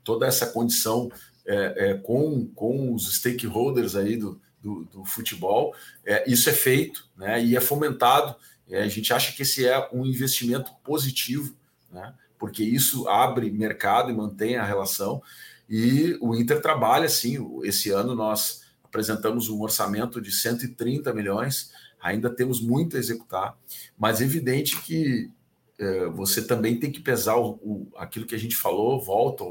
toda 0.05 0.27
essa 0.27 0.47
condição 0.47 1.11
é, 1.45 1.91
é, 1.91 1.95
com, 1.95 2.47
com 2.55 2.95
os 2.95 3.17
stakeholders 3.17 3.97
aí 3.97 4.17
do, 4.17 4.41
do, 4.63 4.85
do 4.85 5.05
futebol, 5.05 5.75
é, 6.05 6.31
isso 6.31 6.49
é 6.51 6.53
feito 6.53 7.09
né, 7.17 7.43
e 7.43 7.57
é 7.57 7.61
fomentado. 7.61 8.37
a 8.71 8.89
gente 8.89 9.13
acha 9.13 9.33
que 9.33 9.43
esse 9.43 9.67
é 9.67 9.89
um 9.93 10.05
investimento 10.05 10.71
positivo, 10.85 11.55
né, 11.91 12.15
porque 12.39 12.63
isso 12.63 13.09
abre 13.09 13.51
mercado 13.51 14.11
e 14.11 14.15
mantém 14.15 14.57
a 14.57 14.65
relação. 14.65 15.23
E 15.69 16.19
o 16.21 16.35
Inter 16.35 16.61
trabalha, 16.61 17.09
sim. 17.09 17.39
Esse 17.63 17.91
ano 17.91 18.15
nós 18.15 18.63
apresentamos 18.83 19.49
um 19.49 19.61
orçamento 19.61 20.21
de 20.21 20.33
130 20.33 21.13
milhões, 21.15 21.71
ainda 22.01 22.29
temos 22.29 22.61
muito 22.61 22.97
a 22.97 22.99
executar, 22.99 23.57
mas 23.97 24.21
é 24.21 24.25
evidente 24.25 24.81
que 24.81 25.31
é, 25.79 26.07
você 26.07 26.43
também 26.43 26.79
tem 26.79 26.91
que 26.91 27.01
pesar 27.01 27.37
o, 27.37 27.53
o, 27.63 27.93
aquilo 27.97 28.27
que 28.27 28.35
a 28.35 28.39
gente 28.39 28.57
falou, 28.57 29.01
volta 29.01 29.45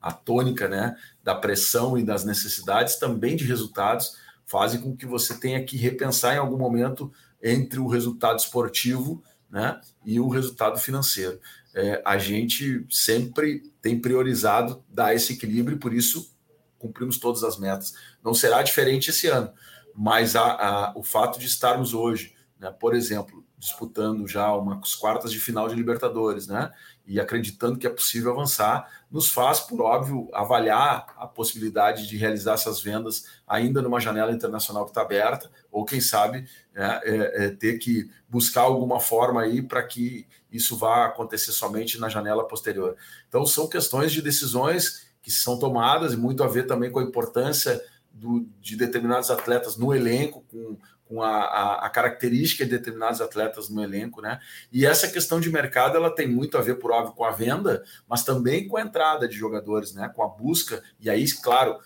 a 0.00 0.12
tônica 0.12 0.66
né, 0.68 0.96
da 1.22 1.34
pressão 1.34 1.96
e 1.96 2.02
das 2.02 2.24
necessidades 2.24 2.96
também 2.96 3.36
de 3.36 3.44
resultados, 3.44 4.16
fazem 4.50 4.80
com 4.80 4.96
que 4.96 5.06
você 5.06 5.38
tenha 5.38 5.62
que 5.64 5.76
repensar 5.76 6.34
em 6.34 6.38
algum 6.38 6.58
momento 6.58 7.12
entre 7.40 7.78
o 7.78 7.86
resultado 7.86 8.40
esportivo 8.40 9.22
né, 9.48 9.80
e 10.04 10.18
o 10.18 10.28
resultado 10.28 10.76
financeiro. 10.76 11.40
É, 11.72 12.02
a 12.04 12.18
gente 12.18 12.84
sempre 12.90 13.62
tem 13.80 14.00
priorizado 14.00 14.82
dar 14.88 15.14
esse 15.14 15.34
equilíbrio, 15.34 15.78
por 15.78 15.94
isso 15.94 16.34
cumprimos 16.80 17.16
todas 17.16 17.44
as 17.44 17.58
metas. 17.58 17.94
Não 18.24 18.34
será 18.34 18.60
diferente 18.60 19.10
esse 19.10 19.28
ano, 19.28 19.52
mas 19.94 20.34
a, 20.34 20.42
a, 20.42 20.92
o 20.96 21.04
fato 21.04 21.38
de 21.38 21.46
estarmos 21.46 21.94
hoje, 21.94 22.34
né, 22.58 22.72
por 22.72 22.92
exemplo, 22.92 23.44
disputando 23.56 24.26
já 24.26 24.52
umas 24.52 24.96
quartas 24.96 25.30
de 25.30 25.38
final 25.38 25.68
de 25.68 25.76
Libertadores, 25.76 26.48
né? 26.48 26.72
E 27.10 27.18
acreditando 27.18 27.76
que 27.76 27.88
é 27.88 27.90
possível 27.90 28.30
avançar, 28.30 28.88
nos 29.10 29.32
faz, 29.32 29.58
por 29.58 29.80
óbvio, 29.80 30.28
avaliar 30.32 31.12
a 31.16 31.26
possibilidade 31.26 32.06
de 32.06 32.16
realizar 32.16 32.52
essas 32.54 32.80
vendas 32.80 33.24
ainda 33.44 33.82
numa 33.82 33.98
janela 33.98 34.30
internacional 34.30 34.84
que 34.84 34.92
está 34.92 35.02
aberta, 35.02 35.50
ou 35.72 35.84
quem 35.84 36.00
sabe 36.00 36.48
né, 36.72 37.00
é, 37.02 37.46
é 37.46 37.50
ter 37.50 37.78
que 37.78 38.08
buscar 38.28 38.60
alguma 38.60 39.00
forma 39.00 39.42
aí 39.42 39.60
para 39.60 39.82
que 39.82 40.24
isso 40.52 40.76
vá 40.76 41.06
acontecer 41.06 41.50
somente 41.50 41.98
na 41.98 42.08
janela 42.08 42.46
posterior. 42.46 42.96
Então, 43.28 43.44
são 43.44 43.68
questões 43.68 44.12
de 44.12 44.22
decisões 44.22 45.10
que 45.20 45.32
são 45.32 45.58
tomadas 45.58 46.12
e 46.12 46.16
muito 46.16 46.44
a 46.44 46.46
ver 46.46 46.68
também 46.68 46.92
com 46.92 47.00
a 47.00 47.02
importância 47.02 47.84
do, 48.12 48.46
de 48.60 48.76
determinados 48.76 49.32
atletas 49.32 49.76
no 49.76 49.92
elenco, 49.92 50.44
com, 50.48 50.78
com 51.10 51.24
a, 51.24 51.38
a, 51.40 51.86
a, 51.86 51.90
característica 51.90 52.64
de 52.64 52.70
determinados 52.70 53.20
atletas 53.20 53.68
no 53.68 53.82
elenco, 53.82 54.22
né? 54.22 54.38
E 54.72 54.86
essa 54.86 55.08
questão 55.08 55.40
de 55.40 55.50
mercado 55.50 55.96
ela 55.96 56.14
tem 56.14 56.28
muito 56.28 56.56
a 56.56 56.60
ver, 56.60 56.76
por 56.76 56.92
óbvio, 56.92 57.16
com 57.16 57.24
a 57.24 57.32
venda, 57.32 57.82
mas 58.08 58.22
também 58.22 58.68
com 58.68 58.76
a 58.76 58.82
entrada 58.82 59.26
de 59.26 59.36
jogadores, 59.36 59.92
né? 59.92 60.08
Com 60.14 60.22
a 60.22 60.28
busca. 60.28 60.80
E 61.00 61.10
aí, 61.10 61.28
claro, 61.42 61.80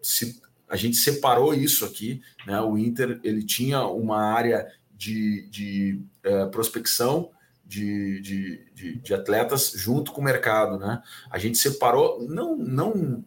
se 0.00 0.40
a 0.66 0.76
gente 0.76 0.96
separou 0.96 1.52
isso 1.52 1.84
aqui, 1.84 2.22
né? 2.46 2.58
O 2.62 2.78
Inter 2.78 3.20
ele 3.22 3.44
tinha 3.44 3.84
uma 3.84 4.22
área 4.22 4.66
de, 4.96 5.46
de 5.50 6.02
é, 6.24 6.46
prospecção. 6.46 7.30
De, 7.62 8.20
de, 8.20 8.66
de, 8.74 8.98
de 8.98 9.14
atletas 9.14 9.70
junto 9.76 10.10
com 10.10 10.20
o 10.20 10.24
mercado, 10.24 10.76
né? 10.76 11.00
A 11.30 11.38
gente 11.38 11.56
separou, 11.56 12.20
não, 12.28 12.56
não 12.56 13.24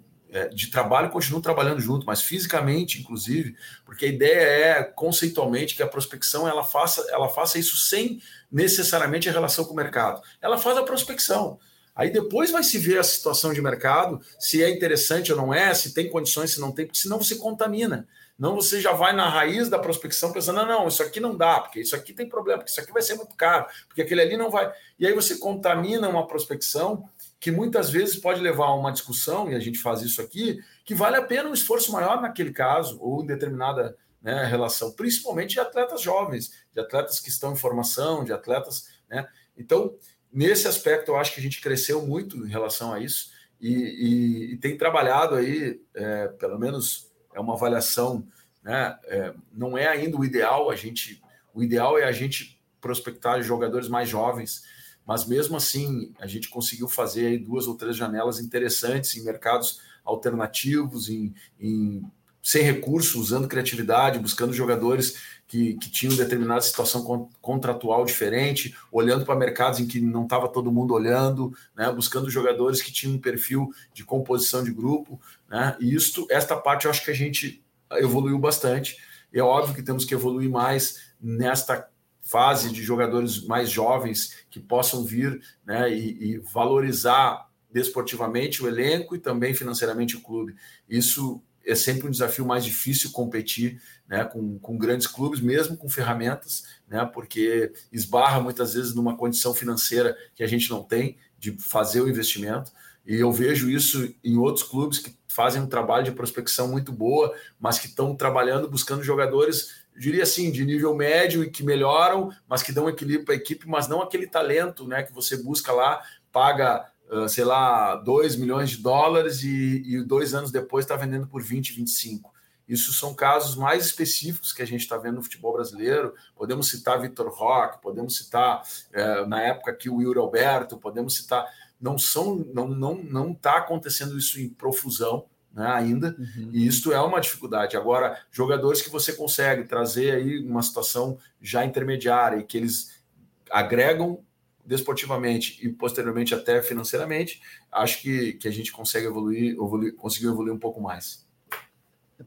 de 0.54 0.68
trabalho 0.68 1.10
continuam 1.10 1.42
trabalhando 1.42 1.80
junto, 1.80 2.06
mas 2.06 2.22
fisicamente, 2.22 3.00
inclusive, 3.00 3.56
porque 3.86 4.06
a 4.06 4.10
ideia 4.10 4.42
é 4.42 4.84
conceitualmente 4.84 5.76
que 5.76 5.84
a 5.84 5.88
prospecção 5.88 6.48
ela 6.48 6.64
faça, 6.64 7.06
ela 7.12 7.30
faça 7.30 7.60
isso 7.60 7.78
sem 7.78 8.22
necessariamente 8.52 9.30
a 9.30 9.32
relação 9.32 9.66
com 9.66 9.74
o 9.74 9.76
mercado. 9.76 10.22
Ela 10.42 10.58
faz 10.58 10.78
a 10.78 10.84
prospecção. 10.84 11.60
Aí 11.96 12.10
depois 12.10 12.50
vai 12.50 12.64
se 12.64 12.80
ver 12.80 12.98
a 12.98 13.04
situação 13.04 13.54
de 13.54 13.62
mercado, 13.62 14.20
se 14.40 14.64
é 14.64 14.70
interessante 14.70 15.32
ou 15.32 15.38
não 15.38 15.54
é, 15.54 15.74
se 15.74 15.94
tem 15.94 16.10
condições, 16.10 16.52
se 16.52 16.60
não 16.60 16.72
tem, 16.72 16.88
porque 16.88 17.00
senão 17.00 17.20
você 17.20 17.36
contamina. 17.36 18.08
Não 18.38 18.56
você 18.56 18.82
já 18.82 18.92
vai 18.92 19.14
na 19.14 19.30
raiz 19.30 19.70
da 19.70 19.78
prospecção 19.78 20.34
pensando, 20.34 20.56
não, 20.56 20.66
não, 20.66 20.88
isso 20.88 21.04
aqui 21.04 21.20
não 21.20 21.38
dá, 21.38 21.60
porque 21.60 21.82
isso 21.82 21.96
aqui 21.96 22.12
tem 22.14 22.28
problema, 22.28 22.60
porque 22.60 22.72
isso 22.72 22.82
aqui 22.82 22.92
vai 22.92 23.04
ser 23.04 23.14
muito 23.14 23.36
caro, 23.36 23.68
porque 23.88 24.02
aquele 24.02 24.22
ali 24.22 24.36
não 24.36 24.50
vai. 24.50 24.74
E 24.98 25.06
aí 25.06 25.14
você 25.14 25.38
contamina 25.38 26.10
uma 26.10 26.26
prospecção 26.26 27.08
que 27.44 27.52
muitas 27.52 27.90
vezes 27.90 28.16
pode 28.16 28.40
levar 28.40 28.68
a 28.68 28.74
uma 28.74 28.90
discussão, 28.90 29.52
e 29.52 29.56
a 29.56 29.60
gente 29.60 29.78
faz 29.78 30.02
isso 30.02 30.22
aqui, 30.22 30.64
que 30.86 30.96
vale 30.96 31.18
a 31.18 31.22
pena 31.22 31.50
um 31.50 31.54
esforço 31.54 31.92
maior 31.92 32.22
naquele 32.22 32.54
caso, 32.54 32.98
ou 33.02 33.22
em 33.22 33.26
determinada 33.26 33.98
né, 34.22 34.46
relação, 34.46 34.94
principalmente 34.94 35.56
de 35.56 35.60
atletas 35.60 36.02
jovens, 36.02 36.54
de 36.72 36.80
atletas 36.80 37.20
que 37.20 37.28
estão 37.28 37.52
em 37.52 37.58
formação, 37.58 38.24
de 38.24 38.32
atletas. 38.32 38.88
Né? 39.10 39.28
Então, 39.58 39.94
nesse 40.32 40.70
aspecto, 40.70 41.12
eu 41.12 41.18
acho 41.18 41.34
que 41.34 41.42
a 41.42 41.44
gente 41.44 41.60
cresceu 41.60 42.08
muito 42.08 42.38
em 42.48 42.50
relação 42.50 42.94
a 42.94 43.02
isso 43.02 43.32
e, 43.60 43.74
e, 43.74 44.54
e 44.54 44.58
tem 44.58 44.78
trabalhado 44.78 45.36
aí, 45.36 45.82
é, 45.94 46.30
pelo 46.30 46.58
menos 46.58 47.12
é 47.34 47.42
uma 47.42 47.56
avaliação, 47.56 48.26
né, 48.64 48.98
é, 49.04 49.34
não 49.52 49.78
é 49.78 49.90
ainda 49.90 50.16
o 50.16 50.24
ideal, 50.24 50.72
a 50.72 50.78
gente, 50.78 51.22
o 51.54 51.62
ideal 51.62 52.00
é 52.00 52.06
a 52.06 52.12
gente 52.14 52.58
prospectar 52.80 53.44
jogadores 53.44 53.90
mais 53.90 54.08
jovens 54.08 54.64
mas 55.06 55.26
mesmo 55.26 55.58
assim 55.58 56.14
a 56.20 56.28
gente 56.28 56.50
conseguiu 56.50 56.88
fazer 56.88 57.28
aí 57.28 57.38
duas 57.38 57.68
ou 57.68 57.76
três 57.76 57.96
janelas 57.96 58.40
interessantes 58.40 59.16
em 59.16 59.24
mercados 59.24 59.80
alternativos, 60.04 61.10
em, 61.10 61.34
em 61.60 62.04
sem 62.42 62.62
recurso, 62.62 63.22
usando 63.22 63.48
criatividade, 63.48 64.20
buscando 64.20 64.52
jogadores 64.52 65.16
que, 65.48 65.76
que 65.76 65.90
tinham 65.90 66.14
determinada 66.14 66.60
situação 66.60 67.30
contratual 67.42 68.04
diferente, 68.04 68.76
olhando 68.92 69.26
para 69.26 69.36
mercados 69.36 69.80
em 69.80 69.88
que 69.88 70.02
não 70.02 70.24
estava 70.24 70.50
todo 70.50 70.72
mundo 70.72 70.94
olhando, 70.94 71.56
né, 71.74 71.90
buscando 71.92 72.30
jogadores 72.30 72.82
que 72.82 72.92
tinham 72.92 73.16
um 73.16 73.20
perfil 73.20 73.72
de 73.94 74.04
composição 74.04 74.62
de 74.62 74.74
grupo, 74.74 75.22
né, 75.50 75.78
e 75.80 75.96
isto, 75.96 76.28
esta 76.30 76.58
parte 76.58 76.84
eu 76.84 76.92
acho 76.92 77.06
que 77.06 77.12
a 77.12 77.16
gente 77.16 77.64
evoluiu 77.94 78.38
bastante. 78.38 78.98
É 79.32 79.42
óbvio 79.42 79.74
que 79.74 79.82
temos 79.82 80.04
que 80.04 80.14
evoluir 80.14 80.50
mais 80.50 81.14
nesta 81.22 81.88
fase 82.34 82.72
de 82.72 82.82
jogadores 82.82 83.46
mais 83.46 83.70
jovens 83.70 84.44
que 84.50 84.60
possam 84.60 85.06
vir 85.06 85.40
né, 85.64 85.96
e, 85.96 86.32
e, 86.32 86.38
valorizar 86.40 87.48
desportivamente 87.72 88.64
o 88.64 88.68
elenco 88.68 89.16
e 89.16 89.20
também 89.20 89.54
financeiramente 89.54 90.18
o 90.18 90.22
clube. 90.22 90.56
Isso 90.90 91.44
é 91.64 91.76
sempre 91.76 92.08
um 92.08 92.12
desafio 92.12 92.44
mais 92.44 92.66
difícil 92.66 93.12
competir 93.12 93.80
né, 94.08 94.26
com, 94.26 94.58
com 94.58 94.80
grandes 94.80 95.06
clubes, 95.06 95.42
mesmo 95.42 95.78
com 95.78 95.88
ferramentas, 95.88 96.64
né, 96.88 97.06
porque 97.06 97.72
esbarra 97.92 98.42
muitas 98.42 98.74
vezes 98.74 98.96
numa 98.96 99.16
condição 99.16 99.54
financeira 99.54 100.18
que 100.34 100.44
a 100.44 100.48
gente 100.48 100.72
não 100.72 100.84
tem 100.84 101.18
de 101.38 101.52
fazer 101.60 102.02
o 102.02 102.10
investimento. 102.10 102.72
E 103.06 103.16
eu 103.16 103.32
vejo 103.32 103.70
isso 103.70 104.12
em 104.24 104.38
outros 104.38 104.66
clubes 104.66 104.98
que 104.98 105.16
fazem 105.28 105.62
um 105.62 105.68
trabalho 105.68 106.06
de 106.06 106.12
prospecção 106.12 106.68
muito 106.68 106.92
boa, 106.92 107.32
mas 107.60 107.78
que 107.78 107.88
estão 107.88 108.16
trabalhando 108.16 108.68
buscando 108.68 109.04
jogadores 109.04 109.83
diria 109.98 110.24
assim, 110.24 110.52
de 110.52 110.66
nível 110.66 110.96
médio 110.96 111.44
e 111.44 111.50
que 111.50 111.64
melhoram, 111.64 112.32
mas 112.48 112.64
que 112.64 112.72
dão 112.72 112.90
equilíbrio 112.90 113.26
para 113.26 113.34
a 113.34 113.38
equipe, 113.38 113.68
mas 113.68 113.88
não 113.88 114.02
aquele 114.02 114.28
talento 114.28 114.88
né, 114.88 115.04
que 115.04 115.14
você 115.14 115.38
busca 115.38 115.72
lá, 115.72 116.02
paga, 116.32 116.90
uh, 117.12 117.28
sei 117.30 117.44
lá, 117.44 117.96
2 117.96 118.36
milhões 118.36 118.72
de 118.72 118.78
dólares 118.78 119.44
e, 119.44 119.84
e 119.86 120.04
dois 120.04 120.34
anos 120.34 120.52
depois 120.52 120.86
está 120.86 120.96
vendendo 120.96 121.28
por 121.28 121.42
20, 121.42 121.74
25. 121.74 122.34
Isso 122.68 122.94
são 122.94 123.14
casos 123.14 123.56
mais 123.56 123.86
específicos 123.86 124.54
que 124.54 124.62
a 124.62 124.66
gente 124.66 124.82
está 124.82 124.98
vendo 124.98 125.16
no 125.16 125.24
futebol 125.24 125.54
brasileiro. 125.54 126.14
Podemos 126.36 126.70
citar 126.70 127.00
Vitor 127.00 127.30
Roque, 127.30 127.82
podemos 127.82 128.18
citar, 128.18 128.64
uh, 128.94 129.28
na 129.28 129.42
época 129.42 129.72
aqui, 129.72 129.90
o 129.90 130.02
Yuri 130.02 130.20
Alberto, 130.20 130.78
podemos 130.78 131.16
citar. 131.16 131.46
Não 131.80 131.98
são, 131.98 132.38
não, 132.54 132.68
não, 132.68 132.96
não 132.96 133.32
está 133.32 133.58
acontecendo 133.58 134.18
isso 134.18 134.40
em 134.40 134.50
profusão, 134.50 135.26
né, 135.54 135.68
ainda, 135.68 136.16
uhum. 136.18 136.50
e 136.52 136.66
isso 136.66 136.92
é 136.92 137.00
uma 137.00 137.22
dificuldade. 137.22 137.78
Agora, 137.78 138.20
jogadores 138.32 138.82
que 138.82 138.90
você 138.90 139.14
consegue 139.14 139.66
trazer 139.66 140.16
aí 140.16 140.40
uma 140.40 140.64
situação 140.64 141.18
já 141.40 141.64
intermediária 141.64 142.38
e 142.38 142.44
que 142.44 142.58
eles 142.58 143.04
agregam 143.52 144.24
desportivamente 144.66 145.66
e 145.66 145.70
posteriormente 145.70 146.34
até 146.34 146.62
financeiramente, 146.62 147.42
acho 147.72 148.02
que, 148.02 148.34
que 148.34 148.48
a 148.48 148.52
gente 148.52 148.72
consegue 148.72 149.06
evoluir, 149.06 149.52
evoluir, 149.52 149.96
conseguiu 149.96 150.32
evoluir 150.32 150.54
um 150.54 150.60
pouco 150.60 150.82
mais. 150.82 151.28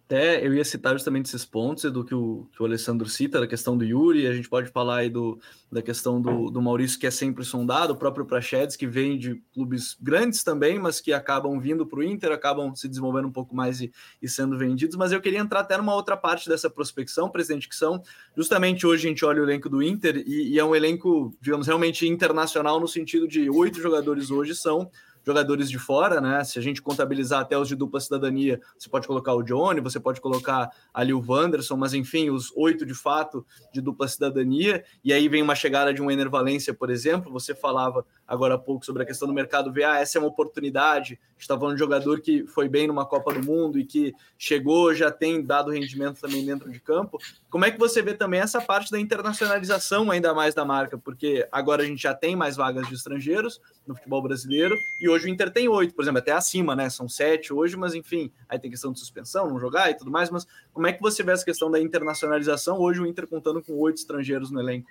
Até 0.04 0.46
eu 0.46 0.54
ia 0.54 0.64
citar 0.64 0.92
justamente 0.92 1.26
esses 1.26 1.44
pontos 1.44 1.90
do 1.90 2.04
que 2.04 2.14
o, 2.14 2.46
que 2.52 2.62
o 2.62 2.66
Alessandro 2.66 3.08
cita, 3.08 3.40
da 3.40 3.46
questão 3.46 3.76
do 3.76 3.84
Yuri, 3.84 4.26
a 4.26 4.32
gente 4.32 4.48
pode 4.48 4.70
falar 4.70 4.98
aí 4.98 5.10
do, 5.10 5.38
da 5.70 5.82
questão 5.82 6.20
do, 6.20 6.50
do 6.50 6.60
Maurício, 6.62 6.98
que 6.98 7.06
é 7.06 7.10
sempre 7.10 7.44
sondado, 7.44 7.92
o 7.92 7.96
próprio 7.96 8.24
Prachedes, 8.24 8.76
que 8.76 8.86
vem 8.86 9.18
de 9.18 9.42
clubes 9.52 9.96
grandes 10.00 10.42
também, 10.42 10.78
mas 10.78 11.00
que 11.00 11.12
acabam 11.12 11.58
vindo 11.58 11.86
para 11.86 11.98
o 11.98 12.02
Inter, 12.02 12.32
acabam 12.32 12.74
se 12.74 12.88
desenvolvendo 12.88 13.28
um 13.28 13.32
pouco 13.32 13.54
mais 13.54 13.80
e, 13.80 13.92
e, 14.20 14.28
sendo 14.28 14.56
vendidos. 14.56 14.96
Mas 14.96 15.12
eu 15.12 15.20
queria 15.20 15.40
entrar 15.40 15.60
até 15.60 15.76
numa 15.76 15.94
outra 15.94 16.16
parte 16.16 16.48
dessa 16.48 16.70
prospecção, 16.70 17.30
presidente, 17.30 17.68
que 17.68 17.76
são 17.76 18.02
justamente 18.36 18.86
hoje 18.86 19.06
a 19.06 19.10
gente 19.10 19.24
olha 19.24 19.40
o 19.40 19.44
elenco 19.44 19.68
do 19.68 19.82
Inter 19.82 20.22
e, 20.26 20.54
e 20.54 20.58
é 20.58 20.64
um 20.64 20.74
elenco, 20.74 21.34
digamos, 21.40 21.66
realmente 21.66 22.06
internacional, 22.06 22.78
no 22.78 22.88
sentido 22.88 23.26
de 23.26 23.48
oito 23.50 23.80
jogadores 23.80 24.30
hoje 24.30 24.54
são 24.54 24.90
jogadores 25.26 25.68
de 25.68 25.78
fora, 25.78 26.20
né? 26.20 26.44
Se 26.44 26.56
a 26.58 26.62
gente 26.62 26.80
contabilizar 26.80 27.40
até 27.40 27.58
os 27.58 27.66
de 27.66 27.74
dupla 27.74 27.98
cidadania, 27.98 28.60
você 28.78 28.88
pode 28.88 29.08
colocar 29.08 29.34
o 29.34 29.42
Johnny, 29.42 29.80
você 29.80 29.98
pode 29.98 30.20
colocar 30.20 30.70
ali 30.94 31.12
o 31.12 31.22
Wanderson, 31.26 31.76
mas 31.76 31.92
enfim, 31.94 32.30
os 32.30 32.52
oito 32.56 32.86
de 32.86 32.94
fato 32.94 33.44
de 33.72 33.80
dupla 33.80 34.06
cidadania, 34.06 34.84
e 35.02 35.12
aí 35.12 35.28
vem 35.28 35.42
uma 35.42 35.56
chegada 35.56 35.92
de 35.92 36.00
um 36.00 36.10
Ener 36.10 36.30
Valência, 36.30 36.72
por 36.72 36.90
exemplo, 36.90 37.32
você 37.32 37.54
falava 37.54 38.06
agora 38.26 38.54
há 38.54 38.58
pouco 38.58 38.86
sobre 38.86 39.02
a 39.02 39.06
questão 39.06 39.26
do 39.26 39.34
mercado 39.34 39.72
ver, 39.72 39.84
ah, 39.84 39.98
essa 39.98 40.16
é 40.16 40.20
uma 40.20 40.28
oportunidade, 40.28 41.18
está 41.38 41.58
falando 41.58 41.74
de 41.74 41.80
jogador 41.80 42.20
que 42.20 42.46
foi 42.46 42.68
bem 42.68 42.86
numa 42.86 43.04
Copa 43.04 43.32
do 43.32 43.44
Mundo 43.44 43.78
e 43.78 43.84
que 43.84 44.14
chegou, 44.38 44.94
já 44.94 45.10
tem 45.10 45.42
dado 45.42 45.70
rendimento 45.70 46.20
também 46.20 46.44
dentro 46.44 46.70
de 46.70 46.80
campo. 46.80 47.18
Como 47.50 47.64
é 47.64 47.70
que 47.70 47.78
você 47.78 48.02
vê 48.02 48.14
também 48.14 48.40
essa 48.40 48.60
parte 48.60 48.90
da 48.90 48.98
internacionalização 48.98 50.10
ainda 50.10 50.34
mais 50.34 50.54
da 50.54 50.64
marca? 50.64 50.98
Porque 50.98 51.46
agora 51.50 51.82
a 51.82 51.86
gente 51.86 52.02
já 52.02 52.14
tem 52.14 52.36
mais 52.36 52.56
vagas 52.56 52.86
de 52.88 52.94
estrangeiros 52.94 53.60
no 53.86 53.94
futebol 53.94 54.22
brasileiro 54.22 54.74
e 55.00 55.08
hoje 55.08 55.15
o 55.24 55.28
Inter 55.28 55.50
tem 55.50 55.68
oito, 55.68 55.94
por 55.94 56.02
exemplo, 56.02 56.18
até 56.18 56.32
acima, 56.32 56.74
né? 56.74 56.90
São 56.90 57.08
sete 57.08 57.52
hoje, 57.52 57.76
mas 57.76 57.94
enfim, 57.94 58.30
aí 58.48 58.58
tem 58.58 58.70
questão 58.70 58.92
de 58.92 58.98
suspensão, 58.98 59.48
não 59.48 59.58
jogar 59.58 59.90
e 59.90 59.94
tudo 59.94 60.10
mais. 60.10 60.30
Mas 60.30 60.46
como 60.72 60.86
é 60.86 60.92
que 60.92 61.00
você 61.00 61.22
vê 61.22 61.32
essa 61.32 61.44
questão 61.44 61.70
da 61.70 61.80
internacionalização? 61.80 62.78
Hoje 62.78 63.00
o 63.00 63.06
Inter 63.06 63.26
contando 63.26 63.62
com 63.62 63.72
oito 63.74 63.98
estrangeiros 63.98 64.50
no 64.50 64.60
elenco. 64.60 64.88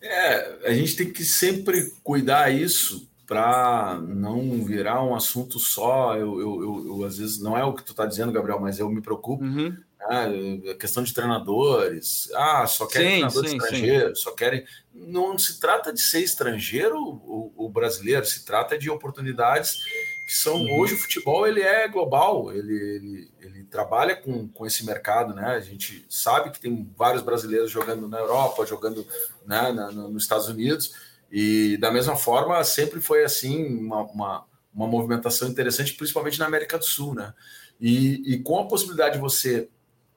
É, 0.00 0.68
a 0.68 0.74
gente 0.74 0.96
tem 0.96 1.10
que 1.10 1.24
sempre 1.24 1.90
cuidar 2.02 2.50
isso 2.50 3.08
para 3.26 3.98
não 4.06 4.62
virar 4.62 5.02
um 5.02 5.14
assunto 5.14 5.58
só. 5.58 6.16
Eu, 6.16 6.40
eu, 6.40 6.62
eu, 6.62 6.86
eu, 6.86 7.04
às 7.04 7.16
vezes 7.16 7.40
não 7.40 7.56
é 7.56 7.64
o 7.64 7.72
que 7.72 7.82
tu 7.82 7.92
está 7.92 8.04
dizendo, 8.04 8.32
Gabriel, 8.32 8.60
mas 8.60 8.78
eu 8.78 8.88
me 8.90 9.00
preocupo. 9.00 9.42
Uhum. 9.42 9.76
Né? 10.08 10.70
A 10.70 10.74
questão 10.74 11.02
de 11.02 11.12
treinadores, 11.12 12.30
ah, 12.34 12.66
só 12.66 12.86
querem 12.86 13.08
treinadores 13.08 13.52
estrangeiros, 13.52 14.20
só 14.20 14.32
querem. 14.32 14.64
Não 14.92 15.38
se 15.38 15.58
trata 15.58 15.92
de 15.92 16.00
ser 16.00 16.20
estrangeiro 16.20 16.98
o, 16.98 17.68
brasileiro, 17.74 18.24
se 18.24 18.44
trata 18.44 18.78
de 18.78 18.88
oportunidades 18.88 19.78
que 20.26 20.32
são 20.32 20.62
uhum. 20.62 20.78
hoje 20.78 20.94
o 20.94 20.98
futebol 20.98 21.46
ele 21.46 21.60
é 21.60 21.86
global, 21.86 22.50
ele, 22.50 22.74
ele, 22.74 23.30
ele, 23.40 23.64
trabalha 23.64 24.16
com, 24.16 24.48
com 24.48 24.64
esse 24.64 24.86
mercado, 24.86 25.34
né? 25.34 25.48
A 25.48 25.60
gente 25.60 26.06
sabe 26.08 26.50
que 26.50 26.60
tem 26.60 26.90
vários 26.96 27.22
brasileiros 27.22 27.70
jogando 27.70 28.08
na 28.08 28.18
Europa, 28.18 28.64
jogando 28.64 29.06
né, 29.44 29.72
na, 29.72 29.90
nos 29.90 30.22
Estados 30.22 30.48
Unidos, 30.48 30.94
e 31.30 31.76
da 31.78 31.90
mesma 31.90 32.16
forma 32.16 32.62
sempre 32.64 33.00
foi 33.02 33.22
assim 33.24 33.66
uma, 33.66 34.02
uma, 34.02 34.44
uma 34.72 34.86
movimentação 34.86 35.48
interessante, 35.48 35.92
principalmente 35.92 36.38
na 36.38 36.46
América 36.46 36.78
do 36.78 36.84
Sul, 36.84 37.14
né? 37.14 37.34
E, 37.80 38.34
e 38.34 38.38
com 38.38 38.58
a 38.58 38.66
possibilidade 38.66 39.16
de 39.16 39.20
você 39.20 39.68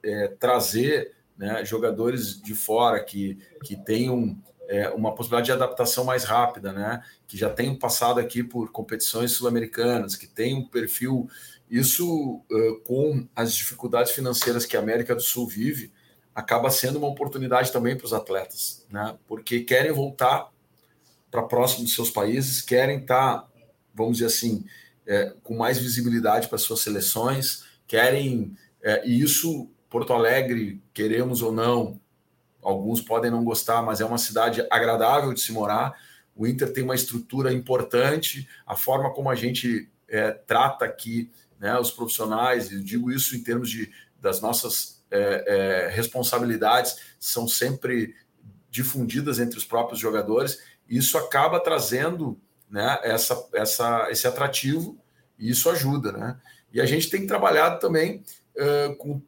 é, 0.04 0.28
trazer 0.28 1.14
né, 1.38 1.64
jogadores 1.64 2.42
de 2.42 2.56
fora 2.56 3.04
que, 3.04 3.38
que 3.64 3.76
tenham 3.76 4.38
é, 4.68 4.90
uma 4.90 5.16
possibilidade 5.16 5.46
de 5.46 5.52
adaptação 5.52 6.04
mais 6.04 6.24
rápida, 6.24 6.74
né? 6.74 7.02
Que 7.28 7.38
já 7.38 7.50
tenham 7.50 7.76
passado 7.76 8.20
aqui 8.20 8.44
por 8.44 8.72
competições 8.72 9.32
sul-americanas, 9.32 10.16
que 10.16 10.28
tem 10.28 10.56
um 10.56 10.68
perfil. 10.68 11.30
Isso, 11.70 12.42
uh, 12.50 12.80
com 12.84 13.28
as 13.36 13.54
dificuldades 13.54 14.12
financeiras 14.12 14.66
que 14.66 14.78
a 14.78 14.80
América 14.80 15.14
do 15.14 15.22
Sul 15.22 15.48
vive, 15.48 15.92
acaba 16.34 16.70
sendo 16.70 16.98
uma 16.98 17.08
oportunidade 17.08 17.72
também 17.72 17.98
para 17.98 18.06
os 18.06 18.14
atletas, 18.14 18.86
né? 18.90 19.18
Porque 19.28 19.62
querem 19.62 19.92
voltar 19.92 20.50
para 21.32 21.44
próximo 21.44 21.84
dos 21.84 21.96
seus 21.96 22.10
países, 22.10 22.62
querem 22.62 23.00
estar, 23.00 23.40
tá, 23.40 23.48
vamos 23.94 24.18
dizer 24.18 24.28
assim, 24.28 24.66
é, 25.06 25.34
com 25.44 25.56
mais 25.56 25.78
visibilidade 25.78 26.48
para 26.48 26.58
suas 26.58 26.82
seleções, 26.82 27.64
querem. 27.88 28.56
É, 28.82 29.08
e 29.08 29.22
isso, 29.22 29.70
Porto 29.90 30.14
Alegre, 30.14 30.82
queremos 30.94 31.42
ou 31.42 31.52
não, 31.52 32.00
Alguns 32.68 33.02
podem 33.02 33.32
não 33.32 33.46
gostar, 33.46 33.82
mas 33.82 34.02
é 34.02 34.06
uma 34.06 34.18
cidade 34.18 34.66
agradável 34.70 35.34
de 35.34 35.40
se 35.40 35.54
morar. 35.54 35.98
O 36.36 36.46
Inter 36.46 36.74
tem 36.74 36.84
uma 36.84 36.96
estrutura 36.96 37.54
importante, 37.54 38.46
a 38.66 38.76
forma 38.76 39.14
como 39.14 39.30
a 39.30 39.36
gente 39.36 39.90
é, 40.06 40.32
trata 40.32 40.84
aqui 40.84 41.32
né, 41.58 41.80
os 41.80 41.92
profissionais, 41.92 42.70
e 42.70 42.84
digo 42.84 43.10
isso 43.10 43.38
em 43.38 43.42
termos 43.42 43.70
de, 43.70 43.90
das 44.20 44.42
nossas 44.42 45.02
é, 45.10 45.46
é, 45.48 45.90
responsabilidades, 45.96 46.98
são 47.18 47.48
sempre 47.48 48.14
difundidas 48.70 49.40
entre 49.40 49.58
os 49.58 49.64
próprios 49.64 50.02
jogadores. 50.02 50.60
E 50.90 50.98
isso 50.98 51.18
acaba 51.18 51.62
trazendo 51.62 52.38
né, 52.70 53.00
essa, 53.02 53.48
essa, 53.54 54.12
esse 54.12 54.28
atrativo 54.28 55.00
e 55.40 55.50
isso 55.50 55.70
ajuda. 55.70 56.12
Né? 56.12 56.38
E 56.74 56.82
a 56.82 56.86
gente 56.86 57.10
tem 57.10 57.26
trabalhado 57.26 57.80
também 57.80 58.26
com 58.98 59.22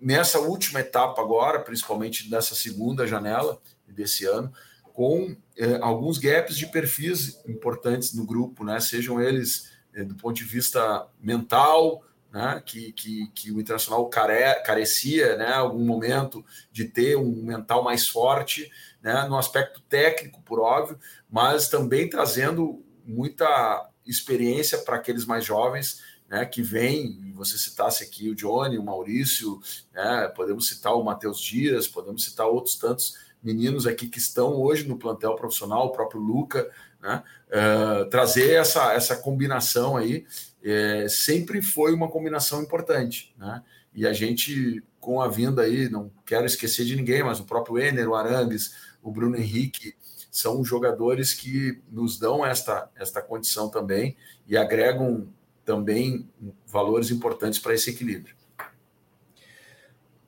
nessa 0.00 0.40
última 0.40 0.80
etapa 0.80 1.20
agora, 1.20 1.60
principalmente 1.60 2.30
nessa 2.30 2.54
segunda 2.54 3.06
janela 3.06 3.60
desse 3.86 4.24
ano, 4.24 4.52
com 4.92 5.36
eh, 5.56 5.78
alguns 5.80 6.18
gaps 6.18 6.56
de 6.56 6.66
perfis 6.66 7.40
importantes 7.46 8.14
no 8.14 8.24
grupo, 8.24 8.64
né? 8.64 8.80
Sejam 8.80 9.20
eles 9.20 9.70
eh, 9.94 10.04
do 10.04 10.14
ponto 10.14 10.36
de 10.36 10.44
vista 10.44 11.06
mental, 11.20 12.02
né? 12.32 12.62
Que, 12.64 12.92
que, 12.92 13.28
que 13.34 13.52
o 13.52 13.60
internacional 13.60 14.08
care, 14.08 14.62
carecia, 14.62 15.36
né? 15.36 15.52
Algum 15.52 15.84
momento 15.84 16.44
de 16.72 16.84
ter 16.84 17.16
um 17.16 17.42
mental 17.42 17.84
mais 17.84 18.08
forte, 18.08 18.70
né? 19.02 19.26
No 19.28 19.38
aspecto 19.38 19.80
técnico, 19.82 20.42
por 20.42 20.60
óbvio, 20.60 20.98
mas 21.30 21.68
também 21.68 22.08
trazendo 22.08 22.84
muita 23.04 23.88
experiência 24.06 24.78
para 24.78 24.96
aqueles 24.96 25.24
mais 25.24 25.44
jovens 25.44 26.02
né, 26.30 26.46
que 26.46 26.62
vem, 26.62 27.32
você 27.34 27.58
citasse 27.58 28.04
aqui 28.04 28.30
o 28.30 28.34
Johnny, 28.36 28.78
o 28.78 28.84
Maurício, 28.84 29.60
né, 29.92 30.32
podemos 30.36 30.68
citar 30.68 30.94
o 30.94 31.02
Matheus 31.02 31.40
Dias, 31.40 31.88
podemos 31.88 32.24
citar 32.24 32.46
outros 32.46 32.76
tantos 32.76 33.18
meninos 33.42 33.86
aqui 33.86 34.06
que 34.06 34.18
estão 34.18 34.54
hoje 34.54 34.86
no 34.86 34.96
plantel 34.96 35.34
profissional, 35.34 35.86
o 35.86 35.92
próprio 35.92 36.20
Luca, 36.20 36.70
né, 37.02 37.24
uh, 37.48 38.08
trazer 38.08 38.52
essa, 38.52 38.92
essa 38.92 39.16
combinação 39.16 39.96
aí 39.96 40.24
é, 40.62 41.06
sempre 41.08 41.62
foi 41.62 41.92
uma 41.92 42.08
combinação 42.08 42.62
importante, 42.62 43.34
né, 43.36 43.62
e 43.92 44.06
a 44.06 44.12
gente, 44.12 44.84
com 45.00 45.20
a 45.20 45.26
vinda 45.26 45.62
aí, 45.62 45.88
não 45.88 46.12
quero 46.24 46.46
esquecer 46.46 46.84
de 46.84 46.94
ninguém, 46.94 47.24
mas 47.24 47.40
o 47.40 47.44
próprio 47.44 47.76
Ener, 47.78 48.08
o 48.08 48.14
Arangues, 48.14 48.72
o 49.02 49.10
Bruno 49.10 49.36
Henrique, 49.36 49.96
são 50.30 50.62
jogadores 50.64 51.34
que 51.34 51.82
nos 51.90 52.16
dão 52.16 52.46
esta, 52.46 52.88
esta 52.94 53.20
condição 53.20 53.68
também 53.68 54.16
e 54.46 54.56
agregam 54.56 55.26
também 55.70 56.28
valores 56.66 57.10
importantes 57.10 57.60
para 57.60 57.72
esse 57.74 57.90
equilíbrio. 57.90 58.34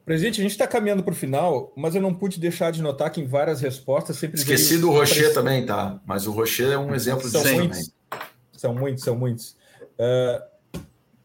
Presidente, 0.05 0.41
a 0.41 0.43
gente 0.43 0.53
está 0.53 0.67
caminhando 0.67 1.03
para 1.03 1.13
o 1.13 1.17
final, 1.17 1.73
mas 1.77 1.95
eu 1.95 2.03
não 2.03 2.15
pude 2.15 2.39
deixar 2.39 2.71
de 2.71 2.81
notar 2.81 3.11
que 3.11 3.21
em 3.21 3.27
várias 3.27 3.61
respostas 3.61 4.17
sempre. 4.17 4.39
Esqueci 4.39 4.79
do 4.79 4.91
Rocher 4.91 5.35
também, 5.35 5.67
tá? 5.67 6.01
Mas 6.07 6.27
o 6.27 6.33
Rocher 6.33 6.71
é 6.73 6.79
um 6.79 6.95
exemplo 6.95 7.29
são 7.29 7.43
disso 7.43 7.55
muitos, 7.55 7.79
também. 7.79 8.29
São 8.53 8.75
muitos, 8.75 9.05
são 9.05 9.17
muitos. 9.17 9.57
Uh, 9.99 10.79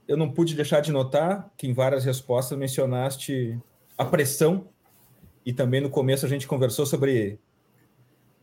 eu 0.07 0.17
não 0.17 0.31
pude 0.31 0.55
deixar 0.55 0.79
de 0.79 0.91
notar 0.91 1.51
que 1.57 1.67
em 1.67 1.73
várias 1.73 2.05
respostas 2.05 2.57
mencionaste 2.57 3.59
a 3.97 4.05
pressão, 4.05 4.67
e 5.45 5.53
também 5.53 5.81
no 5.81 5.89
começo 5.89 6.25
a 6.25 6.29
gente 6.29 6.47
conversou 6.47 6.85
sobre 6.85 7.39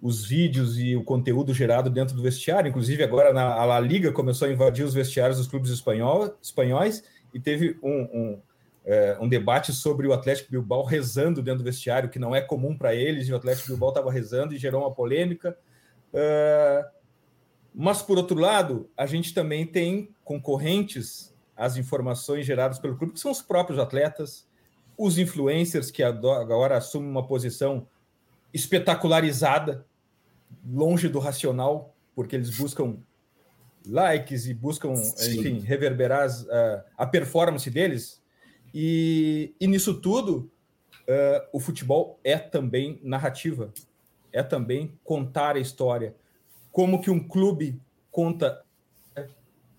os 0.00 0.26
vídeos 0.26 0.78
e 0.78 0.94
o 0.96 1.02
conteúdo 1.02 1.54
gerado 1.54 1.88
dentro 1.88 2.14
do 2.14 2.22
vestiário. 2.22 2.68
Inclusive, 2.68 3.02
agora 3.02 3.32
na, 3.32 3.54
a 3.54 3.64
La 3.64 3.80
Liga 3.80 4.12
começou 4.12 4.46
a 4.46 4.50
invadir 4.50 4.84
os 4.84 4.92
vestiários 4.92 5.38
dos 5.38 5.46
clubes 5.46 5.70
espanhol, 5.70 6.36
espanhóis 6.42 7.02
e 7.32 7.40
teve 7.40 7.78
um, 7.82 8.02
um, 8.12 8.42
é, 8.84 9.16
um, 9.20 9.28
debate 9.28 9.72
sobre 9.72 10.06
o 10.06 10.12
Atlético 10.12 10.50
Bilbao 10.50 10.84
rezando 10.84 11.42
dentro 11.42 11.58
do 11.60 11.64
vestiário, 11.64 12.10
que 12.10 12.18
não 12.18 12.34
é 12.34 12.40
comum 12.40 12.76
para 12.76 12.94
eles, 12.94 13.28
e 13.28 13.32
o 13.32 13.36
Atlético 13.36 13.68
Bilbao 13.68 13.88
estava 13.88 14.12
rezando 14.12 14.54
e 14.54 14.58
gerou 14.58 14.82
uma 14.82 14.92
polêmica. 14.92 15.56
É, 16.12 16.86
mas, 17.74 18.02
por 18.02 18.18
outro 18.18 18.38
lado, 18.38 18.88
a 18.96 19.04
gente 19.04 19.34
também 19.34 19.66
tem 19.66 20.14
concorrentes 20.22 21.34
às 21.56 21.76
informações 21.76 22.46
geradas 22.46 22.78
pelo 22.78 22.96
clube, 22.96 23.14
que 23.14 23.20
são 23.20 23.32
os 23.32 23.42
próprios 23.42 23.80
atletas, 23.80 24.46
os 24.96 25.18
influencers, 25.18 25.90
que 25.90 26.02
agora 26.02 26.76
assumem 26.76 27.10
uma 27.10 27.26
posição 27.26 27.86
espetacularizada 28.54 29.84
longe 30.64 31.08
do 31.08 31.18
racional, 31.18 31.92
porque 32.14 32.36
eles 32.36 32.56
buscam 32.56 32.96
likes 33.84 34.46
e 34.46 34.54
buscam, 34.54 34.94
Sim. 34.94 35.40
enfim, 35.40 35.58
reverberar 35.58 36.22
as, 36.22 36.42
uh, 36.44 36.82
a 36.96 37.04
performance 37.04 37.68
deles. 37.68 38.22
E, 38.72 39.54
e 39.60 39.66
nisso 39.66 40.00
tudo, 40.00 40.50
uh, 41.02 41.46
o 41.52 41.58
futebol 41.58 42.18
é 42.22 42.38
também 42.38 43.00
narrativa, 43.02 43.72
é 44.32 44.42
também 44.42 44.96
contar 45.02 45.56
a 45.56 45.60
história. 45.60 46.14
Como 46.70 47.00
que 47.00 47.10
um 47.10 47.20
clube 47.20 47.80
conta, 48.10 48.64
né, 49.14 49.28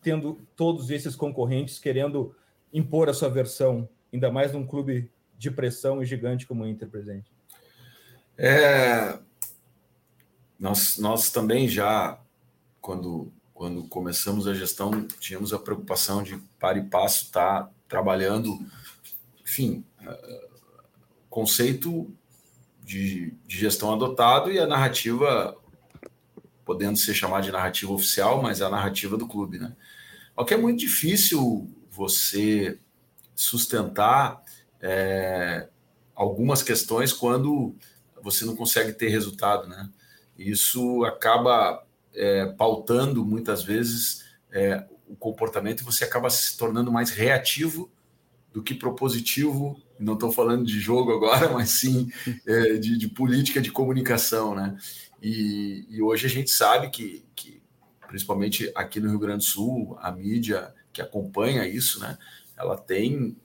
tendo 0.01 0.37
todos 0.55 0.89
esses 0.89 1.15
concorrentes 1.15 1.79
querendo 1.79 2.35
impor 2.73 3.09
a 3.09 3.13
sua 3.13 3.29
versão, 3.29 3.87
ainda 4.13 4.29
mais 4.29 4.51
num 4.51 4.65
clube 4.65 5.09
de 5.37 5.49
pressão 5.49 6.01
e 6.01 6.05
gigante 6.05 6.45
como 6.45 6.63
o 6.63 6.67
Inter 6.67 6.89
presente. 6.89 7.34
É, 8.37 9.17
nós, 10.59 10.97
nós 10.97 11.29
também 11.29 11.67
já, 11.67 12.19
quando, 12.81 13.31
quando 13.53 13.83
começamos 13.83 14.47
a 14.47 14.53
gestão, 14.53 15.07
tínhamos 15.19 15.53
a 15.53 15.59
preocupação 15.59 16.23
de, 16.23 16.37
para 16.59 16.77
e 16.77 16.83
passo, 16.83 17.25
estar 17.25 17.63
tá 17.63 17.69
trabalhando, 17.87 18.59
enfim, 19.43 19.83
uh, 20.01 20.49
conceito 21.29 22.11
de, 22.83 23.33
de 23.45 23.57
gestão 23.57 23.93
adotado 23.93 24.51
e 24.51 24.59
a 24.59 24.67
narrativa, 24.67 25.57
podendo 26.63 26.97
ser 26.97 27.13
chamada 27.13 27.43
de 27.43 27.51
narrativa 27.51 27.91
oficial, 27.91 28.41
mas 28.41 28.61
é 28.61 28.65
a 28.65 28.69
narrativa 28.69 29.17
do 29.17 29.27
clube, 29.27 29.59
né? 29.59 29.75
O 30.37 30.43
que 30.43 30.53
é 30.53 30.57
muito 30.57 30.79
difícil 30.79 31.69
você 31.89 32.77
sustentar 33.33 34.43
é, 34.81 35.67
algumas 36.13 36.61
questões 36.61 37.13
quando 37.13 37.75
você 38.25 38.43
não 38.43 38.55
consegue 38.55 38.91
ter 38.91 39.09
resultado, 39.09 39.67
né? 39.67 39.87
Isso 40.35 41.05
acaba 41.05 41.85
é, 42.11 42.47
pautando 42.47 43.23
muitas 43.23 43.63
vezes 43.63 44.25
é, 44.51 44.83
o 45.07 45.15
comportamento 45.15 45.81
e 45.81 45.83
você 45.83 46.03
acaba 46.03 46.27
se 46.31 46.57
tornando 46.57 46.91
mais 46.91 47.11
reativo 47.11 47.91
do 48.51 48.63
que 48.63 48.73
propositivo. 48.73 49.79
Não 49.99 50.15
estou 50.15 50.31
falando 50.31 50.65
de 50.65 50.79
jogo 50.79 51.13
agora, 51.13 51.49
mas 51.53 51.69
sim 51.69 52.09
é, 52.47 52.73
de, 52.73 52.97
de, 52.97 53.07
política 53.07 53.61
de 53.61 53.71
comunicação, 53.71 54.55
né? 54.55 54.75
E, 55.21 55.85
e 55.87 56.01
hoje 56.01 56.25
a 56.25 56.29
gente 56.29 56.49
sabe 56.49 56.89
que, 56.89 57.23
que, 57.35 57.61
principalmente 58.07 58.71
aqui 58.73 58.99
no 58.99 59.09
Rio 59.09 59.19
Grande 59.19 59.45
do 59.45 59.49
Sul, 59.51 59.95
a 60.01 60.11
mídia 60.11 60.73
que 60.91 61.01
acompanha 61.01 61.67
isso, 61.67 61.99
né? 61.99 62.17
Ela 62.57 62.75
tem 62.75 63.37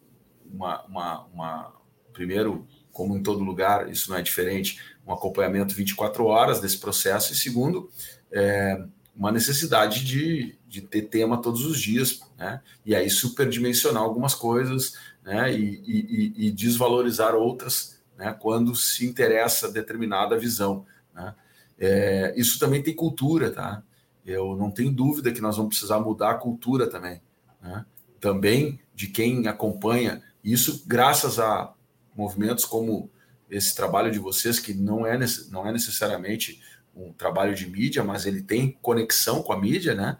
uma, 0.50 0.82
uma, 0.86 1.24
uma 1.26 1.80
primeiro 2.14 2.66
como 2.92 3.16
em 3.16 3.22
todo 3.22 3.44
lugar, 3.44 3.90
isso 3.90 4.10
não 4.10 4.16
é 4.16 4.22
diferente, 4.22 4.80
um 5.06 5.12
acompanhamento 5.12 5.74
24 5.74 6.24
horas 6.24 6.60
desse 6.60 6.78
processo, 6.78 7.32
e 7.32 7.36
segundo, 7.36 7.90
é, 8.30 8.82
uma 9.14 9.32
necessidade 9.32 10.04
de, 10.04 10.58
de 10.66 10.80
ter 10.80 11.02
tema 11.02 11.40
todos 11.40 11.64
os 11.64 11.80
dias, 11.80 12.20
né? 12.38 12.60
E 12.86 12.94
aí 12.94 13.10
superdimensionar 13.10 14.02
algumas 14.02 14.34
coisas, 14.34 14.94
né? 15.22 15.52
E, 15.52 15.82
e, 15.86 16.46
e 16.46 16.50
desvalorizar 16.50 17.34
outras, 17.34 18.00
né? 18.16 18.34
Quando 18.38 18.74
se 18.74 19.06
interessa 19.06 19.70
determinada 19.70 20.38
visão, 20.38 20.86
né? 21.14 21.34
É, 21.78 22.34
isso 22.36 22.58
também 22.58 22.82
tem 22.82 22.94
cultura, 22.94 23.50
tá? 23.50 23.82
Eu 24.24 24.56
não 24.56 24.70
tenho 24.70 24.92
dúvida 24.92 25.32
que 25.32 25.40
nós 25.40 25.56
vamos 25.56 25.70
precisar 25.70 25.98
mudar 25.98 26.30
a 26.30 26.38
cultura 26.38 26.86
também, 26.86 27.20
né? 27.60 27.84
Também 28.20 28.78
de 28.94 29.06
quem 29.06 29.48
acompanha 29.48 30.22
isso, 30.42 30.84
graças 30.86 31.38
a 31.38 31.72
movimentos 32.20 32.64
como 32.64 33.10
esse 33.50 33.74
trabalho 33.74 34.12
de 34.12 34.18
vocês, 34.18 34.58
que 34.58 34.74
não 34.74 35.06
é, 35.06 35.18
não 35.50 35.66
é 35.66 35.72
necessariamente 35.72 36.60
um 36.94 37.12
trabalho 37.12 37.54
de 37.54 37.66
mídia, 37.68 38.04
mas 38.04 38.26
ele 38.26 38.42
tem 38.42 38.78
conexão 38.82 39.42
com 39.42 39.52
a 39.52 39.60
mídia, 39.60 39.94
né? 39.94 40.18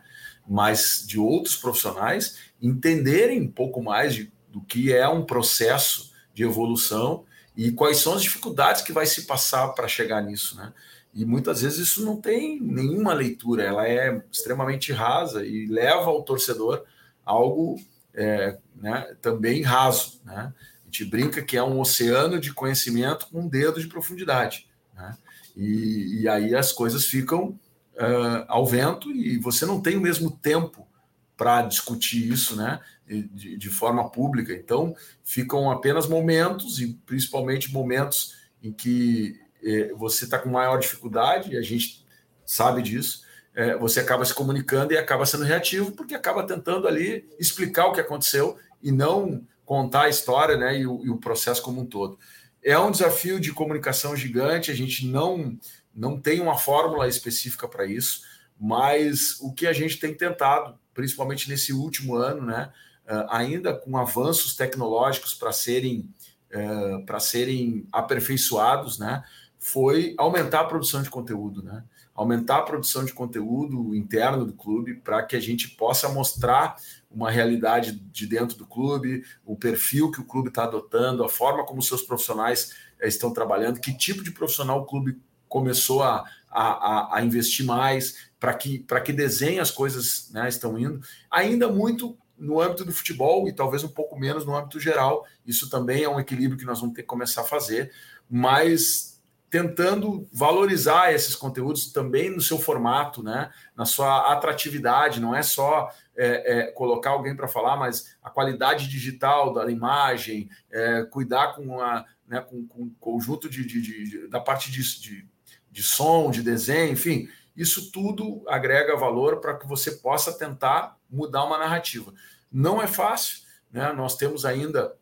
Mas 0.48 1.04
de 1.06 1.18
outros 1.18 1.56
profissionais 1.56 2.38
entenderem 2.60 3.40
um 3.42 3.50
pouco 3.50 3.82
mais 3.82 4.14
de, 4.14 4.32
do 4.48 4.60
que 4.62 4.92
é 4.92 5.06
um 5.08 5.24
processo 5.24 6.12
de 6.34 6.42
evolução 6.42 7.24
e 7.56 7.70
quais 7.70 7.98
são 7.98 8.14
as 8.14 8.22
dificuldades 8.22 8.82
que 8.82 8.92
vai 8.92 9.06
se 9.06 9.26
passar 9.26 9.68
para 9.68 9.86
chegar 9.86 10.22
nisso, 10.22 10.56
né? 10.56 10.72
E 11.12 11.24
muitas 11.24 11.60
vezes 11.60 11.78
isso 11.78 12.04
não 12.04 12.20
tem 12.20 12.60
nenhuma 12.60 13.12
leitura, 13.12 13.64
ela 13.64 13.86
é 13.86 14.22
extremamente 14.30 14.92
rasa 14.92 15.44
e 15.44 15.66
leva 15.66 16.04
ao 16.04 16.22
torcedor 16.22 16.84
algo 17.24 17.80
é, 18.14 18.58
né, 18.76 19.16
também 19.20 19.62
raso. 19.62 20.20
Né? 20.24 20.52
Gente 20.90 21.04
brinca 21.04 21.40
que 21.40 21.56
é 21.56 21.62
um 21.62 21.78
oceano 21.78 22.40
de 22.40 22.52
conhecimento 22.52 23.28
com 23.28 23.42
um 23.42 23.48
dedo 23.48 23.80
de 23.80 23.86
profundidade. 23.86 24.66
Né? 24.92 25.16
E, 25.56 26.22
e 26.22 26.28
aí 26.28 26.52
as 26.52 26.72
coisas 26.72 27.06
ficam 27.06 27.50
uh, 27.94 28.44
ao 28.48 28.66
vento 28.66 29.08
e 29.12 29.38
você 29.38 29.64
não 29.64 29.80
tem 29.80 29.96
o 29.96 30.00
mesmo 30.00 30.32
tempo 30.32 30.88
para 31.36 31.62
discutir 31.62 32.28
isso 32.28 32.56
né, 32.56 32.80
de, 33.06 33.56
de, 33.56 33.68
forma 33.70 34.10
pública. 34.10 34.52
Então, 34.52 34.92
ficam 35.22 35.70
apenas 35.70 36.08
momentos, 36.08 36.80
e 36.80 36.92
principalmente 37.06 37.72
momentos 37.72 38.34
em 38.62 38.70
que 38.70 39.40
eh, 39.62 39.90
você 39.96 40.24
está 40.24 40.38
com 40.38 40.50
maior 40.50 40.78
dificuldade, 40.78 41.52
e 41.52 41.56
a 41.56 41.62
gente 41.62 42.04
sabe 42.44 42.82
disso, 42.82 43.22
eh, 43.54 43.74
você 43.78 44.00
acaba 44.00 44.22
se 44.22 44.34
comunicando 44.34 44.92
e 44.92 44.98
acaba 44.98 45.24
sendo 45.24 45.44
reativo, 45.44 45.92
porque 45.92 46.14
acaba 46.14 46.46
tentando 46.46 46.86
ali 46.86 47.26
explicar 47.38 47.86
o 47.86 47.92
que 47.94 48.00
aconteceu 48.00 48.58
e 48.82 48.92
não 48.92 49.42
contar 49.70 50.06
a 50.06 50.08
história 50.08 50.56
né, 50.56 50.80
e, 50.80 50.84
o, 50.84 51.06
e 51.06 51.10
o 51.10 51.18
processo 51.18 51.62
como 51.62 51.80
um 51.80 51.86
todo. 51.86 52.18
É 52.60 52.76
um 52.76 52.90
desafio 52.90 53.38
de 53.38 53.52
comunicação 53.52 54.16
gigante, 54.16 54.68
a 54.68 54.74
gente 54.74 55.06
não, 55.06 55.56
não 55.94 56.20
tem 56.20 56.40
uma 56.40 56.58
fórmula 56.58 57.06
específica 57.06 57.68
para 57.68 57.86
isso, 57.86 58.22
mas 58.58 59.38
o 59.40 59.52
que 59.52 59.68
a 59.68 59.72
gente 59.72 60.00
tem 60.00 60.12
tentado, 60.12 60.76
principalmente 60.92 61.48
nesse 61.48 61.72
último 61.72 62.16
ano, 62.16 62.44
né, 62.44 62.72
eh, 63.06 63.26
ainda 63.30 63.72
com 63.72 63.96
avanços 63.96 64.56
tecnológicos 64.56 65.34
para 65.34 65.52
serem, 65.52 66.12
uh, 66.52 67.06
para 67.06 67.20
serem 67.20 67.86
aperfeiçoados, 67.92 68.98
né, 68.98 69.22
foi 69.56 70.16
aumentar 70.18 70.62
a 70.62 70.64
produção 70.64 71.00
de 71.00 71.10
conteúdo, 71.10 71.62
né? 71.62 71.84
aumentar 72.12 72.58
a 72.58 72.62
produção 72.62 73.02
de 73.04 73.14
conteúdo 73.14 73.94
interno 73.94 74.44
do 74.44 74.52
clube 74.52 74.94
para 74.94 75.22
que 75.22 75.34
a 75.34 75.40
gente 75.40 75.68
possa 75.68 76.08
mostrar 76.08 76.76
uma 77.10 77.30
realidade 77.30 77.92
de 77.92 78.26
dentro 78.26 78.56
do 78.56 78.66
clube, 78.66 79.24
o 79.44 79.56
perfil 79.56 80.10
que 80.10 80.20
o 80.20 80.24
clube 80.24 80.48
está 80.48 80.64
adotando, 80.64 81.24
a 81.24 81.28
forma 81.28 81.64
como 81.64 81.82
seus 81.82 82.02
profissionais 82.02 82.72
eh, 83.00 83.08
estão 83.08 83.32
trabalhando, 83.32 83.80
que 83.80 83.92
tipo 83.92 84.22
de 84.22 84.30
profissional 84.30 84.80
o 84.80 84.86
clube 84.86 85.20
começou 85.48 86.02
a, 86.04 86.24
a, 86.48 87.16
a 87.16 87.24
investir 87.24 87.66
mais, 87.66 88.30
para 88.38 88.54
que, 88.54 88.86
que 89.04 89.12
desenhe 89.12 89.58
as 89.58 89.70
coisas 89.70 90.30
né, 90.32 90.48
estão 90.48 90.78
indo. 90.78 91.00
Ainda 91.30 91.68
muito 91.68 92.16
no 92.38 92.60
âmbito 92.60 92.84
do 92.84 92.92
futebol 92.92 93.46
e 93.48 93.52
talvez 93.52 93.84
um 93.84 93.88
pouco 93.88 94.18
menos 94.18 94.46
no 94.46 94.56
âmbito 94.56 94.80
geral. 94.80 95.26
Isso 95.46 95.68
também 95.68 96.04
é 96.04 96.08
um 96.08 96.18
equilíbrio 96.18 96.58
que 96.58 96.64
nós 96.64 96.80
vamos 96.80 96.94
ter 96.94 97.02
que 97.02 97.08
começar 97.08 97.42
a 97.42 97.44
fazer, 97.44 97.92
mas 98.30 99.19
tentando 99.50 100.28
valorizar 100.32 101.12
esses 101.12 101.34
conteúdos 101.34 101.92
também 101.92 102.30
no 102.30 102.40
seu 102.40 102.56
formato, 102.56 103.20
né? 103.20 103.50
na 103.76 103.84
sua 103.84 104.32
atratividade, 104.32 105.20
não 105.20 105.34
é 105.34 105.42
só 105.42 105.90
é, 106.16 106.58
é, 106.58 106.66
colocar 106.72 107.10
alguém 107.10 107.34
para 107.34 107.48
falar, 107.48 107.76
mas 107.76 108.16
a 108.22 108.30
qualidade 108.30 108.88
digital 108.88 109.52
da 109.52 109.68
imagem, 109.68 110.48
é, 110.70 111.02
cuidar 111.02 111.54
com, 111.54 111.80
a, 111.80 112.04
né, 112.28 112.40
com, 112.40 112.64
com 112.68 112.82
um 112.82 112.94
conjunto 113.00 113.50
de, 113.50 113.66
de, 113.66 113.82
de, 113.82 114.28
da 114.28 114.38
parte 114.38 114.70
de, 114.70 115.00
de, 115.00 115.28
de 115.68 115.82
som, 115.82 116.30
de 116.30 116.42
desenho, 116.42 116.92
enfim, 116.92 117.28
isso 117.56 117.90
tudo 117.90 118.44
agrega 118.46 118.96
valor 118.96 119.40
para 119.40 119.58
que 119.58 119.66
você 119.66 119.90
possa 119.92 120.32
tentar 120.32 120.96
mudar 121.10 121.44
uma 121.44 121.58
narrativa. 121.58 122.14
Não 122.52 122.80
é 122.80 122.86
fácil, 122.86 123.40
né? 123.72 123.92
nós 123.92 124.16
temos 124.16 124.44
ainda 124.44 124.94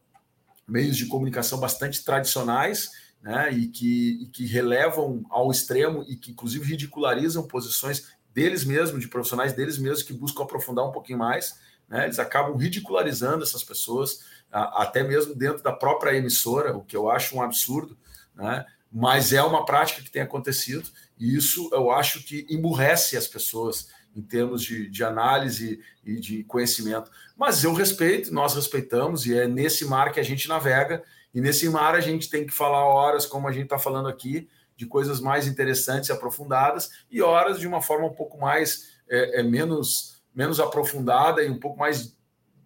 meios 0.67 0.97
de 0.97 1.07
comunicação 1.07 1.61
bastante 1.61 2.03
tradicionais, 2.03 2.91
né, 3.23 3.53
e, 3.53 3.69
que, 3.69 4.23
e 4.23 4.27
que 4.27 4.47
relevam 4.47 5.25
ao 5.29 5.51
extremo 5.51 6.05
e 6.09 6.16
que, 6.16 6.31
inclusive, 6.31 6.64
ridicularizam 6.64 7.47
posições 7.47 8.09
deles 8.33 8.64
mesmos, 8.64 9.01
de 9.01 9.09
profissionais 9.09 9.53
deles 9.53 9.79
mesmos, 9.79 10.03
que 10.03 10.12
buscam 10.12 10.45
aprofundar 10.45 10.87
um 10.87 10.93
pouquinho 10.93 11.19
mais. 11.19 11.59
Né, 11.89 12.05
eles 12.05 12.19
acabam 12.19 12.57
ridicularizando 12.57 13.43
essas 13.43 13.64
pessoas, 13.64 14.21
até 14.51 15.03
mesmo 15.03 15.35
dentro 15.35 15.62
da 15.62 15.73
própria 15.73 16.16
emissora, 16.16 16.77
o 16.77 16.85
que 16.85 16.97
eu 16.97 17.11
acho 17.11 17.37
um 17.37 17.43
absurdo, 17.43 17.97
né, 18.35 18.64
mas 18.91 19.33
é 19.33 19.43
uma 19.43 19.64
prática 19.64 20.03
que 20.03 20.11
tem 20.11 20.23
acontecido, 20.23 20.89
e 21.19 21.37
isso 21.37 21.69
eu 21.73 21.91
acho 21.91 22.23
que 22.25 22.47
emburrece 22.49 23.16
as 23.16 23.27
pessoas 23.27 23.89
em 24.16 24.23
termos 24.23 24.62
de, 24.62 24.89
de 24.89 25.05
análise 25.05 25.81
e 26.05 26.19
de 26.19 26.45
conhecimento. 26.45 27.11
Mas 27.37 27.62
eu 27.62 27.73
respeito, 27.73 28.33
nós 28.33 28.55
respeitamos, 28.55 29.27
e 29.27 29.39
é 29.39 29.47
nesse 29.47 29.85
mar 29.85 30.12
que 30.12 30.21
a 30.21 30.25
gente 30.25 30.49
navega, 30.49 31.05
e 31.35 31.41
nesse 31.41 31.68
mar 31.68 31.95
a 31.95 32.01
gente 32.01 32.31
tem 32.31 32.47
que 32.47 32.53
falar 32.53 32.85
horas, 32.85 33.26
como 33.26 33.49
a 33.49 33.53
gente 33.53 33.64
está 33.64 33.79
falando 33.79 34.09
aqui, 34.09 34.49
de 34.76 34.87
coisas 34.87 35.20
mais 35.20 35.47
interessantes 35.47 36.09
e 36.09 36.12
aprofundadas, 36.12 36.91
e 37.11 37.20
horas 37.20 37.59
de 37.59 37.66
uma 37.66 37.83
forma 37.83 38.07
um 38.07 38.14
pouco 38.14 38.39
mais 38.39 38.93
é, 39.09 39.41
é, 39.41 39.43
menos, 39.43 40.22
menos 40.35 40.61
aprofundada 40.61 41.43
e 41.43 41.51
um 41.51 41.59
pouco 41.59 41.79
mais, 41.79 42.16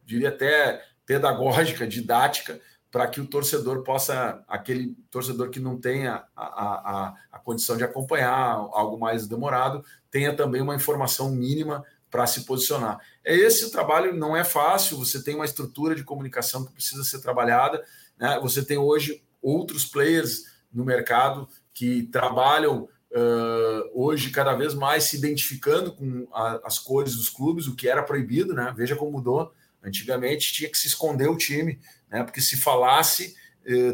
diria 0.04 0.28
até, 0.28 0.82
pedagógica, 1.06 1.86
didática, 1.86 2.60
para 2.90 3.06
que 3.06 3.20
o 3.20 3.26
torcedor 3.26 3.82
possa, 3.82 4.44
aquele 4.46 4.94
torcedor 5.10 5.48
que 5.48 5.58
não 5.58 5.80
tenha 5.80 6.24
a, 6.36 6.44
a, 6.44 7.14
a 7.32 7.38
condição 7.38 7.78
de 7.78 7.84
acompanhar 7.84 8.68
algo 8.72 8.98
mais 8.98 9.26
demorado, 9.26 9.82
tenha 10.10 10.36
também 10.36 10.60
uma 10.60 10.74
informação 10.74 11.30
mínima 11.30 11.82
para 12.10 12.26
se 12.26 12.44
posicionar. 12.44 13.00
É 13.24 13.34
esse 13.34 13.64
o 13.64 13.70
trabalho, 13.70 14.14
não 14.14 14.36
é 14.36 14.44
fácil, 14.44 14.98
você 14.98 15.22
tem 15.24 15.34
uma 15.34 15.46
estrutura 15.46 15.94
de 15.94 16.04
comunicação 16.04 16.66
que 16.66 16.72
precisa 16.74 17.02
ser 17.02 17.22
trabalhada, 17.22 17.82
né? 18.18 18.38
Você 18.40 18.64
tem 18.64 18.78
hoje 18.78 19.22
outros 19.40 19.84
players 19.84 20.44
no 20.72 20.84
mercado 20.84 21.48
que 21.74 22.04
trabalham 22.04 22.88
uh, 23.10 23.90
hoje 23.92 24.30
cada 24.30 24.54
vez 24.54 24.74
mais 24.74 25.04
se 25.04 25.16
identificando 25.16 25.92
com 25.92 26.26
a, 26.32 26.60
as 26.64 26.78
cores 26.78 27.16
dos 27.16 27.28
clubes, 27.28 27.66
o 27.66 27.74
que 27.74 27.88
era 27.88 28.02
proibido, 28.02 28.54
né? 28.54 28.72
Veja 28.76 28.96
como 28.96 29.12
mudou. 29.12 29.52
Antigamente 29.82 30.52
tinha 30.52 30.70
que 30.70 30.78
se 30.78 30.86
esconder 30.86 31.28
o 31.28 31.36
time, 31.36 31.80
né? 32.10 32.22
Porque 32.22 32.40
se 32.40 32.56
falasse 32.56 33.34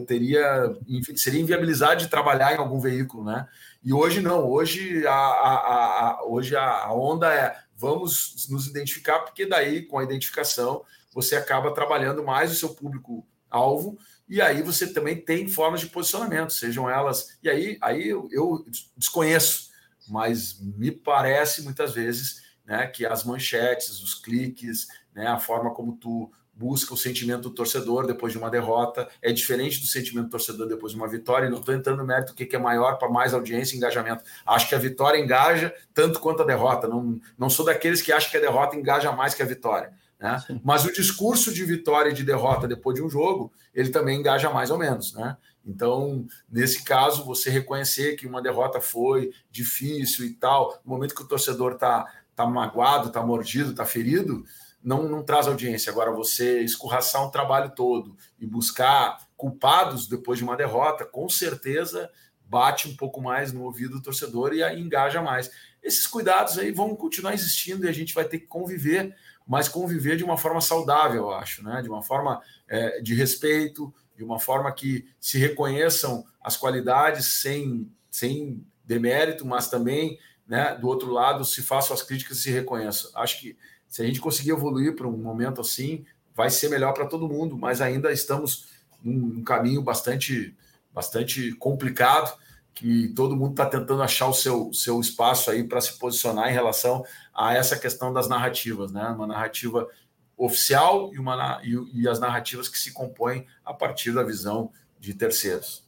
teria 0.06 0.74
seria 1.14 1.40
inviabilizado 1.40 2.00
de 2.00 2.08
trabalhar 2.08 2.54
em 2.54 2.58
algum 2.58 2.80
veículo, 2.80 3.24
né? 3.24 3.46
E 3.84 3.92
hoje 3.92 4.20
não. 4.20 4.48
Hoje 4.48 5.06
a, 5.06 5.12
a, 5.12 6.10
a 6.20 6.24
hoje 6.26 6.56
a 6.56 6.92
onda 6.92 7.32
é 7.32 7.54
vamos 7.76 8.46
nos 8.48 8.66
identificar, 8.66 9.20
porque 9.20 9.46
daí 9.46 9.82
com 9.82 9.98
a 9.98 10.04
identificação 10.04 10.82
você 11.14 11.36
acaba 11.36 11.72
trabalhando 11.72 12.24
mais 12.24 12.50
o 12.50 12.54
seu 12.54 12.70
público 12.70 13.26
alvo 13.50 13.98
e 14.28 14.42
aí 14.42 14.60
você 14.62 14.86
também 14.92 15.16
tem 15.16 15.48
formas 15.48 15.80
de 15.80 15.86
posicionamento, 15.86 16.52
sejam 16.52 16.88
elas. 16.88 17.38
E 17.42 17.48
aí, 17.48 17.78
aí 17.80 18.08
eu, 18.08 18.28
desconheço, 18.96 19.70
mas 20.06 20.60
me 20.60 20.90
parece 20.90 21.62
muitas 21.62 21.94
vezes 21.94 22.42
né, 22.66 22.86
que 22.86 23.06
as 23.06 23.24
manchetes, 23.24 24.02
os 24.02 24.14
cliques, 24.14 24.86
né, 25.14 25.26
a 25.26 25.38
forma 25.38 25.72
como 25.72 25.96
tu 25.96 26.30
busca 26.52 26.92
o 26.92 26.96
sentimento 26.96 27.42
do 27.42 27.50
torcedor 27.50 28.04
depois 28.04 28.32
de 28.32 28.38
uma 28.38 28.50
derrota 28.50 29.08
é 29.22 29.32
diferente 29.32 29.80
do 29.80 29.86
sentimento 29.86 30.26
do 30.26 30.30
torcedor 30.30 30.66
depois 30.66 30.92
de 30.92 30.98
uma 30.98 31.08
vitória. 31.08 31.46
E 31.46 31.50
não 31.50 31.60
estou 31.60 31.74
entrando 31.74 31.98
no 31.98 32.04
mérito 32.04 32.32
do 32.32 32.36
que 32.36 32.54
é 32.54 32.58
maior 32.58 32.98
para 32.98 33.08
mais 33.08 33.32
audiência 33.32 33.74
e 33.74 33.78
engajamento. 33.78 34.24
Acho 34.44 34.68
que 34.68 34.74
a 34.74 34.78
vitória 34.78 35.18
engaja 35.18 35.72
tanto 35.94 36.20
quanto 36.20 36.42
a 36.42 36.46
derrota. 36.46 36.86
Não, 36.86 37.18
não 37.38 37.48
sou 37.48 37.64
daqueles 37.64 38.02
que 38.02 38.12
acham 38.12 38.30
que 38.30 38.36
a 38.36 38.40
derrota 38.40 38.76
engaja 38.76 39.10
mais 39.12 39.34
que 39.34 39.42
a 39.42 39.46
vitória. 39.46 39.92
Né? 40.20 40.42
Mas 40.64 40.84
o 40.84 40.92
discurso 40.92 41.52
de 41.52 41.64
vitória 41.64 42.10
e 42.10 42.14
de 42.14 42.24
derrota 42.24 42.66
depois 42.66 42.96
de 42.96 43.02
um 43.02 43.08
jogo, 43.08 43.52
ele 43.72 43.90
também 43.90 44.18
engaja 44.18 44.50
mais 44.50 44.70
ou 44.70 44.78
menos. 44.78 45.14
Né? 45.14 45.36
Então, 45.64 46.26
nesse 46.50 46.82
caso, 46.82 47.24
você 47.24 47.50
reconhecer 47.50 48.16
que 48.16 48.26
uma 48.26 48.42
derrota 48.42 48.80
foi 48.80 49.30
difícil 49.50 50.26
e 50.26 50.30
tal, 50.34 50.80
no 50.84 50.92
momento 50.92 51.14
que 51.14 51.22
o 51.22 51.28
torcedor 51.28 51.72
está 51.72 52.06
tá 52.34 52.46
magoado, 52.46 53.08
está 53.08 53.24
mordido, 53.24 53.70
está 53.70 53.84
ferido, 53.84 54.44
não, 54.82 55.08
não 55.08 55.22
traz 55.22 55.46
audiência. 55.46 55.90
Agora, 55.90 56.10
você 56.10 56.60
escorraçar 56.60 57.24
um 57.24 57.30
trabalho 57.30 57.70
todo 57.74 58.16
e 58.38 58.46
buscar 58.46 59.18
culpados 59.36 60.06
depois 60.06 60.38
de 60.38 60.44
uma 60.44 60.56
derrota, 60.56 61.04
com 61.04 61.28
certeza 61.28 62.10
bate 62.48 62.88
um 62.88 62.96
pouco 62.96 63.20
mais 63.20 63.52
no 63.52 63.62
ouvido 63.62 63.94
do 63.94 64.02
torcedor 64.02 64.54
e 64.54 64.62
engaja 64.80 65.20
mais. 65.20 65.50
Esses 65.82 66.06
cuidados 66.06 66.58
aí 66.58 66.72
vão 66.72 66.96
continuar 66.96 67.34
existindo 67.34 67.84
e 67.84 67.88
a 67.88 67.92
gente 67.92 68.14
vai 68.14 68.24
ter 68.24 68.38
que 68.38 68.46
conviver, 68.46 69.14
mas 69.48 69.66
conviver 69.66 70.16
de 70.16 70.22
uma 70.22 70.36
forma 70.36 70.60
saudável, 70.60 71.22
eu 71.22 71.32
acho, 71.32 71.64
né? 71.64 71.80
De 71.80 71.88
uma 71.88 72.02
forma 72.02 72.42
é, 72.68 73.00
de 73.00 73.14
respeito, 73.14 73.92
de 74.14 74.22
uma 74.22 74.38
forma 74.38 74.70
que 74.70 75.08
se 75.18 75.38
reconheçam 75.38 76.22
as 76.42 76.54
qualidades 76.54 77.40
sem, 77.40 77.90
sem 78.10 78.62
demérito, 78.84 79.46
mas 79.46 79.70
também, 79.70 80.18
né, 80.46 80.76
do 80.76 80.86
outro 80.86 81.10
lado, 81.10 81.44
se 81.44 81.62
façam 81.62 81.94
as 81.94 82.02
críticas 82.02 82.38
e 82.38 82.42
se 82.42 82.50
reconheçam. 82.50 83.10
Acho 83.14 83.40
que 83.40 83.56
se 83.88 84.02
a 84.02 84.04
gente 84.04 84.20
conseguir 84.20 84.50
evoluir 84.50 84.94
para 84.94 85.08
um 85.08 85.16
momento 85.16 85.62
assim, 85.62 86.04
vai 86.34 86.50
ser 86.50 86.68
melhor 86.68 86.92
para 86.92 87.06
todo 87.06 87.28
mundo, 87.28 87.56
mas 87.56 87.80
ainda 87.80 88.12
estamos 88.12 88.68
num, 89.02 89.42
caminho 89.42 89.80
bastante, 89.80 90.54
bastante 90.92 91.52
complicado, 91.52 92.36
que 92.78 93.08
todo 93.08 93.36
mundo 93.36 93.50
está 93.50 93.66
tentando 93.66 94.00
achar 94.02 94.28
o 94.28 94.32
seu, 94.32 94.72
seu 94.72 95.00
espaço 95.00 95.50
aí 95.50 95.64
para 95.64 95.80
se 95.80 95.98
posicionar 95.98 96.48
em 96.48 96.52
relação 96.52 97.04
a 97.34 97.52
essa 97.52 97.76
questão 97.76 98.12
das 98.12 98.28
narrativas, 98.28 98.92
né? 98.92 99.08
Uma 99.08 99.26
narrativa 99.26 99.88
oficial 100.36 101.12
e, 101.12 101.18
uma, 101.18 101.60
e, 101.64 102.02
e 102.02 102.08
as 102.08 102.20
narrativas 102.20 102.68
que 102.68 102.78
se 102.78 102.92
compõem 102.92 103.44
a 103.64 103.74
partir 103.74 104.12
da 104.12 104.22
visão 104.22 104.70
de 105.00 105.12
terceiros. 105.12 105.84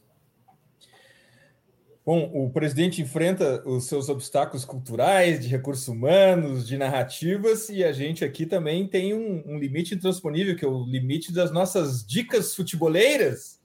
Bom, 2.05 2.29
o 2.33 2.49
presidente 2.49 3.01
enfrenta 3.01 3.65
os 3.65 3.85
seus 3.85 4.09
obstáculos 4.09 4.65
culturais, 4.65 5.39
de 5.39 5.47
recursos 5.47 5.87
humanos, 5.87 6.67
de 6.67 6.75
narrativas, 6.77 7.69
e 7.69 7.85
a 7.85 7.93
gente 7.93 8.25
aqui 8.25 8.45
também 8.45 8.85
tem 8.85 9.13
um, 9.13 9.43
um 9.45 9.57
limite 9.57 9.95
intransponível, 9.95 10.57
que 10.57 10.65
é 10.65 10.67
o 10.67 10.83
limite 10.83 11.31
das 11.31 11.51
nossas 11.51 12.05
dicas 12.05 12.53
futeboleiras. 12.53 13.60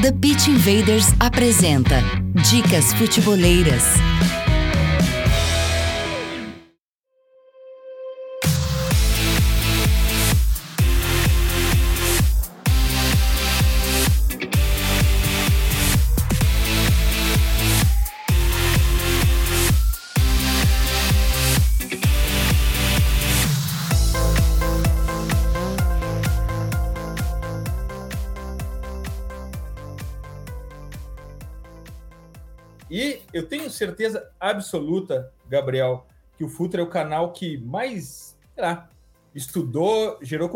The 0.00 0.12
Pitch 0.12 0.46
Invaders 0.46 1.08
apresenta 1.18 2.00
Dicas 2.48 2.94
Futeboleiras. 2.94 3.82
Certeza 33.78 34.30
absoluta, 34.38 35.32
Gabriel, 35.48 36.06
que 36.36 36.44
o 36.44 36.48
Futre 36.48 36.80
é 36.80 36.84
o 36.84 36.88
canal 36.88 37.32
que 37.32 37.56
mais 37.58 38.36
lá, 38.56 38.88
estudou, 39.34 40.18
gerou, 40.20 40.50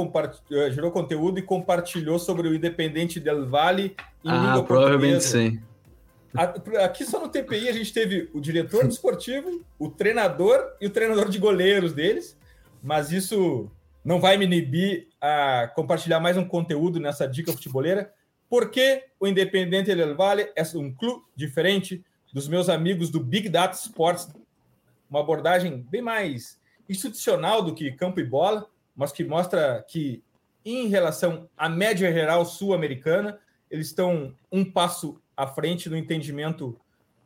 eh, 0.51 0.71
gerou 0.71 0.91
conteúdo 0.91 1.39
e 1.39 1.43
compartilhou 1.43 2.19
sobre 2.19 2.49
o 2.49 2.55
Independente 2.55 3.21
del 3.21 3.49
Vale 3.49 3.97
em 4.25 4.31
ah, 4.31 4.37
língua 4.37 4.65
provavelmente 4.65 5.25
sim. 5.25 5.61
Aqui 6.83 7.05
só 7.05 7.21
no 7.21 7.29
TPI 7.29 7.69
a 7.69 7.73
gente 7.73 7.93
teve 7.93 8.31
o 8.33 8.41
diretor 8.41 8.87
desportivo, 8.87 9.63
o 9.79 9.91
treinador 9.91 10.59
e 10.81 10.87
o 10.87 10.91
treinador 10.91 11.29
de 11.29 11.39
goleiros 11.39 11.93
deles, 11.93 12.37
mas 12.83 13.13
isso 13.13 13.71
não 14.05 14.19
vai 14.19 14.37
me 14.37 14.47
inibir 14.47 15.09
a 15.21 15.71
compartilhar 15.75 16.21
mais 16.21 16.37
um 16.37 16.45
conteúdo 16.45 16.99
nessa 16.99 17.29
dica 17.29 17.53
futeboleira, 17.53 18.13
porque 18.49 19.05
o 19.21 19.27
Independente 19.27 19.95
del 19.95 20.17
Vale 20.17 20.51
é 20.57 20.63
um 20.75 20.93
clube 20.93 21.23
diferente, 21.37 22.03
dos 22.33 22.49
meus 22.49 22.69
amigos 22.69 23.11
do 23.11 23.21
Big 23.21 23.49
Data 23.49 23.77
Sports, 23.77 24.29
uma 25.11 25.21
abordagem 25.21 25.87
bem 25.91 26.01
mais 26.01 26.59
institucional 26.89 27.63
do 27.63 27.75
que 27.75 27.93
campo 27.93 28.21
e 28.21 28.25
bola, 28.25 28.67
mas 28.97 29.13
que 29.13 29.25
mostra 29.25 29.85
que, 29.87 30.23
em 30.65 30.89
relação 30.89 31.49
à 31.57 31.69
média 31.69 32.11
geral 32.13 32.45
sul-americana, 32.45 33.39
eles 33.71 33.89
estão 33.89 34.35
um 34.51 34.65
passo 34.65 35.21
à 35.37 35.47
frente 35.47 35.89
no 35.89 35.97
entendimento 35.97 36.79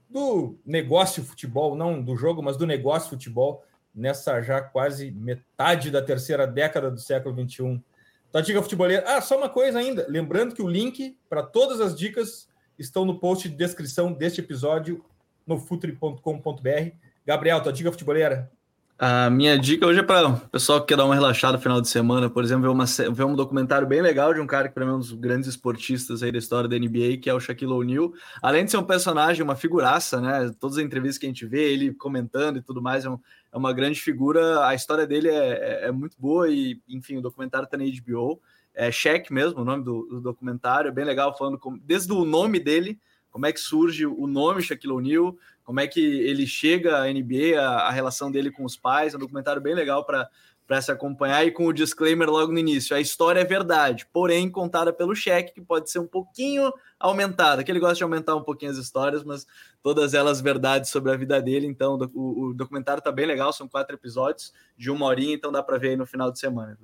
do 0.08 0.56
negócio 0.64 1.24
futebol, 1.24 1.74
não 1.74 2.02
do 2.02 2.16
jogo, 2.16 2.42
mas 2.42 2.56
do 2.56 2.66
negócio 2.66 3.10
futebol, 3.10 3.64
nessa 3.94 4.40
já 4.42 4.60
quase 4.60 5.10
metade 5.10 5.90
da 5.90 6.02
terceira 6.02 6.46
década 6.46 6.90
do 6.90 7.00
século 7.00 7.34
XXI. 7.34 7.82
Tá, 8.30 8.40
dica 8.40 8.62
futeboleira. 8.62 9.04
Ah, 9.06 9.20
só 9.20 9.36
uma 9.38 9.48
coisa 9.48 9.78
ainda. 9.78 10.06
Lembrando 10.08 10.54
que 10.54 10.62
o 10.62 10.68
link 10.68 11.16
para 11.28 11.42
todas 11.42 11.80
as 11.80 11.96
dicas 11.96 12.48
estão 12.78 13.04
no 13.04 13.18
post 13.18 13.48
de 13.48 13.56
descrição 13.56 14.12
deste 14.12 14.40
episódio 14.40 15.04
no 15.46 15.58
futre.com.br. 15.58 16.90
Gabriel, 17.24 17.62
tua 17.62 17.72
dica 17.72 17.90
futeboleira? 17.90 18.50
A 18.98 19.28
minha 19.28 19.58
dica 19.58 19.86
hoje 19.86 20.00
é 20.00 20.02
para 20.02 20.26
o 20.26 20.40
pessoal 20.48 20.80
que 20.80 20.86
quer 20.86 20.96
dar 20.96 21.04
uma 21.04 21.14
relaxada 21.14 21.58
no 21.58 21.62
final 21.62 21.82
de 21.82 21.88
semana, 21.88 22.30
por 22.30 22.42
exemplo, 22.42 22.62
ver, 22.62 22.68
uma, 22.68 22.86
ver 22.86 23.24
um 23.24 23.34
documentário 23.34 23.86
bem 23.86 24.00
legal 24.00 24.32
de 24.32 24.40
um 24.40 24.46
cara 24.46 24.68
que 24.68 24.74
para 24.74 24.86
mim 24.86 24.92
é 24.92 24.94
um 24.94 24.98
dos 24.98 25.12
grandes 25.12 25.50
esportistas 25.50 26.22
aí 26.22 26.32
da 26.32 26.38
história 26.38 26.66
da 26.66 26.78
NBA, 26.78 27.18
que 27.20 27.28
é 27.28 27.34
o 27.34 27.38
Shaquille 27.38 27.72
O'Neal. 27.72 28.10
Além 28.40 28.64
de 28.64 28.70
ser 28.70 28.78
um 28.78 28.82
personagem, 28.82 29.42
uma 29.42 29.54
figuraça, 29.54 30.18
né? 30.18 30.50
Todas 30.58 30.78
as 30.78 30.82
entrevistas 30.82 31.18
que 31.18 31.26
a 31.26 31.28
gente 31.28 31.44
vê, 31.44 31.70
ele 31.70 31.92
comentando 31.92 32.56
e 32.56 32.62
tudo 32.62 32.80
mais, 32.80 33.04
é, 33.04 33.10
um, 33.10 33.18
é 33.52 33.56
uma 33.58 33.70
grande 33.70 34.00
figura. 34.00 34.66
A 34.66 34.74
história 34.74 35.06
dele 35.06 35.28
é, 35.28 35.34
é, 35.34 35.88
é, 35.88 35.92
muito 35.92 36.16
boa 36.18 36.48
e, 36.48 36.80
enfim, 36.88 37.18
o 37.18 37.22
documentário 37.22 37.66
está 37.66 37.76
na 37.76 37.84
HBO 37.84 38.40
é 38.76 38.92
Shaq 38.92 39.32
mesmo, 39.32 39.62
o 39.62 39.64
nome 39.64 39.82
do, 39.82 40.06
do 40.06 40.20
documentário, 40.20 40.88
é 40.88 40.92
bem 40.92 41.04
legal, 41.04 41.36
falando 41.36 41.58
desde 41.82 42.12
o 42.12 42.24
nome 42.26 42.60
dele, 42.60 43.00
como 43.30 43.46
é 43.46 43.52
que 43.52 43.58
surge 43.58 44.06
o 44.06 44.26
nome 44.26 44.62
Shaquille 44.62 44.92
O'Neal, 44.92 45.36
como 45.64 45.80
é 45.80 45.86
que 45.86 46.00
ele 46.00 46.46
chega 46.46 46.98
à 46.98 47.12
NBA, 47.12 47.58
a, 47.58 47.88
a 47.88 47.90
relação 47.90 48.30
dele 48.30 48.50
com 48.50 48.64
os 48.64 48.76
pais, 48.76 49.14
é 49.14 49.16
um 49.16 49.20
documentário 49.20 49.60
bem 49.60 49.74
legal 49.74 50.04
para 50.04 50.28
para 50.66 50.82
se 50.82 50.90
acompanhar 50.90 51.46
e 51.46 51.52
com 51.52 51.66
o 51.66 51.72
disclaimer 51.72 52.28
logo 52.28 52.50
no 52.50 52.58
início. 52.58 52.96
A 52.96 53.00
história 53.00 53.38
é 53.38 53.44
verdade, 53.44 54.04
porém 54.12 54.50
contada 54.50 54.92
pelo 54.92 55.14
cheque, 55.14 55.54
que 55.54 55.60
pode 55.60 55.88
ser 55.88 56.00
um 56.00 56.06
pouquinho 56.08 56.72
aumentada, 56.98 57.62
que 57.62 57.70
ele 57.70 57.78
gosta 57.78 57.94
de 57.94 58.02
aumentar 58.02 58.34
um 58.34 58.42
pouquinho 58.42 58.72
as 58.72 58.76
histórias, 58.76 59.22
mas 59.22 59.46
todas 59.80 60.12
elas 60.12 60.40
verdades 60.40 60.90
sobre 60.90 61.12
a 61.12 61.16
vida 61.16 61.40
dele. 61.40 61.68
Então, 61.68 61.96
o, 62.12 62.46
o 62.46 62.52
documentário 62.52 62.98
está 62.98 63.12
bem 63.12 63.26
legal, 63.26 63.52
são 63.52 63.68
quatro 63.68 63.94
episódios 63.94 64.52
de 64.76 64.90
uma 64.90 65.06
horinha, 65.06 65.34
então 65.34 65.52
dá 65.52 65.62
para 65.62 65.78
ver 65.78 65.90
aí 65.90 65.96
no 65.96 66.04
final 66.04 66.32
de 66.32 66.40
semana 66.40 66.76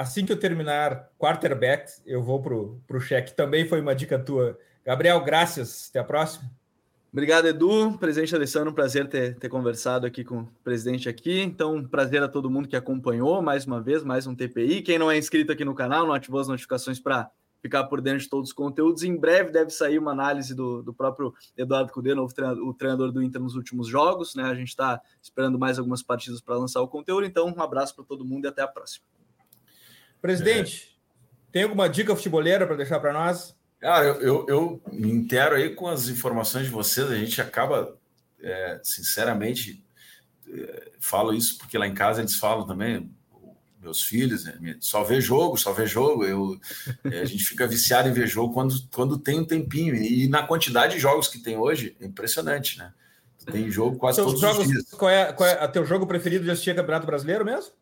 assim 0.00 0.24
que 0.24 0.32
eu 0.32 0.38
terminar 0.38 1.10
quarterback, 1.18 1.92
eu 2.06 2.22
vou 2.22 2.40
pro, 2.40 2.80
pro 2.86 3.00
cheque. 3.00 3.34
Também 3.34 3.68
foi 3.68 3.80
uma 3.82 3.94
dica 3.94 4.18
tua. 4.18 4.58
Gabriel, 4.84 5.22
graças. 5.22 5.88
Até 5.90 5.98
a 5.98 6.04
próxima. 6.04 6.50
Obrigado, 7.12 7.46
Edu. 7.46 7.98
Presidente 7.98 8.34
Alessandro, 8.34 8.70
um 8.70 8.74
prazer 8.74 9.08
ter, 9.08 9.36
ter 9.36 9.48
conversado 9.50 10.06
aqui 10.06 10.24
com 10.24 10.40
o 10.40 10.48
presidente 10.64 11.08
aqui. 11.08 11.40
Então, 11.40 11.84
prazer 11.84 12.22
a 12.22 12.28
todo 12.28 12.50
mundo 12.50 12.66
que 12.66 12.76
acompanhou 12.76 13.42
mais 13.42 13.66
uma 13.66 13.80
vez, 13.80 14.02
mais 14.02 14.26
um 14.26 14.34
TPI. 14.34 14.80
Quem 14.80 14.98
não 14.98 15.10
é 15.10 15.18
inscrito 15.18 15.52
aqui 15.52 15.64
no 15.64 15.74
canal, 15.74 16.06
não 16.06 16.14
ativou 16.14 16.40
as 16.40 16.48
notificações 16.48 16.98
para 16.98 17.30
ficar 17.60 17.84
por 17.84 18.00
dentro 18.00 18.20
de 18.20 18.30
todos 18.30 18.50
os 18.50 18.54
conteúdos. 18.54 19.02
Em 19.02 19.14
breve 19.14 19.50
deve 19.50 19.70
sair 19.70 19.98
uma 19.98 20.12
análise 20.12 20.54
do, 20.54 20.82
do 20.82 20.94
próprio 20.94 21.34
Eduardo 21.54 21.92
Cudê, 21.92 22.14
novo 22.14 22.32
treinador, 22.32 22.66
o 22.66 22.72
treinador 22.72 23.12
do 23.12 23.22
Inter 23.22 23.42
nos 23.42 23.54
últimos 23.54 23.86
jogos. 23.86 24.34
Né? 24.34 24.44
A 24.44 24.54
gente 24.54 24.68
está 24.68 24.98
esperando 25.20 25.58
mais 25.58 25.78
algumas 25.78 26.02
partidas 26.02 26.40
para 26.40 26.56
lançar 26.56 26.80
o 26.80 26.88
conteúdo. 26.88 27.26
Então, 27.26 27.52
um 27.54 27.60
abraço 27.60 27.94
para 27.94 28.04
todo 28.04 28.24
mundo 28.24 28.46
e 28.46 28.48
até 28.48 28.62
a 28.62 28.68
próxima. 28.68 29.04
Presidente, 30.20 30.96
é. 31.48 31.52
tem 31.52 31.62
alguma 31.62 31.88
dica 31.88 32.14
futeboleira 32.14 32.66
para 32.66 32.76
deixar 32.76 33.00
para 33.00 33.12
nós? 33.12 33.54
Ah, 33.82 34.02
eu, 34.02 34.20
eu, 34.20 34.46
eu, 34.48 34.82
me 34.92 35.10
intero 35.10 35.56
aí 35.56 35.74
com 35.74 35.88
as 35.88 36.08
informações 36.08 36.66
de 36.66 36.70
vocês. 36.70 37.10
A 37.10 37.16
gente 37.16 37.40
acaba, 37.40 37.96
é, 38.42 38.78
sinceramente, 38.82 39.82
é, 40.48 40.90
falo 41.00 41.32
isso 41.32 41.56
porque 41.56 41.78
lá 41.78 41.86
em 41.86 41.94
casa 41.94 42.20
eles 42.20 42.36
falam 42.36 42.66
também, 42.66 43.10
meus 43.80 44.02
filhos, 44.02 44.44
né, 44.44 44.76
só 44.80 45.02
vê 45.02 45.18
jogo, 45.20 45.56
só 45.56 45.72
vê 45.72 45.86
jogo. 45.86 46.24
Eu, 46.24 46.60
é, 47.04 47.20
a 47.20 47.24
gente 47.24 47.42
fica 47.42 47.66
viciado 47.66 48.08
em 48.08 48.12
ver 48.12 48.26
jogo 48.26 48.52
quando, 48.52 48.74
quando 48.92 49.18
tem 49.18 49.40
um 49.40 49.46
tempinho. 49.46 49.94
E 49.94 50.28
na 50.28 50.42
quantidade 50.46 50.94
de 50.94 51.00
jogos 51.00 51.28
que 51.28 51.38
tem 51.38 51.56
hoje, 51.56 51.96
é 52.00 52.04
impressionante, 52.04 52.78
né? 52.78 52.92
Tem 53.50 53.70
jogo 53.70 53.96
quase 53.96 54.16
Seus 54.16 54.26
todos 54.26 54.40
jogos, 54.40 54.58
os 54.58 54.68
dias. 54.68 54.90
Qual 54.90 55.10
é, 55.10 55.32
qual 55.32 55.48
é 55.48 55.64
o 55.64 55.68
teu 55.68 55.86
jogo 55.86 56.06
preferido 56.06 56.44
de 56.44 56.50
assistir 56.50 56.76
Campeonato 56.76 57.06
Brasileiro 57.06 57.44
mesmo? 57.44 57.72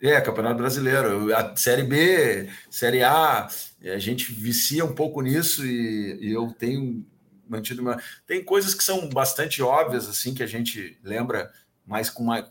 É, 0.00 0.20
Campeonato 0.20 0.58
Brasileiro. 0.58 1.34
A 1.34 1.56
Série 1.56 1.82
B, 1.82 2.48
Série 2.70 3.02
A, 3.02 3.48
a 3.82 3.98
gente 3.98 4.30
vicia 4.32 4.84
um 4.84 4.94
pouco 4.94 5.22
nisso 5.22 5.64
e, 5.64 6.18
e, 6.20 6.32
eu 6.32 6.52
tenho 6.52 7.04
mantido 7.48 7.80
uma. 7.80 8.00
Tem 8.26 8.44
coisas 8.44 8.74
que 8.74 8.84
são 8.84 9.08
bastante 9.08 9.62
óbvias, 9.62 10.08
assim, 10.08 10.34
que 10.34 10.42
a 10.42 10.46
gente 10.46 10.98
lembra, 11.02 11.50
mas 11.86 12.10
com 12.10 12.24
uma. 12.24 12.50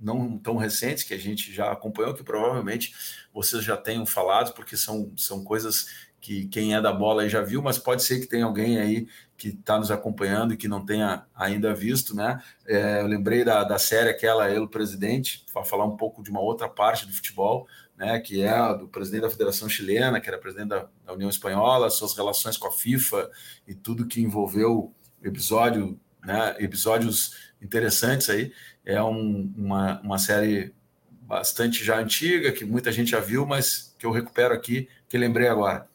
não 0.00 0.38
tão 0.38 0.56
recentes, 0.56 1.02
que 1.02 1.14
a 1.14 1.18
gente 1.18 1.52
já 1.52 1.72
acompanhou, 1.72 2.14
que 2.14 2.22
provavelmente 2.22 2.94
vocês 3.34 3.64
já 3.64 3.76
tenham 3.76 4.06
falado, 4.06 4.54
porque 4.54 4.76
são, 4.76 5.12
são 5.16 5.42
coisas 5.42 6.06
que 6.20 6.46
quem 6.48 6.74
é 6.74 6.80
da 6.80 6.92
bola 6.92 7.28
já 7.28 7.42
viu, 7.42 7.62
mas 7.62 7.78
pode 7.78 8.02
ser 8.02 8.20
que 8.20 8.26
tenha 8.26 8.44
alguém 8.44 8.78
aí 8.78 9.08
que 9.36 9.48
está 9.48 9.78
nos 9.78 9.90
acompanhando 9.90 10.54
e 10.54 10.56
que 10.56 10.68
não 10.68 10.84
tenha 10.84 11.26
ainda 11.34 11.74
visto, 11.74 12.14
né? 12.14 12.42
É, 12.66 13.00
eu 13.00 13.06
lembrei 13.06 13.44
da, 13.44 13.64
da 13.64 13.78
série 13.78 14.08
aquela 14.08 14.48
Elo 14.50 14.68
Presidente, 14.68 15.44
para 15.52 15.64
falar 15.64 15.84
um 15.84 15.96
pouco 15.96 16.22
de 16.22 16.30
uma 16.30 16.40
outra 16.40 16.68
parte 16.68 17.06
do 17.06 17.12
futebol, 17.12 17.66
né? 17.96 18.18
Que 18.20 18.42
é 18.42 18.74
do 18.76 18.88
presidente 18.88 19.22
da 19.22 19.30
Federação 19.30 19.68
Chilena, 19.68 20.20
que 20.20 20.28
era 20.28 20.38
presidente 20.38 20.68
da, 20.68 20.88
da 21.04 21.12
União 21.12 21.28
Espanhola, 21.28 21.90
suas 21.90 22.14
relações 22.16 22.56
com 22.56 22.68
a 22.68 22.72
FIFA 22.72 23.30
e 23.66 23.74
tudo 23.74 24.06
que 24.06 24.20
envolveu 24.20 24.92
episódio, 25.22 25.98
né? 26.24 26.56
Episódios 26.58 27.52
interessantes 27.60 28.30
aí. 28.30 28.52
É 28.84 29.02
um, 29.02 29.52
uma, 29.56 30.00
uma 30.00 30.18
série 30.18 30.74
bastante 31.22 31.84
já 31.84 31.98
antiga, 31.98 32.52
que 32.52 32.64
muita 32.64 32.92
gente 32.92 33.10
já 33.10 33.20
viu, 33.20 33.44
mas 33.44 33.94
que 33.98 34.06
eu 34.06 34.12
recupero 34.12 34.54
aqui, 34.54 34.88
que 35.08 35.18
lembrei 35.18 35.48
agora 35.48 35.88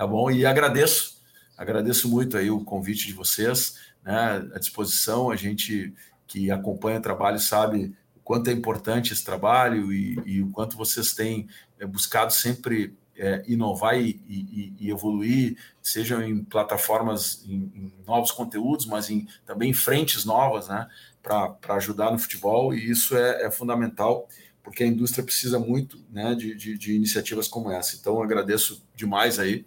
tá 0.00 0.06
bom? 0.06 0.30
E 0.30 0.46
agradeço, 0.46 1.19
agradeço 1.60 2.08
muito 2.08 2.38
aí 2.38 2.50
o 2.50 2.64
convite 2.64 3.06
de 3.06 3.12
vocês, 3.12 3.76
né? 4.02 4.48
A 4.54 4.58
disposição, 4.58 5.30
a 5.30 5.36
gente 5.36 5.92
que 6.26 6.50
acompanha 6.50 6.98
o 6.98 7.02
trabalho 7.02 7.38
sabe 7.38 7.94
o 8.16 8.20
quanto 8.20 8.48
é 8.48 8.52
importante 8.52 9.12
esse 9.12 9.22
trabalho 9.22 9.92
e, 9.92 10.18
e 10.24 10.42
o 10.42 10.50
quanto 10.50 10.74
vocês 10.74 11.12
têm 11.12 11.48
é, 11.78 11.84
buscado 11.84 12.32
sempre 12.32 12.96
é, 13.14 13.44
inovar 13.46 14.00
e, 14.00 14.22
e, 14.26 14.72
e, 14.80 14.90
evoluir, 14.90 15.58
sejam 15.82 16.22
em 16.22 16.42
plataformas, 16.42 17.44
em, 17.46 17.70
em 17.74 17.92
novos 18.06 18.30
conteúdos, 18.30 18.86
mas 18.86 19.10
em, 19.10 19.28
também 19.44 19.70
em 19.70 19.74
frentes 19.74 20.24
novas, 20.24 20.68
né? 20.68 20.88
Para 21.22 21.74
ajudar 21.76 22.10
no 22.10 22.18
futebol, 22.18 22.72
e 22.72 22.90
isso 22.90 23.14
é, 23.14 23.44
é 23.44 23.50
fundamental 23.50 24.26
porque 24.62 24.82
a 24.82 24.86
indústria 24.86 25.24
precisa 25.24 25.58
muito 25.58 26.02
né, 26.10 26.34
de, 26.34 26.54
de, 26.54 26.78
de, 26.78 26.94
iniciativas 26.94 27.48
como 27.48 27.70
essa. 27.70 27.96
Então, 27.96 28.22
agradeço 28.22 28.86
demais 28.94 29.38
aí 29.38 29.66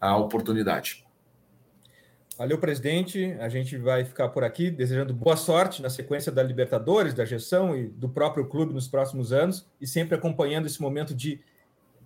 a 0.00 0.16
oportunidade. 0.16 1.03
Valeu, 2.36 2.58
presidente. 2.58 3.36
A 3.38 3.48
gente 3.48 3.76
vai 3.78 4.04
ficar 4.04 4.28
por 4.28 4.42
aqui 4.42 4.68
desejando 4.68 5.14
boa 5.14 5.36
sorte 5.36 5.80
na 5.80 5.88
sequência 5.88 6.32
da 6.32 6.42
Libertadores, 6.42 7.14
da 7.14 7.24
gestão 7.24 7.76
e 7.76 7.86
do 7.86 8.08
próprio 8.08 8.46
clube 8.46 8.74
nos 8.74 8.88
próximos 8.88 9.32
anos 9.32 9.64
e 9.80 9.86
sempre 9.86 10.16
acompanhando 10.16 10.66
esse 10.66 10.82
momento 10.82 11.14
de 11.14 11.40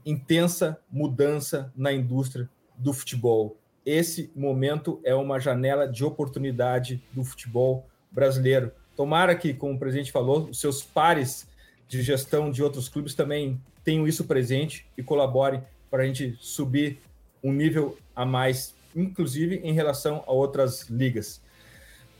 intensa 0.05 0.79
mudança 0.91 1.73
na 1.75 1.95
indústria 1.95 2.49
do 2.77 2.93
futebol. 2.93 3.57
Esse 3.87 4.31
momento 4.37 5.01
é 5.03 5.15
uma 5.15 5.41
janela 5.41 5.89
de 5.89 6.05
oportunidade 6.05 7.03
do 7.11 7.25
futebol 7.25 7.87
brasileiro. 8.11 8.71
Tomara 8.95 9.35
que, 9.35 9.55
como 9.55 9.75
o 9.75 9.79
presidente 9.79 10.13
falou, 10.13 10.51
os 10.51 10.61
seus 10.61 10.83
pares 10.83 11.49
de 11.89 12.03
gestão 12.03 12.51
de 12.51 12.63
outros 12.63 12.87
clubes 12.87 13.15
também 13.15 13.59
tenham 13.83 14.07
isso 14.07 14.25
presente 14.25 14.87
e 14.95 15.03
colaborem 15.03 15.63
para 15.91 16.03
a 16.03 16.07
gente 16.07 16.37
subir 16.39 17.01
um 17.43 17.51
nível 17.51 17.97
a 18.15 18.27
mais, 18.27 18.75
inclusive 18.95 19.57
em 19.65 19.73
relação 19.73 20.23
a 20.27 20.33
outras 20.33 20.89
ligas. 20.89 21.41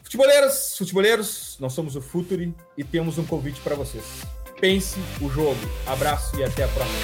Futeboleiras, 0.03 0.75
futeboleiros, 0.77 1.57
nós 1.61 1.73
somos 1.73 1.95
o 1.95 2.01
Futuri 2.01 2.55
e 2.77 2.83
temos 2.83 3.19
um 3.19 3.27
convite 3.27 3.61
para 3.61 3.75
vocês. 3.75 4.05
Pense 4.61 4.99
o 5.21 5.29
jogo. 5.29 5.59
Abraço 5.87 6.37
e 6.39 6.45
até 6.45 6.65
a 6.65 6.69
próxima. 6.69 6.99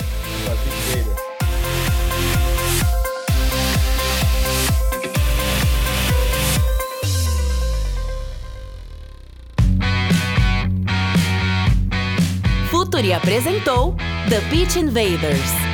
Futuri 12.70 13.12
apresentou 13.12 13.94
The 14.28 14.40
Pitch 14.50 14.76
Invaders. 14.76 15.73